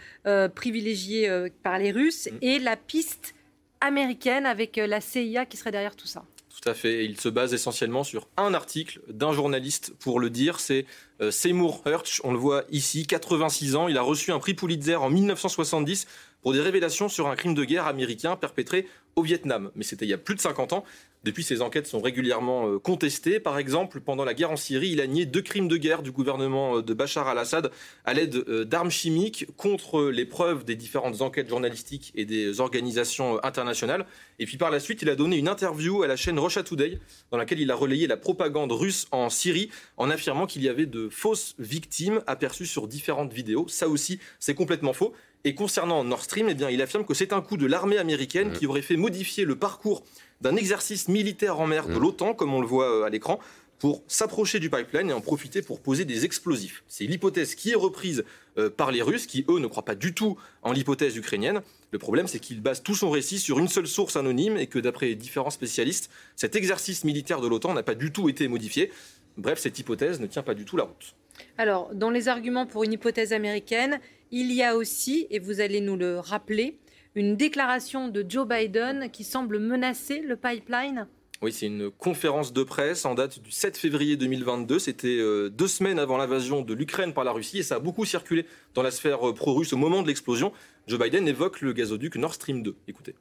privilégiée 0.49 1.29
par 1.63 1.79
les 1.79 1.93
Russes. 1.93 2.27
Mm. 2.29 2.37
Et 2.41 2.59
la 2.59 2.75
piste 2.75 3.33
américaine 3.79 4.45
avec 4.45 4.75
la 4.75 4.99
CIA 4.99 5.45
qui 5.45 5.55
serait 5.55 5.71
derrière 5.71 5.95
tout 5.95 6.07
ça. 6.07 6.25
Tout 6.61 6.69
à 6.69 6.73
fait. 6.73 7.05
il 7.05 7.19
se 7.19 7.29
base 7.29 7.53
essentiellement 7.53 8.03
sur 8.03 8.27
un 8.37 8.53
article 8.53 9.01
d'un 9.07 9.33
journaliste 9.33 9.93
pour 9.99 10.19
le 10.19 10.29
dire. 10.29 10.59
C'est 10.59 10.85
Seymour 11.29 11.81
Hersh. 11.85 12.21
On 12.23 12.31
le 12.31 12.39
voit 12.39 12.63
ici, 12.69 13.05
86 13.05 13.75
ans. 13.75 13.87
Il 13.87 13.97
a 13.97 14.01
reçu 14.01 14.31
un 14.31 14.39
prix 14.39 14.53
Pulitzer 14.53 14.95
en 14.95 15.09
1970 15.09 16.07
pour 16.41 16.53
des 16.53 16.61
révélations 16.61 17.09
sur 17.09 17.27
un 17.27 17.35
crime 17.35 17.55
de 17.55 17.63
guerre 17.65 17.87
américain 17.87 18.35
perpétré 18.35 18.87
au 19.15 19.21
Vietnam. 19.21 19.71
Mais 19.75 19.83
c'était 19.83 20.05
il 20.05 20.09
y 20.09 20.13
a 20.13 20.17
plus 20.17 20.35
de 20.35 20.41
50 20.41 20.73
ans. 20.73 20.85
Depuis, 21.25 21.43
ces 21.43 21.63
enquêtes 21.63 21.87
sont 21.87 22.01
régulièrement 22.01 22.69
euh, 22.69 22.77
contestées. 22.77 23.39
Par 23.39 23.57
exemple, 23.57 23.99
pendant 23.99 24.25
la 24.25 24.35
guerre 24.35 24.51
en 24.51 24.57
Syrie, 24.57 24.89
il 24.89 25.01
a 25.01 25.07
nié 25.07 25.25
deux 25.25 25.41
crimes 25.41 25.67
de 25.67 25.75
guerre 25.75 26.03
du 26.03 26.11
gouvernement 26.11 26.77
euh, 26.77 26.81
de 26.83 26.93
Bachar 26.93 27.27
al-Assad 27.27 27.71
à 28.05 28.13
l'aide 28.13 28.35
euh, 28.47 28.63
d'armes 28.63 28.91
chimiques 28.91 29.47
contre 29.57 30.03
les 30.03 30.25
preuves 30.25 30.65
des 30.65 30.75
différentes 30.75 31.23
enquêtes 31.23 31.49
journalistiques 31.49 32.11
et 32.13 32.25
des 32.25 32.59
organisations 32.59 33.43
internationales. 33.43 34.05
Et 34.37 34.45
puis 34.45 34.57
par 34.57 34.69
la 34.69 34.79
suite, 34.79 35.01
il 35.01 35.09
a 35.09 35.15
donné 35.15 35.37
une 35.37 35.47
interview 35.47 36.03
à 36.03 36.07
la 36.07 36.15
chaîne 36.15 36.37
Russia 36.37 36.61
Today 36.61 36.99
dans 37.31 37.37
laquelle 37.37 37.59
il 37.59 37.71
a 37.71 37.75
relayé 37.75 38.05
la 38.05 38.17
propagande 38.17 38.71
russe 38.71 39.07
en 39.09 39.31
Syrie 39.31 39.71
en 39.97 40.11
affirmant 40.11 40.45
qu'il 40.45 40.61
y 40.61 40.69
avait 40.69 40.85
de 40.85 41.09
fausses 41.09 41.55
victimes 41.57 42.21
aperçues 42.27 42.67
sur 42.67 42.87
différentes 42.87 43.33
vidéos. 43.33 43.65
Ça 43.67 43.89
aussi, 43.89 44.19
c'est 44.37 44.53
complètement 44.53 44.93
faux. 44.93 45.15
Et 45.47 45.53
concernant 45.53 46.03
Nord 46.03 46.23
Stream, 46.23 46.47
eh 46.49 46.55
bien, 46.55 46.71
il 46.71 46.81
affirme 46.81 47.05
que 47.05 47.13
c'est 47.13 47.31
un 47.31 47.39
coup 47.39 47.55
de 47.55 47.67
l'armée 47.67 47.99
américaine 47.99 48.51
qui 48.51 48.65
aurait 48.65 48.81
fait 48.81 48.97
modifier 48.97 49.45
le 49.45 49.55
parcours 49.55 50.03
d'un 50.41 50.55
exercice 50.55 51.07
militaire 51.07 51.59
en 51.59 51.67
mer 51.67 51.87
de 51.87 51.99
l'OTAN, 51.99 52.33
comme 52.33 52.51
on 52.51 52.61
le 52.61 52.65
voit 52.65 52.91
euh, 52.91 53.03
à 53.03 53.11
l'écran, 53.11 53.39
pour 53.77 54.01
s'approcher 54.07 54.59
du 54.59 54.71
pipeline 54.71 55.11
et 55.11 55.13
en 55.13 55.21
profiter 55.21 55.61
pour 55.61 55.81
poser 55.81 56.03
des 56.03 56.25
explosifs. 56.25 56.83
C'est 56.87 57.05
l'hypothèse 57.05 57.53
qui 57.53 57.69
est 57.69 57.75
reprise 57.75 58.25
euh, 58.57 58.71
par 58.71 58.91
les 58.91 59.03
Russes, 59.03 59.27
qui 59.27 59.45
eux 59.47 59.59
ne 59.59 59.67
croient 59.67 59.85
pas 59.85 59.93
du 59.93 60.15
tout 60.15 60.35
en 60.63 60.71
l'hypothèse 60.71 61.15
ukrainienne. 61.15 61.61
Le 61.91 61.99
problème, 61.99 62.27
c'est 62.27 62.39
qu'il 62.39 62.59
base 62.59 62.81
tout 62.81 62.95
son 62.95 63.11
récit 63.11 63.37
sur 63.37 63.59
une 63.59 63.67
seule 63.67 63.85
source 63.85 64.15
anonyme 64.15 64.57
et 64.57 64.65
que 64.65 64.79
d'après 64.79 65.13
différents 65.13 65.51
spécialistes, 65.51 66.09
cet 66.35 66.55
exercice 66.55 67.03
militaire 67.03 67.39
de 67.39 67.47
l'OTAN 67.47 67.75
n'a 67.75 67.83
pas 67.83 67.93
du 67.93 68.11
tout 68.11 68.29
été 68.29 68.47
modifié. 68.47 68.91
Bref, 69.37 69.59
cette 69.59 69.77
hypothèse 69.77 70.19
ne 70.19 70.25
tient 70.25 70.41
pas 70.43 70.55
du 70.55 70.65
tout 70.65 70.75
la 70.75 70.85
route. 70.85 71.13
Alors, 71.57 71.93
dans 71.93 72.09
les 72.09 72.27
arguments 72.27 72.65
pour 72.65 72.83
une 72.83 72.93
hypothèse 72.93 73.33
américaine, 73.33 73.99
il 74.31 74.51
y 74.51 74.63
a 74.63 74.75
aussi, 74.75 75.27
et 75.29 75.39
vous 75.39 75.61
allez 75.61 75.81
nous 75.81 75.95
le 75.95 76.19
rappeler, 76.19 76.79
une 77.15 77.35
déclaration 77.35 78.07
de 78.09 78.25
Joe 78.27 78.47
Biden 78.47 79.09
qui 79.11 79.23
semble 79.23 79.59
menacer 79.59 80.19
le 80.19 80.35
pipeline 80.35 81.07
oui, 81.41 81.51
c'est 81.51 81.65
une 81.65 81.91
conférence 81.91 82.53
de 82.53 82.63
presse 82.63 83.05
en 83.05 83.13
date 83.13 83.39
du 83.39 83.51
7 83.51 83.77
février 83.77 84.15
2022. 84.15 84.79
C'était 84.79 85.17
euh, 85.19 85.49
deux 85.49 85.67
semaines 85.67 85.99
avant 85.99 86.17
l'invasion 86.17 86.61
de 86.61 86.73
l'Ukraine 86.73 87.13
par 87.13 87.25
la 87.25 87.33
Russie 87.33 87.59
et 87.59 87.63
ça 87.63 87.75
a 87.75 87.79
beaucoup 87.79 88.05
circulé 88.05 88.45
dans 88.73 88.81
la 88.81 88.89
sphère 88.89 89.29
euh, 89.29 89.33
pro-russe 89.33 89.73
au 89.73 89.77
moment 89.77 90.01
de 90.01 90.07
l'explosion. 90.07 90.53
Joe 90.87 90.97
Biden 90.97 91.27
évoque 91.27 91.59
le 91.61 91.73
gazoduc 91.73 92.15
Nord 92.15 92.33
Stream 92.33 92.63
2. 92.63 92.75
Écoutez. 92.87 93.15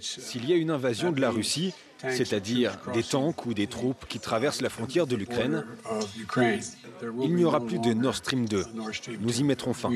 S'il 0.00 0.48
y 0.48 0.52
a 0.52 0.56
une 0.56 0.70
invasion 0.70 1.12
de 1.12 1.20
la 1.20 1.30
Russie, 1.30 1.74
c'est-à-dire 2.10 2.78
des 2.92 3.02
tanks 3.02 3.46
ou 3.46 3.54
des 3.54 3.66
troupes 3.66 4.06
qui 4.08 4.18
traversent 4.18 4.60
la 4.60 4.70
frontière 4.70 5.06
de 5.06 5.16
l'Ukraine, 5.16 5.64
il 7.22 7.34
n'y 7.34 7.44
aura 7.44 7.64
plus 7.64 7.78
de 7.78 7.92
Nord 7.92 8.16
Stream 8.16 8.46
2. 8.46 8.64
Nous 9.20 9.40
y 9.40 9.44
mettrons 9.44 9.72
fin. 9.72 9.90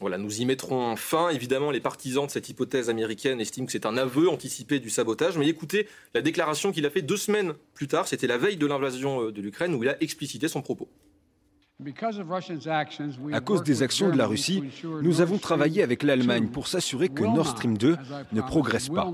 Voilà, 0.00 0.16
nous 0.16 0.40
y 0.40 0.46
mettrons 0.46 0.96
fin. 0.96 1.28
Évidemment, 1.28 1.70
les 1.70 1.80
partisans 1.80 2.24
de 2.24 2.30
cette 2.30 2.48
hypothèse 2.48 2.88
américaine 2.88 3.38
estiment 3.38 3.66
que 3.66 3.72
c'est 3.72 3.84
un 3.84 3.98
aveu 3.98 4.30
anticipé 4.30 4.80
du 4.80 4.88
sabotage. 4.88 5.36
Mais 5.36 5.46
écoutez 5.46 5.86
la 6.14 6.22
déclaration 6.22 6.72
qu'il 6.72 6.86
a 6.86 6.90
fait 6.90 7.02
deux 7.02 7.18
semaines 7.18 7.52
plus 7.74 7.86
tard, 7.86 8.08
c'était 8.08 8.26
la 8.26 8.38
veille 8.38 8.56
de 8.56 8.66
l'invasion 8.66 9.26
euh, 9.26 9.32
de 9.32 9.42
l'Ukraine, 9.42 9.74
où 9.74 9.82
il 9.82 9.88
a 9.90 10.02
explicité 10.02 10.48
son 10.48 10.62
propos. 10.62 10.88
À 13.32 13.40
cause 13.40 13.62
des 13.62 13.82
actions 13.82 14.10
de 14.10 14.16
la 14.16 14.26
Russie, 14.26 14.62
nous 15.02 15.20
avons 15.20 15.38
travaillé 15.38 15.82
avec 15.82 16.02
l'Allemagne 16.02 16.48
pour 16.48 16.66
s'assurer 16.66 17.08
que 17.08 17.22
Nord 17.22 17.48
Stream 17.48 17.76
2 17.78 17.96
ne 18.32 18.40
progresse 18.40 18.88
pas. 18.88 19.10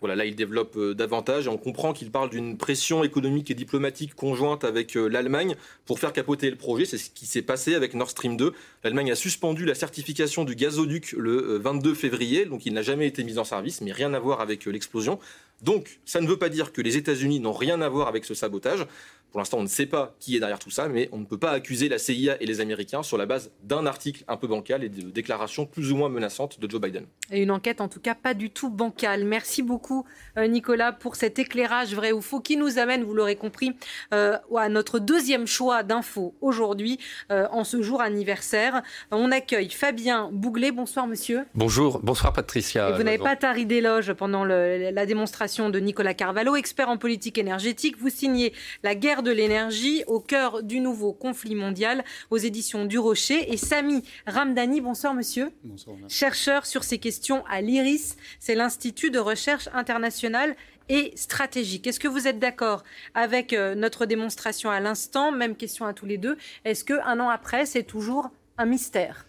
Voilà, 0.00 0.14
là, 0.14 0.24
il 0.26 0.36
développe 0.36 0.76
euh, 0.76 0.94
davantage 0.94 1.46
et 1.46 1.48
on 1.48 1.56
comprend 1.56 1.92
qu'il 1.92 2.10
parle 2.10 2.30
d'une 2.30 2.56
pression 2.56 3.02
économique 3.02 3.50
et 3.50 3.54
diplomatique 3.54 4.14
conjointe 4.14 4.62
avec 4.62 4.96
euh, 4.96 5.08
l'Allemagne 5.08 5.56
pour 5.86 5.98
faire 5.98 6.12
capoter 6.12 6.50
le 6.50 6.56
projet. 6.56 6.84
C'est 6.84 6.98
ce 6.98 7.10
qui 7.10 7.26
s'est 7.26 7.42
passé 7.42 7.74
avec 7.74 7.94
Nord 7.94 8.10
Stream 8.10 8.36
2. 8.36 8.52
L'Allemagne 8.84 9.10
a 9.10 9.16
suspendu 9.16 9.64
la 9.64 9.74
certification 9.74 10.44
du 10.44 10.54
gazoduc 10.54 11.12
le 11.12 11.58
22 11.58 11.90
euh, 11.90 11.94
février, 11.94 12.44
donc 12.44 12.64
il 12.64 12.74
n'a 12.74 12.82
jamais 12.82 13.08
été 13.08 13.24
mis 13.24 13.38
en 13.38 13.44
service, 13.44 13.80
mais 13.80 13.90
rien 13.90 14.14
à 14.14 14.20
voir 14.20 14.40
avec 14.40 14.66
l'explosion. 14.66 15.18
Donc, 15.62 16.00
ça 16.04 16.20
ne 16.20 16.26
veut 16.26 16.38
pas 16.38 16.48
dire 16.48 16.72
que 16.72 16.80
les 16.80 16.96
États-Unis 16.96 17.40
n'ont 17.40 17.52
rien 17.52 17.80
à 17.80 17.88
voir 17.88 18.08
avec 18.08 18.24
ce 18.24 18.34
sabotage. 18.34 18.86
Pour 19.30 19.40
l'instant, 19.40 19.58
on 19.58 19.62
ne 19.62 19.68
sait 19.68 19.86
pas 19.86 20.14
qui 20.20 20.36
est 20.36 20.40
derrière 20.40 20.58
tout 20.58 20.70
ça, 20.70 20.88
mais 20.88 21.10
on 21.12 21.18
ne 21.18 21.26
peut 21.26 21.36
pas 21.36 21.50
accuser 21.50 21.90
la 21.90 21.98
CIA 21.98 22.40
et 22.40 22.46
les 22.46 22.60
Américains 22.60 23.02
sur 23.02 23.18
la 23.18 23.26
base 23.26 23.50
d'un 23.62 23.84
article 23.84 24.24
un 24.26 24.38
peu 24.38 24.46
bancal 24.46 24.82
et 24.82 24.88
de 24.88 25.10
déclarations 25.10 25.66
plus 25.66 25.92
ou 25.92 25.96
moins 25.96 26.08
menaçantes 26.08 26.58
de 26.58 26.70
Joe 26.70 26.80
Biden. 26.80 27.04
Et 27.30 27.42
une 27.42 27.50
enquête 27.50 27.82
en 27.82 27.88
tout 27.88 28.00
cas 28.00 28.14
pas 28.14 28.32
du 28.32 28.48
tout 28.48 28.70
bancale. 28.70 29.24
Merci 29.24 29.62
beaucoup 29.62 30.06
euh, 30.38 30.46
Nicolas 30.46 30.92
pour 30.92 31.16
cet 31.16 31.38
éclairage 31.38 31.94
vrai 31.94 32.12
ou 32.12 32.22
faux 32.22 32.40
qui 32.40 32.56
nous 32.56 32.78
amène, 32.78 33.04
vous 33.04 33.12
l'aurez 33.12 33.36
compris, 33.36 33.72
euh, 34.14 34.38
à 34.56 34.68
notre 34.70 34.98
deuxième 34.98 35.46
choix 35.46 35.82
d'infos 35.82 36.34
aujourd'hui, 36.40 36.98
euh, 37.30 37.46
en 37.50 37.64
ce 37.64 37.82
jour 37.82 38.00
anniversaire. 38.00 38.82
On 39.10 39.30
accueille 39.30 39.70
Fabien 39.70 40.30
Bouglet. 40.32 40.72
Bonsoir 40.72 41.06
monsieur. 41.06 41.44
Bonjour, 41.54 42.00
bonsoir 42.02 42.32
Patricia. 42.32 42.88
Et 42.88 42.92
vous 42.94 43.02
n'avez 43.02 43.18
pas 43.18 43.36
tari 43.36 43.66
d'éloge 43.66 44.14
pendant 44.14 44.44
le, 44.44 44.90
la 44.90 45.04
démonstration 45.04 45.47
de 45.48 45.80
Nicolas 45.80 46.12
Carvalho, 46.12 46.56
expert 46.56 46.90
en 46.90 46.98
politique 46.98 47.38
énergétique. 47.38 47.96
Vous 47.98 48.10
signez 48.10 48.52
La 48.82 48.94
guerre 48.94 49.22
de 49.22 49.30
l'énergie 49.30 50.04
au 50.06 50.20
cœur 50.20 50.62
du 50.62 50.78
nouveau 50.78 51.14
conflit 51.14 51.54
mondial 51.54 52.04
aux 52.30 52.36
éditions 52.36 52.84
du 52.84 52.98
Rocher. 52.98 53.50
Et 53.50 53.56
Sami 53.56 54.02
Ramdani, 54.26 54.82
bonsoir 54.82 55.14
monsieur. 55.14 55.50
Bonsoir. 55.64 55.96
Chercheur 56.08 56.66
sur 56.66 56.84
ces 56.84 56.98
questions 56.98 57.46
à 57.46 57.62
l'IRIS, 57.62 58.16
c'est 58.38 58.54
l'Institut 58.54 59.10
de 59.10 59.18
recherche 59.18 59.70
internationale 59.72 60.54
et 60.90 61.12
stratégique. 61.16 61.86
Est-ce 61.86 62.00
que 62.00 62.08
vous 62.08 62.28
êtes 62.28 62.38
d'accord 62.38 62.84
avec 63.14 63.54
euh, 63.54 63.74
notre 63.74 64.04
démonstration 64.04 64.70
à 64.70 64.80
l'instant? 64.80 65.32
Même 65.32 65.56
question 65.56 65.86
à 65.86 65.94
tous 65.94 66.06
les 66.06 66.18
deux. 66.18 66.36
Est-ce 66.66 66.84
qu'un 66.84 67.20
an 67.20 67.30
après, 67.30 67.64
c'est 67.64 67.84
toujours 67.84 68.30
un 68.58 68.66
mystère? 68.66 69.24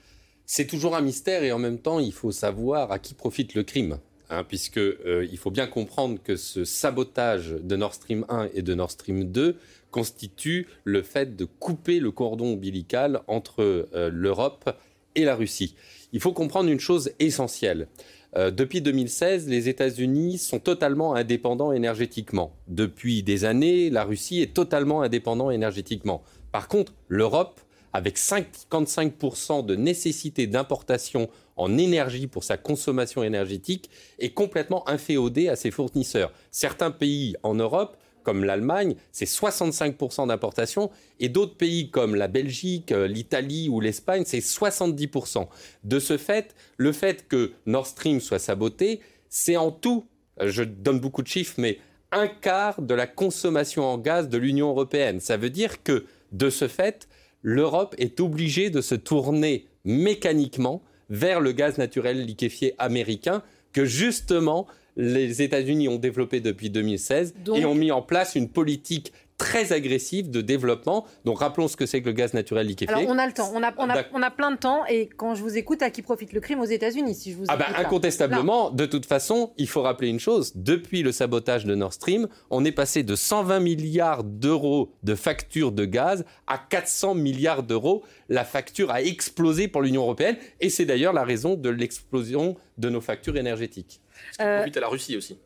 C'est 0.45 0.67
toujours 0.67 0.97
un 0.97 1.01
mystère 1.01 1.43
et 1.43 1.53
en 1.53 1.59
même 1.59 1.79
temps, 1.79 1.99
il 1.99 2.11
faut 2.11 2.31
savoir 2.31 2.91
à 2.91 2.99
qui 2.99 3.13
profite 3.13 3.53
le 3.53 3.63
crime. 3.63 3.99
Hein, 4.31 4.43
puisque 4.47 4.77
euh, 4.77 5.27
il 5.31 5.37
faut 5.39 5.49
bien 5.49 5.65
comprendre 5.65 6.19
que 6.23 6.35
ce 6.35 6.63
sabotage 6.63 7.49
de 7.49 7.75
Nord 7.75 7.95
Stream 7.95 8.25
1 8.29 8.49
et 8.53 8.61
de 8.61 8.75
Nord 8.75 8.91
Stream 8.91 9.23
2 9.23 9.55
constitue 9.89 10.67
le 10.83 11.01
fait 11.01 11.35
de 11.35 11.45
couper 11.45 11.99
le 11.99 12.11
cordon 12.11 12.53
ombilical 12.53 13.21
entre 13.25 13.87
euh, 13.95 14.11
l'Europe 14.13 14.69
et 15.15 15.25
la 15.25 15.35
Russie. 15.35 15.75
Il 16.13 16.19
faut 16.19 16.31
comprendre 16.31 16.69
une 16.69 16.79
chose 16.79 17.11
essentielle. 17.17 17.87
Euh, 18.37 18.51
depuis 18.51 18.81
2016, 18.81 19.49
les 19.49 19.67
États-Unis 19.67 20.37
sont 20.37 20.59
totalement 20.59 21.15
indépendants 21.15 21.71
énergétiquement. 21.71 22.55
Depuis 22.67 23.23
des 23.23 23.45
années, 23.45 23.89
la 23.89 24.03
Russie 24.03 24.41
est 24.41 24.53
totalement 24.53 25.01
indépendante 25.01 25.53
énergétiquement. 25.53 26.21
Par 26.51 26.67
contre, 26.67 26.93
l'Europe, 27.07 27.61
avec 27.93 28.17
55% 28.17 29.65
de 29.65 29.75
nécessité 29.75 30.47
d'importation 30.47 31.29
en 31.57 31.77
énergie 31.77 32.27
pour 32.27 32.43
sa 32.43 32.57
consommation 32.57 33.23
énergétique, 33.23 33.89
est 34.19 34.29
complètement 34.29 34.87
inféodée 34.87 35.49
à 35.49 35.55
ses 35.55 35.71
fournisseurs. 35.71 36.31
Certains 36.51 36.91
pays 36.91 37.35
en 37.43 37.53
Europe 37.55 37.97
comme 38.23 38.43
l'Allemagne, 38.43 38.95
c'est 39.11 39.25
65% 39.25 40.27
d'importation, 40.27 40.91
et 41.19 41.29
d'autres 41.29 41.55
pays 41.55 41.89
comme 41.89 42.15
la 42.15 42.27
Belgique, 42.27 42.91
euh, 42.91 43.07
l'Italie 43.07 43.69
ou 43.69 43.79
l'Espagne, 43.79 44.23
c'est 44.25 44.39
70%. 44.39 45.47
De 45.83 45.99
ce 45.99 46.17
fait, 46.17 46.53
le 46.77 46.91
fait 46.91 47.27
que 47.27 47.53
Nord 47.65 47.87
Stream 47.87 48.19
soit 48.19 48.39
saboté, 48.39 48.99
c'est 49.29 49.57
en 49.57 49.71
tout, 49.71 50.05
je 50.43 50.63
donne 50.63 50.99
beaucoup 50.99 51.21
de 51.21 51.27
chiffres, 51.27 51.55
mais 51.57 51.79
un 52.11 52.27
quart 52.27 52.81
de 52.81 52.93
la 52.93 53.07
consommation 53.07 53.83
en 53.85 53.97
gaz 53.97 54.29
de 54.29 54.37
l'Union 54.37 54.69
européenne. 54.69 55.19
Ça 55.19 55.37
veut 55.37 55.49
dire 55.49 55.83
que, 55.83 56.05
de 56.31 56.49
ce 56.49 56.67
fait, 56.67 57.07
l'Europe 57.41 57.95
est 57.97 58.19
obligée 58.19 58.69
de 58.69 58.81
se 58.81 58.95
tourner 58.95 59.65
mécaniquement 59.85 60.81
vers 61.09 61.39
le 61.39 61.51
gaz 61.51 61.77
naturel 61.77 62.25
liquéfié 62.25 62.75
américain 62.77 63.43
que 63.73 63.85
justement 63.85 64.67
les 64.97 65.41
États-Unis 65.41 65.87
ont 65.87 65.97
développé 65.97 66.41
depuis 66.41 66.69
2016 66.69 67.35
et 67.55 67.65
ont 67.65 67.75
mis 67.75 67.91
en 67.91 68.01
place 68.01 68.35
une 68.35 68.49
politique 68.49 69.13
très 69.39 69.73
agressive 69.73 70.29
de 70.29 70.41
développement. 70.41 71.07
Donc 71.25 71.39
rappelons 71.39 71.67
ce 71.67 71.75
que 71.75 71.87
c'est 71.87 72.01
que 72.01 72.05
le 72.05 72.11
gaz 72.11 72.35
naturel 72.35 72.67
liquéfié. 72.67 72.93
Alors 72.93 73.09
on 73.09 73.17
a 73.17 73.25
le 73.25 73.33
temps, 73.33 73.51
on 73.55 73.63
a, 73.63 73.73
on 73.77 73.89
a, 73.89 74.03
on 74.13 74.21
a 74.21 74.29
plein 74.29 74.51
de 74.51 74.57
temps 74.57 74.85
et 74.85 75.07
quand 75.07 75.33
je 75.33 75.41
vous 75.41 75.57
écoute, 75.57 75.81
à 75.81 75.89
qui 75.89 76.03
profite 76.03 76.33
le 76.33 76.41
crime 76.41 76.59
aux 76.59 76.65
États-Unis 76.65 77.15
si 77.15 77.31
je 77.31 77.37
vous 77.37 77.45
ah 77.47 77.57
bah, 77.57 77.67
Incontestablement, 77.77 78.69
de 78.69 78.85
toute 78.85 79.07
façon, 79.07 79.53
il 79.57 79.67
faut 79.67 79.81
rappeler 79.81 80.09
une 80.09 80.19
chose, 80.19 80.51
depuis 80.55 81.01
le 81.01 81.11
sabotage 81.11 81.65
de 81.65 81.73
Nord 81.73 81.93
Stream, 81.93 82.27
on 82.49 82.65
est 82.65 82.71
passé 82.71 83.01
de 83.01 83.15
120 83.15 83.61
milliards 83.61 84.23
d'euros 84.23 84.91
de 85.03 85.15
factures 85.15 85.71
de 85.71 85.85
gaz 85.85 86.25
à 86.45 86.57
400 86.57 87.15
milliards 87.15 87.63
d'euros. 87.63 88.03
La 88.27 88.43
facture 88.43 88.91
a 88.91 89.01
explosé 89.01 89.69
pour 89.69 89.81
l'Union 89.81 90.03
européenne 90.03 90.37
et 90.59 90.69
c'est 90.69 90.85
d'ailleurs 90.85 91.13
la 91.13 91.23
raison 91.23 91.55
de 91.55 91.69
l'explosion 91.69 92.57
de 92.77 92.89
nos 92.89 93.01
factures 93.01 93.37
énergétiques. 93.37 94.01
Ce 94.33 94.37
qui 94.37 94.43
profite 94.43 94.77
à 94.77 94.81
la 94.81 94.87
Russie 94.87 95.15
aussi? 95.15 95.37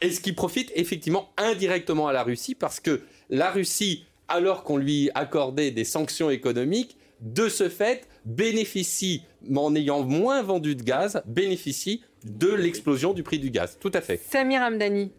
Et 0.00 0.10
ce 0.10 0.20
qui 0.20 0.32
profite? 0.32 0.72
Effectivement 0.74 1.30
indirectement 1.36 2.08
à 2.08 2.12
la 2.12 2.22
Russie 2.22 2.54
parce 2.54 2.80
que 2.80 3.02
la 3.30 3.50
Russie, 3.50 4.04
alors 4.28 4.64
qu'on 4.64 4.76
lui 4.76 5.10
accordait 5.14 5.70
des 5.70 5.84
sanctions 5.84 6.30
économiques, 6.30 6.96
de 7.20 7.48
ce 7.48 7.68
fait, 7.68 8.08
bénéficie, 8.24 9.22
en 9.54 9.74
ayant 9.74 10.02
moins 10.02 10.42
vendu 10.42 10.74
de 10.74 10.82
gaz, 10.82 11.22
bénéficie 11.26 12.02
de 12.24 12.48
l'explosion 12.48 13.12
du 13.12 13.22
prix 13.22 13.38
du 13.38 13.50
gaz. 13.50 13.78
Tout 13.80 13.92
à 13.94 14.00
fait. 14.00 14.20
Samir 14.30 14.62
Hamdani. 14.62 15.10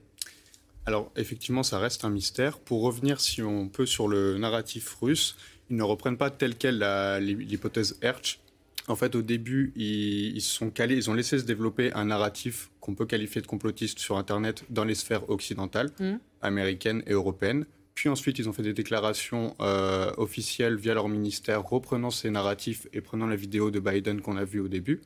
Alors, 0.86 1.12
effectivement, 1.16 1.64
ça 1.64 1.80
reste 1.80 2.06
un 2.06 2.10
mystère. 2.10 2.60
Pour 2.60 2.84
revenir, 2.84 3.20
si 3.20 3.42
on 3.42 3.70
peut, 3.70 3.88
sur 3.88 4.08
le 4.08 4.38
narratif 4.38 4.96
russe, 5.02 5.36
ils 5.70 5.78
ne 5.78 5.84
reprennent 5.84 6.18
pas 6.18 6.30
telle 6.30 6.56
quelle 6.56 6.80
l'hypothèse 7.20 7.98
Hertz, 8.02 8.40
en 8.88 8.96
fait, 8.96 9.16
au 9.16 9.24
début, 9.24 9.74
ils, 9.76 10.42
sont 10.42 10.70
calés, 10.70 10.96
ils 10.96 11.10
ont 11.10 11.16
laissé 11.16 11.40
se 11.40 11.44
développer 11.44 11.92
un 11.94 12.06
narratif 12.06 12.70
qu'on 12.82 12.94
peut 12.94 13.08
qualifier 13.08 13.42
de 13.42 13.48
complotiste 13.48 13.98
sur 13.98 14.18
Internet 14.18 14.64
dans 14.70 14.84
les 14.84 14.94
sphères 14.94 15.28
occidentales, 15.30 15.90
mmh. 16.00 16.14
américaines 16.42 17.04
et 17.08 17.14
européennes. 17.14 17.66
Puis 17.96 18.10
ensuite, 18.10 18.38
ils 18.40 18.50
ont 18.50 18.54
fait 18.54 18.62
des 18.62 18.74
déclarations 18.74 19.56
euh, 19.62 20.12
officielles 20.18 20.76
via 20.76 20.94
leur 20.94 21.08
ministère, 21.08 21.64
reprenant 21.64 22.12
ces 22.12 22.30
narratifs 22.30 22.88
et 22.94 23.00
prenant 23.00 23.26
la 23.26 23.38
vidéo 23.38 23.72
de 23.72 23.80
Biden 23.80 24.22
qu'on 24.22 24.36
a 24.36 24.44
vue 24.44 24.60
au 24.60 24.68
début. 24.68 25.02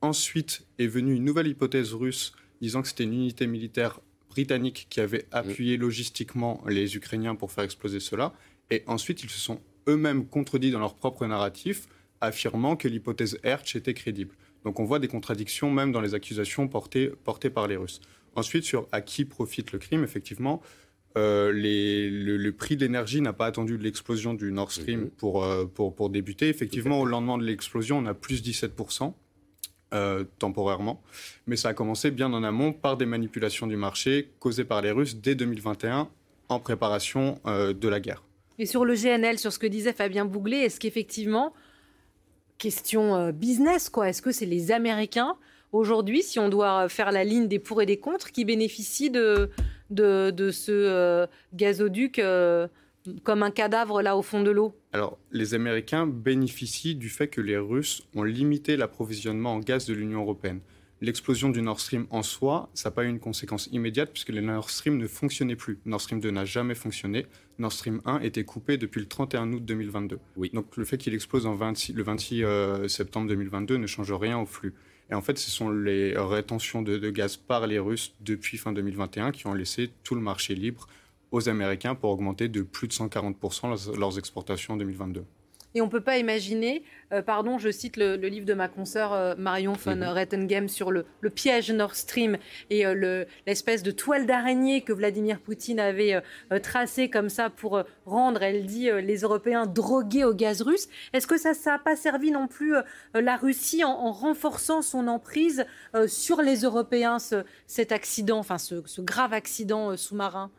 Ensuite 0.00 0.64
est 0.78 0.86
venue 0.86 1.14
une 1.14 1.24
nouvelle 1.24 1.48
hypothèse 1.48 1.92
russe 1.92 2.32
disant 2.62 2.82
que 2.82 2.88
c'était 2.88 3.04
une 3.04 3.14
unité 3.14 3.46
militaire 3.46 4.00
britannique 4.30 4.86
qui 4.88 5.00
avait 5.00 5.26
appuyé 5.32 5.76
logistiquement 5.76 6.62
les 6.68 6.96
Ukrainiens 6.96 7.34
pour 7.34 7.50
faire 7.50 7.64
exploser 7.64 7.98
cela. 7.98 8.32
Et 8.70 8.84
ensuite, 8.86 9.24
ils 9.24 9.30
se 9.30 9.40
sont 9.40 9.60
eux-mêmes 9.88 10.24
contredits 10.24 10.70
dans 10.70 10.78
leur 10.78 10.94
propre 10.94 11.26
narratif 11.26 11.88
affirmant 12.20 12.76
que 12.76 12.86
l'hypothèse 12.86 13.38
Hertz 13.42 13.74
était 13.74 13.94
crédible. 13.94 14.36
Donc 14.64 14.78
on 14.78 14.84
voit 14.84 14.98
des 14.98 15.08
contradictions 15.08 15.70
même 15.70 15.90
dans 15.90 16.00
les 16.00 16.14
accusations 16.14 16.68
portées, 16.68 17.08
portées 17.24 17.50
par 17.50 17.66
les 17.66 17.76
Russes. 17.76 18.00
Ensuite, 18.36 18.64
sur 18.64 18.86
à 18.92 19.00
qui 19.00 19.24
profite 19.24 19.72
le 19.72 19.78
crime, 19.78 20.04
effectivement, 20.04 20.62
euh, 21.16 21.52
le, 21.52 22.50
prix 22.50 22.76
de 22.76 22.82
l'énergie 22.82 23.20
n'a 23.20 23.32
pas 23.32 23.46
attendu 23.46 23.76
l'explosion 23.76 24.34
du 24.34 24.52
Nord 24.52 24.72
Stream 24.72 25.00
mhm. 25.00 25.10
pour, 25.10 25.44
euh, 25.44 25.66
pour, 25.66 25.94
pour, 25.94 26.10
débuter. 26.10 26.48
Effectivement, 26.48 27.00
au 27.00 27.06
lendemain 27.06 27.38
de 27.38 27.44
l'explosion, 27.44 27.98
on 27.98 28.06
a 28.06 28.14
plus 28.14 28.42
17%. 28.42 29.12
Euh, 29.92 30.22
temporairement, 30.38 31.02
mais 31.48 31.56
ça 31.56 31.70
a 31.70 31.74
commencé 31.74 32.12
bien 32.12 32.32
en 32.32 32.44
amont 32.44 32.72
par 32.72 32.96
des 32.96 33.06
manipulations 33.06 33.66
du 33.66 33.74
marché 33.74 34.30
causées 34.38 34.62
par 34.62 34.82
les 34.82 34.92
Russes 34.92 35.16
dès 35.16 35.34
2021 35.34 36.08
en 36.48 36.60
préparation 36.60 37.40
de 37.44 37.88
la 37.88 37.98
guerre. 37.98 38.22
Et 38.60 38.66
sur 38.66 38.84
le 38.84 38.94
GNL, 38.94 39.40
sur 39.40 39.52
ce 39.52 39.58
que 39.58 39.66
disait 39.66 39.92
Fabien 39.92 40.26
Bouglet, 40.26 40.60
est-ce 40.60 40.78
qu'effectivement 40.78 41.52
question 42.60 43.16
euh, 43.16 43.32
business, 43.32 43.88
quoi. 43.88 44.08
Est-ce 44.08 44.22
que 44.22 44.30
c'est 44.30 44.46
les 44.46 44.70
Américains 44.70 45.36
aujourd'hui, 45.72 46.22
si 46.22 46.38
on 46.38 46.48
doit 46.48 46.88
faire 46.88 47.12
la 47.12 47.24
ligne 47.24 47.48
des 47.48 47.58
pour 47.58 47.82
et 47.82 47.86
des 47.86 47.98
contre, 47.98 48.32
qui 48.32 48.44
bénéficient 48.44 49.10
de, 49.10 49.50
de, 49.90 50.50
ce 50.50 50.72
euh, 50.72 51.26
gazoduc 51.54 52.18
euh, 52.18 52.68
comme 53.22 53.42
un 53.42 53.50
cadavre 53.50 54.02
là 54.02 54.16
au 54.16 54.22
fond 54.22 54.42
de 54.42 54.50
l'eau? 54.50 54.74
Alors, 54.92 55.18
les 55.32 55.54
Américains 55.54 56.06
bénéficient 56.06 56.94
du 56.94 57.08
fait 57.08 57.28
que 57.28 57.40
les 57.40 57.56
Russes 57.56 58.02
ont 58.14 58.24
limité 58.24 58.76
l'approvisionnement 58.76 59.54
en 59.54 59.58
gaz 59.58 59.86
de 59.86 59.94
l'Union 59.94 60.20
européenne 60.20 60.60
l'explosion 61.00 61.48
du 61.48 61.62
Nord 61.62 61.80
Stream 61.80 62.06
en 62.10 62.22
soi, 62.22 62.70
ça 62.74 62.88
n'a 62.88 62.94
pas 62.94 63.04
eu 63.04 63.08
une 63.08 63.20
conséquence 63.20 63.68
immédiate 63.72 64.10
puisque 64.12 64.30
le 64.30 64.40
Nord 64.40 64.70
Stream 64.70 64.98
ne 64.98 65.06
fonctionnait 65.06 65.56
plus. 65.56 65.78
Nord 65.86 66.00
Stream 66.00 66.20
2 66.20 66.30
n'a 66.30 66.44
jamais 66.44 66.74
fonctionné. 66.74 67.26
Nord 67.58 67.72
Stream 67.72 68.00
1 68.04 68.20
était 68.20 68.44
coupé 68.44 68.76
depuis 68.76 69.00
le 69.00 69.06
31 69.06 69.52
août 69.52 69.64
2022. 69.64 70.18
Donc 70.52 70.76
le 70.76 70.84
fait 70.84 70.98
qu'il 70.98 71.14
explose 71.14 71.46
en 71.46 71.52
le 71.52 72.02
26 72.02 72.44
euh, 72.44 72.88
septembre 72.88 73.28
2022 73.28 73.76
ne 73.76 73.86
change 73.86 74.12
rien 74.12 74.38
au 74.38 74.46
flux. 74.46 74.74
Et 75.10 75.14
en 75.14 75.22
fait, 75.22 75.38
ce 75.38 75.50
sont 75.50 75.70
les 75.70 76.16
rétentions 76.16 76.82
de, 76.82 77.10
gaz 77.10 77.36
par 77.36 77.66
les 77.66 77.78
Russes 77.78 78.14
depuis 78.20 78.58
fin 78.58 78.72
2021 78.72 79.32
qui 79.32 79.46
ont 79.46 79.54
laissé 79.54 79.90
tout 80.04 80.14
le 80.14 80.20
marché 80.20 80.54
libre 80.54 80.86
aux 81.32 81.48
Américains 81.48 81.94
pour 81.94 82.10
augmenter 82.10 82.48
de 82.48 82.62
plus 82.62 82.88
de 82.88 82.92
140% 82.92 83.98
leurs 83.98 84.18
exportations 84.18 84.74
en 84.74 84.76
2022. 84.76 85.24
Et 85.74 85.80
on 85.80 85.86
ne 85.86 85.90
peut 85.90 86.00
pas 86.00 86.18
imaginer, 86.18 86.82
euh, 87.12 87.22
pardon, 87.22 87.58
je 87.58 87.70
cite 87.70 87.96
le, 87.96 88.16
livre 88.16 88.46
de 88.46 88.54
ma 88.54 88.68
consoeur 88.68 89.12
euh, 89.12 89.34
Marion 89.36 89.74
von 89.74 89.96
mm 89.96 90.02
Rettengem 90.02 90.68
sur 90.68 90.90
le, 90.90 91.04
piège 91.34 91.70
Nord 91.70 91.94
Stream 91.94 92.38
et 92.70 92.84
euh, 92.84 93.24
l'espèce 93.46 93.82
de 93.82 93.92
toile 93.92 94.26
d'araignée 94.26 94.80
que 94.80 94.92
Vladimir 94.92 95.40
Poutine 95.40 95.78
avait 95.78 96.20
tracée 96.62 97.08
comme 97.08 97.28
ça 97.28 97.50
pour 97.50 97.82
rendre, 98.04 98.42
elle 98.42 98.66
dit, 98.66 98.90
les 98.90 99.18
Européens 99.18 99.66
drogués 99.66 100.24
au 100.24 100.34
gaz 100.34 100.62
russe. 100.62 100.88
Est-ce 101.12 101.26
que 101.26 101.38
ça 101.38 101.52
n'a 101.66 101.78
pas 101.78 101.96
servi 101.96 102.30
non 102.30 102.48
plus 102.48 102.74
la 103.14 103.36
Russie 103.36 103.84
en, 103.84 104.10
renforçant 104.12 104.82
son 104.82 105.06
emprise 105.06 105.64
sur 106.06 106.42
les 106.42 106.62
Européens, 106.62 107.18
cet 107.66 107.92
accident, 107.92 108.38
enfin 108.38 108.58
ce 108.58 109.00
grave 109.00 109.32
accident 109.32 109.96
sous-marin? 109.96 110.50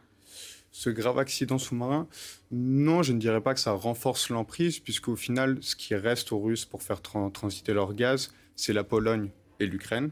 Ce 0.71 0.89
grave 0.89 1.19
accident 1.19 1.57
sous-marin, 1.57 2.07
non, 2.51 3.03
je 3.03 3.11
ne 3.13 3.19
dirais 3.19 3.41
pas 3.41 3.53
que 3.53 3.59
ça 3.59 3.73
renforce 3.73 4.29
l'emprise, 4.29 4.79
puisqu'au 4.79 5.15
final, 5.15 5.57
ce 5.61 5.75
qui 5.75 5.95
reste 5.95 6.31
aux 6.31 6.39
Russes 6.39 6.65
pour 6.65 6.81
faire 6.81 7.01
transiter 7.01 7.73
leur 7.73 7.93
gaz, 7.93 8.33
c'est 8.55 8.73
la 8.73 8.83
Pologne 8.83 9.29
et 9.59 9.65
l'Ukraine, 9.65 10.11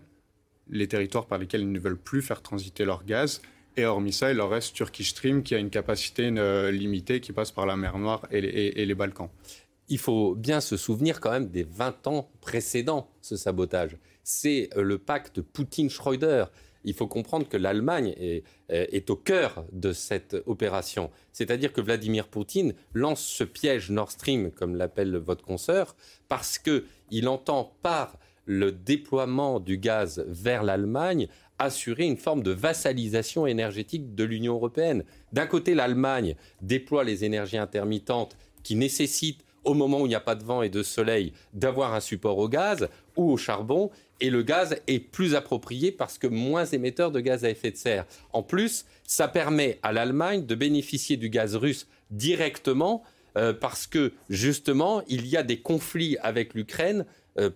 les 0.69 0.87
territoires 0.87 1.25
par 1.27 1.37
lesquels 1.37 1.61
ils 1.61 1.71
ne 1.71 1.79
veulent 1.79 1.97
plus 1.97 2.21
faire 2.21 2.41
transiter 2.41 2.85
leur 2.85 3.05
gaz. 3.05 3.41
Et 3.77 3.85
hormis 3.85 4.11
ça, 4.11 4.31
il 4.31 4.37
leur 4.37 4.49
reste 4.49 4.75
Turkish 4.75 5.11
Stream 5.11 5.43
qui 5.43 5.55
a 5.55 5.57
une 5.57 5.69
capacité 5.69 6.29
euh, 6.37 6.71
limitée 6.71 7.21
qui 7.21 7.31
passe 7.31 7.51
par 7.51 7.65
la 7.65 7.77
mer 7.77 7.97
Noire 7.97 8.27
et 8.31 8.41
les, 8.41 8.95
Balkans. 8.95 9.29
Il 9.87 9.97
faut 9.97 10.35
bien 10.35 10.59
se 10.59 10.75
souvenir 10.77 11.19
quand 11.21 11.31
même 11.31 11.49
des 11.49 11.63
20 11.63 12.07
ans 12.07 12.29
précédents, 12.41 13.09
ce 13.21 13.37
sabotage. 13.37 13.97
C'est 14.23 14.69
euh, 14.75 14.83
le 14.83 14.97
pacte 14.97 15.41
Poutine-Schreuder 15.41 16.45
il 16.83 16.93
faut 16.93 17.07
comprendre 17.07 17.47
que 17.47 17.57
l'Allemagne 17.57 18.13
est, 18.17 19.09
au 19.09 19.15
cœur 19.15 19.65
de 19.71 19.91
cette 19.91 20.37
opération. 20.45 21.09
C'est-à-dire 21.33 21.73
que 21.73 21.81
Vladimir 21.81 22.27
Poutine 22.27 22.73
lance 22.93 23.21
ce 23.21 23.43
piège 23.43 23.89
Nord 23.89 24.11
Stream, 24.11 24.51
comme 24.51 24.75
l'appelle 24.75 25.17
votre 25.17 25.43
consoeur, 25.43 25.95
parce 26.27 26.57
qu'il 26.57 27.27
entend 27.27 27.75
par 27.81 28.17
le 28.45 28.71
déploiement 28.71 29.59
du 29.59 29.77
gaz 29.77 30.23
vers 30.27 30.63
l'Allemagne 30.63 31.27
assurer 31.59 32.05
une 32.05 32.17
forme 32.17 32.41
de 32.41 32.51
vassalisation 32.51 33.45
énergétique 33.45 34.15
de 34.15 34.23
l'Union 34.23 34.53
européenne. 34.53 35.03
D'un 35.33 35.45
côté, 35.45 35.75
l'Allemagne 35.75 36.35
déploie 36.61 37.03
les 37.03 37.25
énergies 37.25 37.57
intermittentes 37.57 38.37
qui 38.63 38.75
nécessitent 38.75 39.43
au 39.63 39.73
moment 39.73 40.01
où 40.01 40.05
il 40.05 40.09
n'y 40.09 40.15
a 40.15 40.19
pas 40.19 40.35
de 40.35 40.43
vent 40.43 40.61
et 40.61 40.69
de 40.69 40.83
soleil, 40.83 41.33
d'avoir 41.53 41.93
un 41.93 41.99
support 41.99 42.37
au 42.37 42.49
gaz 42.49 42.89
ou 43.15 43.31
au 43.31 43.37
charbon. 43.37 43.89
Et 44.21 44.29
le 44.29 44.43
gaz 44.43 44.75
est 44.87 44.99
plus 44.99 45.35
approprié 45.35 45.91
parce 45.91 46.17
que 46.17 46.27
moins 46.27 46.65
émetteur 46.65 47.11
de 47.11 47.19
gaz 47.19 47.45
à 47.45 47.49
effet 47.49 47.71
de 47.71 47.77
serre. 47.77 48.05
En 48.33 48.43
plus, 48.43 48.85
ça 49.03 49.27
permet 49.27 49.79
à 49.83 49.93
l'Allemagne 49.93 50.45
de 50.45 50.55
bénéficier 50.55 51.17
du 51.17 51.29
gaz 51.29 51.55
russe 51.55 51.87
directement 52.11 53.03
euh, 53.37 53.53
parce 53.53 53.87
que 53.87 54.13
justement, 54.29 55.03
il 55.07 55.27
y 55.27 55.37
a 55.37 55.43
des 55.43 55.59
conflits 55.59 56.17
avec 56.21 56.53
l'Ukraine 56.53 57.05
euh, 57.39 57.49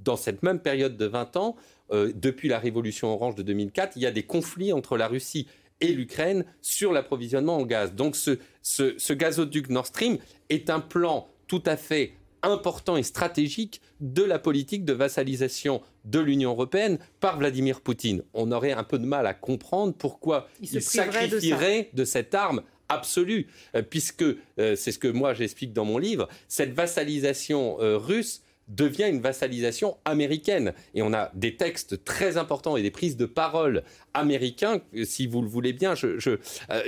dans 0.00 0.16
cette 0.16 0.42
même 0.42 0.58
période 0.58 0.96
de 0.96 1.06
20 1.06 1.36
ans. 1.36 1.56
Euh, 1.92 2.12
depuis 2.14 2.48
la 2.48 2.58
révolution 2.58 3.12
orange 3.12 3.34
de 3.34 3.42
2004, 3.42 3.96
il 3.96 4.02
y 4.02 4.06
a 4.06 4.10
des 4.10 4.22
conflits 4.22 4.72
entre 4.72 4.96
la 4.96 5.08
Russie 5.08 5.46
et 5.80 5.92
l'Ukraine 5.92 6.44
sur 6.62 6.92
l'approvisionnement 6.92 7.58
en 7.58 7.66
gaz. 7.66 7.94
Donc 7.94 8.16
ce, 8.16 8.38
ce 8.62 9.12
gazoduc 9.12 9.68
Nord 9.68 9.86
Stream 9.86 10.18
est 10.48 10.70
un 10.70 10.80
plan 10.80 11.28
tout 11.52 11.62
à 11.66 11.76
fait 11.76 12.14
important 12.42 12.96
et 12.96 13.02
stratégique 13.02 13.82
de 14.00 14.22
la 14.22 14.38
politique 14.38 14.86
de 14.86 14.94
vassalisation 14.94 15.82
de 16.06 16.18
l'Union 16.18 16.52
européenne 16.52 16.98
par 17.20 17.38
Vladimir 17.38 17.82
Poutine. 17.82 18.22
On 18.32 18.52
aurait 18.52 18.72
un 18.72 18.84
peu 18.84 18.98
de 18.98 19.04
mal 19.04 19.26
à 19.26 19.34
comprendre 19.34 19.92
pourquoi 19.92 20.48
il, 20.62 20.80
sacrifierait 20.80 21.90
de, 21.92 22.06
cette 22.06 22.34
arme 22.34 22.62
absolue, 22.88 23.48
euh, 23.74 23.82
puisque, 23.82 24.22
euh, 24.22 24.76
c'est 24.76 24.92
ce 24.92 24.98
que 24.98 25.08
moi 25.08 25.34
j'explique 25.34 25.74
dans 25.74 25.84
mon 25.84 25.98
livre, 25.98 26.26
cette 26.48 26.72
vassalisation 26.72 27.78
euh, 27.82 27.98
russe 27.98 28.40
devient 28.68 29.08
une 29.08 29.20
vassalisation 29.20 29.96
américaine. 30.04 30.72
Et 30.94 31.02
on 31.02 31.12
a 31.12 31.30
des 31.34 31.56
textes 31.56 32.04
très 32.04 32.36
importants 32.36 32.76
et 32.76 32.82
des 32.82 32.90
prises 32.90 33.16
de 33.16 33.26
parole 33.26 33.82
américains, 34.14 34.80
si 35.04 35.26
vous 35.26 35.42
le 35.42 35.48
voulez 35.48 35.72
bien, 35.72 35.94
euh, 36.02 36.38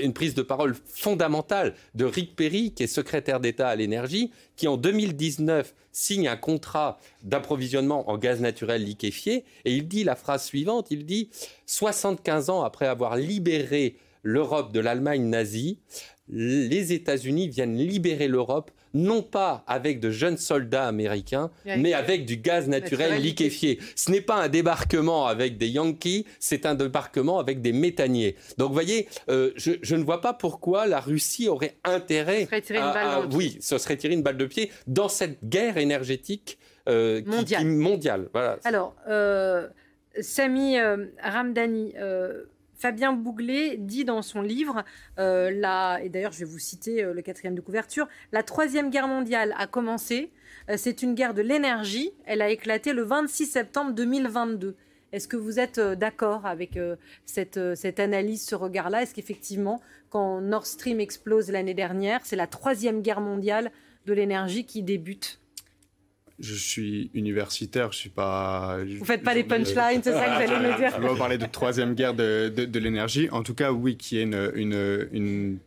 une 0.01 0.13
prise 0.13 0.35
de 0.35 0.43
parole 0.43 0.75
fondamentale 0.87 1.75
de 1.95 2.05
Rick 2.05 2.37
Perry, 2.37 2.73
qui 2.73 2.85
est 2.85 2.89
secrétaire 2.89 3.41
d'État 3.41 3.69
à 3.69 3.77
l'énergie, 3.77 4.31
qui 4.57 4.69
en 4.69 4.77
2019 4.77 5.75
signe 5.93 6.29
un 6.29 6.37
contrat 6.37 6.99
d'approvisionnement 7.23 8.11
en 8.11 8.19
gaz 8.19 8.41
naturel 8.41 8.85
liquéfié, 8.85 9.45
et 9.65 9.75
il 9.75 9.89
dit 9.89 10.05
la 10.05 10.17
phrase 10.17 10.45
suivante, 10.45 10.89
il 10.91 11.07
dit 11.07 11.31
75 11.67 12.51
ans 12.51 12.63
après 12.63 12.87
avoir 12.87 13.17
libéré 13.17 13.97
l'Europe 14.23 14.73
de 14.73 14.81
l'Allemagne 14.81 15.29
nazie, 15.29 15.79
les 16.29 16.93
États-Unis 16.93 17.49
viennent 17.49 17.77
libérer 17.77 18.29
l'Europe 18.29 18.71
non 18.95 19.23
pas 19.23 19.65
avec 19.67 20.01
de 20.01 20.11
jeunes 20.11 20.39
soldats 20.39 20.87
américains, 20.87 21.51
mais 21.65 21.93
avec 21.93 22.25
du 22.25 22.37
gaz 22.37 22.69
naturel, 22.69 23.21
liquéfié. 23.21 23.79
Ce 23.97 24.11
n'est 24.11 24.21
pas 24.21 24.37
un 24.37 24.49
débarquement 24.49 25.27
avec 25.27 25.59
des 25.59 25.69
Yankees, 25.69 26.27
c'est 26.39 26.65
un 26.65 26.75
débarquement 26.75 27.39
avec 27.39 27.61
des 27.61 27.73
méthaniers. 27.73 28.37
Donc, 28.57 28.69
vous 28.69 28.75
voyez, 28.75 29.09
euh, 29.29 29.51
je, 29.57 29.95
ne 29.95 30.05
vois 30.05 30.21
pas 30.21 30.33
pourquoi 30.33 30.87
la 30.87 31.01
Russie 31.01 31.49
aurait 31.49 31.77
intérêt 31.85 32.49
à, 32.77 33.23
oui, 33.33 33.59
ce 33.61 33.79
serait 33.79 33.97
tirer 33.97 34.15
une 34.15 34.23
balle 34.23 34.37
de 34.37 34.47
pied 34.47 34.71
dans 34.87 35.09
cette 35.09 35.45
guerre 35.45 35.77
énergétique 35.77 36.59
euh, 36.89 37.23
mondiale. 37.65 38.29
Voilà. 38.33 38.59
Alors, 38.65 38.95
euh, 39.09 39.69
Sami 40.21 40.77
Ramdani. 41.23 41.95
Fabien 42.77 43.13
Bouglet 43.13 43.77
dit 43.79 44.05
dans 44.05 44.23
son 44.23 44.43
livre, 44.43 44.85
euh, 45.19 45.51
et 46.03 46.09
d'ailleurs 46.09 46.33
je 46.33 46.41
vais 46.41 46.45
vous 46.45 46.59
citer 46.59 47.03
euh, 47.03 47.13
le 47.13 47.23
quatrième 47.23 47.55
de 47.55 47.61
couverture, 47.61 48.09
la 48.33 48.43
Troisième 48.43 48.91
Guerre 48.91 49.09
mondiale 49.09 49.55
a 49.59 49.67
commencé, 49.67 50.31
euh, 50.69 50.75
c'est 50.77 51.03
une 51.03 51.15
guerre 51.15 51.35
de 51.35 51.43
l'énergie, 51.43 52.13
elle 52.27 52.43
a 52.43 52.51
éclaté 52.51 52.93
le 52.93 53.03
26 53.03 53.47
septembre 53.47 53.93
2022. 53.93 54.77
Est-ce 55.13 55.29
que 55.29 55.37
vous 55.37 55.61
êtes 55.61 55.79
d'accord 55.79 56.45
avec 56.45 56.77
cette, 57.25 57.61
cette 57.77 58.01
analyse, 58.01 58.45
ce 58.45 58.57
regard-là? 58.57 59.03
Est-ce 59.03 59.15
qu'effectivement, 59.15 59.81
quand 60.11 60.41
Nord 60.41 60.67
Stream 60.67 60.99
explose 60.99 61.53
l'année 61.53 61.73
dernière, 61.73 62.19
c'est 62.25 62.35
la 62.35 62.49
Troisième 62.49 63.01
Guerre 63.01 63.21
mondiale 63.21 63.71
de 64.07 64.13
l'énergie 64.13 64.67
qui 64.67 64.83
débute? 64.83 65.39
Je 66.39 66.55
suis 66.55 67.11
universitaire, 67.15 67.93
je 67.93 67.99
suis 67.99 68.11
pas. 68.11 68.79
Vous 68.99 69.05
faites 69.05 69.23
pas 69.23 69.35
des 69.35 69.45
punchlines, 69.45 70.03
c'est 70.03 70.13
ça 70.13 70.27
que 70.27 70.47
vous 70.47 70.53
allez 70.53 70.69
me 70.69 70.77
dire. 70.77 70.93
On 70.99 71.09
va 71.09 71.17
parler 71.17 71.39
de 71.39 71.47
troisième 71.47 71.95
guerre 71.95 72.15
de, 72.15 72.49
de, 72.49 72.79
l'énergie. 72.79 73.29
En 73.31 73.43
tout 73.43 73.55
cas, 73.55 73.73
oui, 73.73 73.97
qui 73.97 74.19
est 74.19 74.23
une, 74.23 74.51
une, 74.55 75.09
une, 75.13 75.59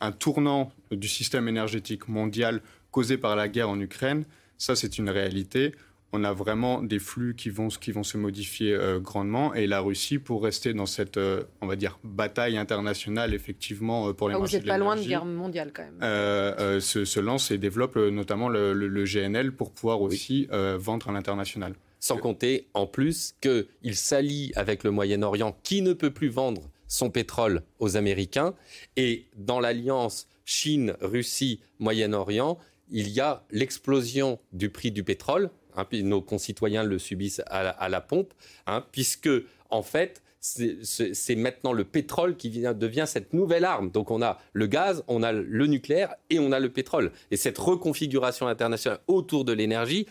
un 0.00 0.12
tournant 0.12 0.72
du 0.90 1.08
système 1.08 1.48
énergétique 1.48 2.08
mondial 2.08 2.60
causé 2.90 3.18
par 3.18 3.36
la 3.36 3.48
guerre 3.48 3.68
en 3.68 3.78
Ukraine. 3.78 4.24
Ça, 4.58 4.74
c'est 4.74 4.96
une 4.98 5.10
réalité 5.10 5.74
on 6.16 6.24
a 6.24 6.32
vraiment 6.32 6.82
des 6.82 6.98
flux 6.98 7.34
qui 7.36 7.50
vont, 7.50 7.68
qui 7.68 7.92
vont 7.92 8.02
se 8.02 8.16
modifier 8.16 8.72
euh, 8.72 8.98
grandement. 8.98 9.52
Et 9.54 9.66
la 9.66 9.80
Russie, 9.80 10.18
pour 10.18 10.42
rester 10.42 10.72
dans 10.72 10.86
cette, 10.86 11.18
euh, 11.18 11.44
on 11.60 11.66
va 11.66 11.76
dire, 11.76 11.98
bataille 12.04 12.56
internationale, 12.56 13.34
effectivement, 13.34 14.08
euh, 14.08 14.12
pour 14.14 14.28
les 14.28 14.34
ah, 14.34 14.38
marchés 14.38 14.56
Vous 14.56 14.62
n'êtes 14.62 14.68
pas 14.68 14.78
loin 14.78 14.96
de 14.96 15.02
guerre 15.02 15.26
mondiale, 15.26 15.72
quand 15.74 15.82
même. 15.82 16.80
Se, 16.80 17.20
lance 17.20 17.50
et 17.50 17.58
développe 17.58 17.96
notamment 17.96 18.48
le, 18.48 19.04
GNL 19.04 19.52
pour 19.52 19.72
pouvoir 19.72 20.00
aussi 20.00 20.48
vendre 20.50 21.08
à 21.08 21.12
l'international. 21.12 21.74
Sans 21.98 22.18
compter, 22.18 22.68
en 22.74 22.86
plus, 22.86 23.34
qu'il 23.40 23.96
s'allie 23.96 24.52
avec 24.54 24.84
le 24.84 24.90
Moyen-Orient, 24.90 25.56
qui 25.62 25.82
ne 25.82 25.92
peut 25.92 26.10
plus 26.10 26.28
vendre 26.28 26.62
son 26.88 27.10
pétrole 27.10 27.62
aux 27.78 27.96
Américains. 27.96 28.54
Et 28.96 29.26
dans 29.36 29.60
l'alliance 29.60 30.28
Chine-Russie, 30.44 31.60
Moyen-Orient, 31.78 32.58
il 32.90 33.08
y 33.08 33.20
a 33.20 33.44
l'explosion 33.50 34.38
du 34.52 34.70
prix 34.70 34.90
du 34.90 35.02
pétrole, 35.02 35.50
Hein, 35.76 35.86
nos 36.02 36.22
concitoyens 36.22 36.82
le 36.82 36.98
subissent 36.98 37.42
à 37.46 37.88
la, 37.88 38.00
pompe, 38.00 38.32
hein, 38.66 38.84
puisque 38.92 39.28
en 39.70 39.82
fait, 39.82 40.22
c'est 40.40 41.34
maintenant 41.34 41.72
le 41.72 41.84
pétrole 41.84 42.36
qui 42.36 42.50
devient 42.50 43.04
cette 43.06 43.32
nouvelle 43.32 43.64
arme. 43.64 43.90
Donc 43.90 44.10
on 44.10 44.22
a 44.22 44.38
le 44.52 44.66
gaz, 44.66 45.02
on 45.08 45.22
a 45.22 45.32
le 45.32 45.66
nucléaire 45.66 46.14
et 46.30 46.38
on 46.38 46.52
a 46.52 46.60
le 46.60 46.70
pétrole. 46.70 47.12
Et 47.30 47.36
cette 47.36 47.58
reconfiguration 47.58 48.46
internationale 48.46 49.00
autour 49.08 49.44
de 49.44 49.52
l'énergie 49.52 50.06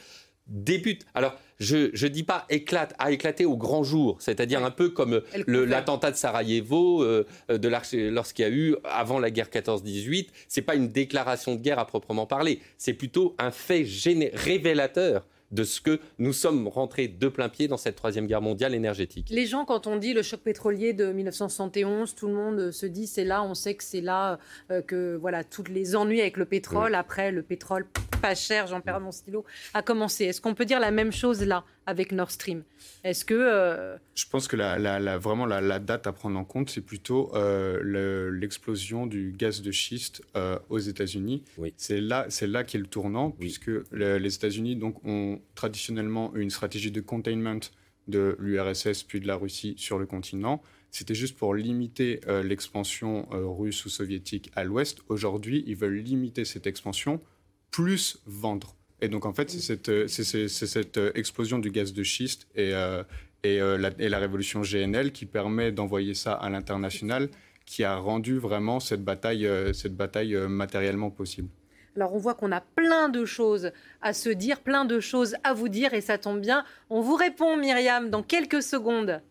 débute. 0.48 1.06
Alors, 1.16 1.36
je 1.60 1.88
ne 1.88 2.08
dis 2.10 2.24
pas 2.24 2.46
éclate, 2.50 2.94
a 3.00 3.12
éclaté 3.12 3.46
au 3.46 3.58
grand 3.58 3.84
jour, 3.84 4.18
c'est-à-dire 4.20 4.64
un 4.64 4.72
peu 4.72 4.90
comme 4.90 5.22
l'attentat 5.48 6.12
de 6.12 6.18
Sarajevo 6.18 7.02
euh, 7.04 7.26
lorsqu'il 7.50 8.44
y 8.44 8.46
a 8.46 8.52
eu, 8.52 8.76
avant 8.84 9.20
la 9.20 9.32
guerre 9.32 9.50
14-18, 9.50 10.28
c'est 10.48 10.62
pas 10.62 10.76
une 10.76 10.90
déclaration 10.90 11.56
de 11.56 11.62
guerre 11.62 11.80
à 11.80 11.88
proprement 11.88 12.28
parler, 12.28 12.60
c'est 12.78 12.94
plutôt 12.94 13.36
un 13.40 13.52
fait 13.52 13.86
révélateur 14.34 15.26
de 15.52 15.64
ce 15.64 15.82
que 15.82 16.00
nous 16.20 16.34
sommes 16.34 16.68
rentrés 16.68 17.08
de 17.08 17.28
plein 17.28 17.50
pied 17.50 17.68
dans 17.68 17.78
cette 17.78 17.96
troisième 17.96 18.28
guerre 18.28 18.42
mondiale 18.42 18.74
énergétique. 18.74 19.28
Les 19.30 19.46
gens, 19.46 19.66
quand 19.66 19.88
on 19.88 19.98
dit 19.98 20.14
le 20.14 20.22
choc 20.22 20.42
pétrolier 20.42 20.94
de 20.94 21.12
1971, 21.12 22.16
tout 22.16 22.28
le 22.28 22.34
monde 22.34 22.72
se 22.72 22.86
dit 22.86 23.08
c'est 23.08 23.24
là, 23.24 23.44
on 23.44 23.54
sait 23.54 23.76
que 23.76 23.84
c'est 23.84 24.02
là 24.02 24.40
euh, 24.72 24.82
que 24.82 25.18
voilà 25.20 25.44
tous 25.44 25.66
les 25.70 25.96
ennuis 25.96 26.22
avec 26.22 26.38
le 26.38 26.46
pétrole. 26.46 26.96
Après, 26.96 27.32
le 27.32 27.44
pétrole 27.44 27.88
pas 28.22 28.36
cher, 28.36 28.68
j'en 28.68 28.82
perds 28.82 29.00
mon 29.00 29.12
stylo, 29.12 29.46
a 29.74 29.82
commencé. 29.82 30.26
Est-ce 30.26 30.42
qu'on 30.42 30.56
peut 30.56 30.66
dire 30.66 30.80
la 30.80 30.92
même 30.92 31.12
chose 31.12 31.44
là? 31.44 31.64
Avec 31.86 32.12
Nord 32.12 32.32
Stream. 32.32 32.64
Est-ce 33.04 33.26
que... 33.26 33.34
Euh, 33.34 33.98
Je 34.16 34.26
pense 34.28 34.48
que 34.48 34.56
la, 34.56 35.18
vraiment 35.18 35.46
la, 35.46 35.80
date 35.80 36.08
à 36.08 36.14
prendre 36.14 36.38
en 36.38 36.46
compte, 36.46 36.70
c'est 36.70 36.82
plutôt 36.82 37.36
euh, 37.36 38.30
l'explosion 38.32 39.08
du 39.08 39.34
gaz 39.36 39.62
de 39.62 39.72
schiste 39.72 40.22
euh, 40.36 40.58
aux 40.70 40.80
États-Unis. 40.80 41.44
C'est 41.78 42.02
là, 42.02 42.26
c'est 42.30 42.48
là 42.48 42.64
qu'est 42.64 42.78
le 42.78 42.88
tournant, 42.88 43.32
puisque 43.32 43.72
les 43.92 44.36
États-Unis 44.36 44.76
donc 44.76 45.04
ont 45.06 45.42
traditionnellement 45.54 46.34
une 46.36 46.50
stratégie 46.50 46.92
de 46.92 47.02
containment 47.02 47.60
de 48.08 48.36
l'URSS 48.40 49.04
puis 49.04 49.20
de 49.20 49.28
la 49.28 49.36
Russie 49.36 49.76
sur 49.78 49.98
le 49.98 50.06
continent. 50.06 50.62
C'était 50.92 51.16
juste 51.16 51.38
pour 51.38 51.56
limiter 51.56 52.22
l'expansion 52.44 53.28
russe 53.32 53.84
ou 53.86 53.90
soviétique 53.90 54.52
à 54.56 54.64
l'ouest. 54.64 55.00
Aujourd'hui, 55.10 55.64
ils 55.68 55.76
veulent 55.76 55.98
limiter 55.98 56.46
cette 56.46 56.68
expansion 56.68 57.20
plus 57.72 58.20
vendre. 58.26 58.76
Et 59.02 59.10
donc, 59.10 59.26
en 59.26 59.34
fait, 59.34 59.50
c'est 59.50 59.60
cette, 59.60 59.90
euh, 59.90 60.08
euh, 60.98 61.12
explosion 61.16 61.60
du 61.60 61.70
gaz 61.70 61.94
de 61.94 62.04
schiste 62.04 62.48
et, 62.56 62.74
euh, 62.74 63.04
et, 63.44 63.60
la, 63.60 64.20
révolution 64.20 64.62
GNL 64.62 65.12
qui 65.12 65.26
permet 65.26 65.72
d'envoyer 65.72 66.14
ça 66.14 66.34
à 66.34 66.50
l'international, 66.50 67.30
qui 67.66 67.84
a 67.84 67.96
rendu 67.98 68.38
vraiment 68.38 68.80
cette 68.80 69.04
bataille, 69.04 69.48
cette 69.74 69.96
bataille 69.96 70.36
matériellement 70.48 71.12
possible. 71.12 71.50
Alors 71.96 72.14
on 72.14 72.18
voit 72.18 72.34
qu'on 72.34 72.52
a 72.52 72.62
plein 72.62 73.08
de 73.08 73.24
choses 73.24 73.72
à 74.02 74.14
se 74.14 74.30
dire, 74.30 74.60
plein 74.60 74.84
de 74.84 75.00
choses 75.00 75.36
à 75.44 75.54
vous 75.54 75.70
dire 75.70 75.94
et 75.94 76.02
ça 76.02 76.18
tombe 76.18 76.42
bien. 76.42 76.66
On 76.90 77.02
vous 77.02 77.16
répond 77.16 77.56
Myriam 77.56 78.10
dans 78.10 78.24
quelques 78.24 78.62
secondes. 78.62 79.22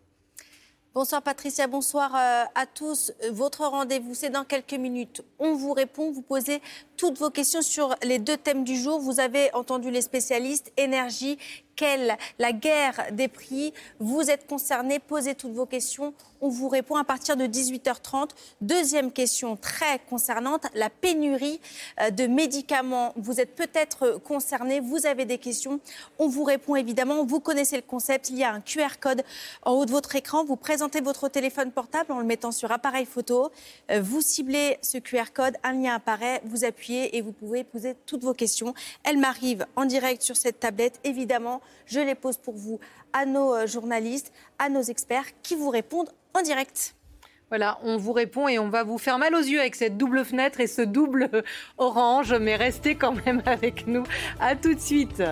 Bonsoir 0.95 1.23
Patricia, 1.23 1.67
bonsoir 1.67 2.15
euh, 2.15 2.45
à 2.55 2.67
tous. 2.67 3.11
Votre 3.33 3.67
rendez-vous, 3.67 4.15
c'est 4.15 4.31
dans 4.31 4.45
quelques 4.45 4.75
minutes. 4.75 5.23
On 5.41 5.57
vous 5.57 5.73
répond, 5.73 6.13
vous 6.13 6.23
posez 6.23 6.63
toutes 6.97 7.19
vos 7.19 7.31
questions 7.31 7.63
sur 7.63 7.97
les 8.05 8.21
deux 8.21 8.37
thèmes 8.37 8.63
du 8.63 8.77
jour. 8.77 9.01
Vous 9.01 9.19
avez 9.19 9.53
entendu 9.55 9.91
les 9.91 10.03
spécialistes, 10.03 10.73
énergie, 10.77 11.37
quelle 11.77 12.17
la 12.39 12.53
guerre 12.53 13.07
des 13.13 13.29
prix. 13.29 13.73
Vous 13.99 14.31
êtes 14.31 14.47
concernés, 14.47 14.99
posez 14.99 15.35
toutes 15.35 15.53
vos 15.53 15.67
questions. 15.67 16.15
On 16.41 16.49
vous 16.49 16.69
répond 16.69 16.97
à 16.97 17.05
partir 17.05 17.37
de 17.37 17.47
18h30. 17.47 18.31
Deuxième 18.61 19.13
question 19.13 19.57
très 19.57 19.99
concernante, 20.11 20.67
la 20.75 20.91
pénurie 20.91 21.59
euh, 22.03 22.11
de 22.11 22.27
médicaments. 22.27 23.15
Vous 23.17 23.41
êtes 23.41 23.55
peut-être 23.55 24.21
concernés, 24.25 24.81
vous 24.81 25.07
avez 25.07 25.25
des 25.25 25.39
questions. 25.39 25.81
On 26.19 26.29
vous 26.29 26.45
répond 26.45 26.77
évidemment. 26.77 27.25
Vous 27.25 27.41
connaissez 27.41 27.77
le 27.77 27.83
concept. 27.83 28.29
Il 28.29 28.37
y 28.37 28.45
a 28.45 28.53
un 28.53 28.61
QR 28.61 28.99
code 29.01 29.23
en 29.63 29.73
haut 29.73 29.87
de 29.87 29.91
votre 29.91 30.17
écran. 30.17 30.45
Vous 30.45 30.57
présentez 30.57 31.01
votre 31.01 31.29
téléphone 31.29 31.73
portable 31.73 32.13
en 32.13 32.19
le 32.19 32.27
mettant 32.27 32.53
sur 32.53 32.71
appareil 32.73 33.07
photo. 33.07 33.51
Euh, 33.91 34.03
vous 34.03 34.21
ciblez 34.21 34.79
ce 34.83 34.99
QR 34.99 35.33
code, 35.33 35.55
un 35.63 35.73
lien 35.73 35.95
apparaît, 35.95 36.43
vous 36.45 36.65
appuyez 36.65 37.17
et 37.17 37.23
vous 37.23 37.33
pouvez 37.33 37.65
poser 37.65 37.95
toutes 38.05 38.23
vos 38.23 38.35
questions. 38.35 38.75
Elles 39.03 39.19
m'arrivent 39.19 39.67
en 39.77 39.87
direct 39.87 40.23
sur 40.23 40.37
cette 40.37 40.61
tablette. 40.61 41.01
Évidemment, 41.05 41.63
je 41.87 42.01
les 42.01 42.15
pose 42.15 42.37
pour 42.37 42.55
vous 42.55 42.81
à 43.13 43.27
nos 43.27 43.55
euh, 43.55 43.67
journalistes, 43.67 44.33
à 44.59 44.69
nos 44.69 44.83
experts 44.83 45.27
qui 45.43 45.55
vous 45.55 45.71
répondent 45.71 46.11
en 46.35 46.43
direct. 46.43 46.95
Voilà, 47.51 47.79
on 47.83 47.99
vous 47.99 48.13
répond 48.13 48.49
et 48.49 48.59
on 48.59 48.69
va 48.69 48.83
vous 48.83 48.99
faire 48.99 49.19
mal 49.19 49.35
aux 49.35 49.43
yeux 49.43 49.61
avec 49.61 49.75
cette 49.75 49.97
double 49.97 50.25
fenêtre 50.25 50.61
et 50.61 50.67
ce 50.67 50.83
double 50.83 51.31
orange, 51.79 52.35
mais 52.35 52.57
restez 52.57 52.95
quand 52.95 53.15
même 53.25 53.43
avec 53.47 53.87
nous. 53.87 54.05
À 54.41 54.57
tout 54.57 54.75
de 54.75 54.81
suite. 54.81 55.23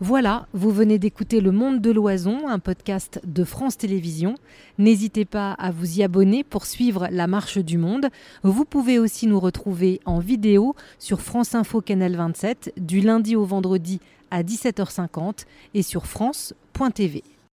Voilà, 0.00 0.46
vous 0.52 0.70
venez 0.70 1.00
d'écouter 1.00 1.40
Le 1.40 1.50
Monde 1.50 1.80
de 1.80 1.90
l'Oison, 1.90 2.46
un 2.46 2.60
podcast 2.60 3.20
de 3.24 3.42
France 3.42 3.78
Télévisions. 3.78 4.36
N'hésitez 4.78 5.24
pas 5.24 5.52
à 5.54 5.72
vous 5.72 5.98
y 5.98 6.04
abonner 6.04 6.44
pour 6.44 6.66
suivre 6.66 7.08
la 7.10 7.26
marche 7.26 7.58
du 7.58 7.78
monde. 7.78 8.06
Vous 8.44 8.64
pouvez 8.64 9.00
aussi 9.00 9.26
nous 9.26 9.40
retrouver 9.40 9.98
en 10.04 10.20
vidéo 10.20 10.76
sur 11.00 11.20
France 11.20 11.56
Info 11.56 11.80
Canal 11.80 12.14
27 12.14 12.74
du 12.76 13.00
lundi 13.00 13.34
au 13.34 13.44
vendredi 13.44 14.00
à 14.30 14.42
17h50 14.42 15.44
et 15.74 15.82
sur 15.82 16.06
France.tv. 16.06 17.22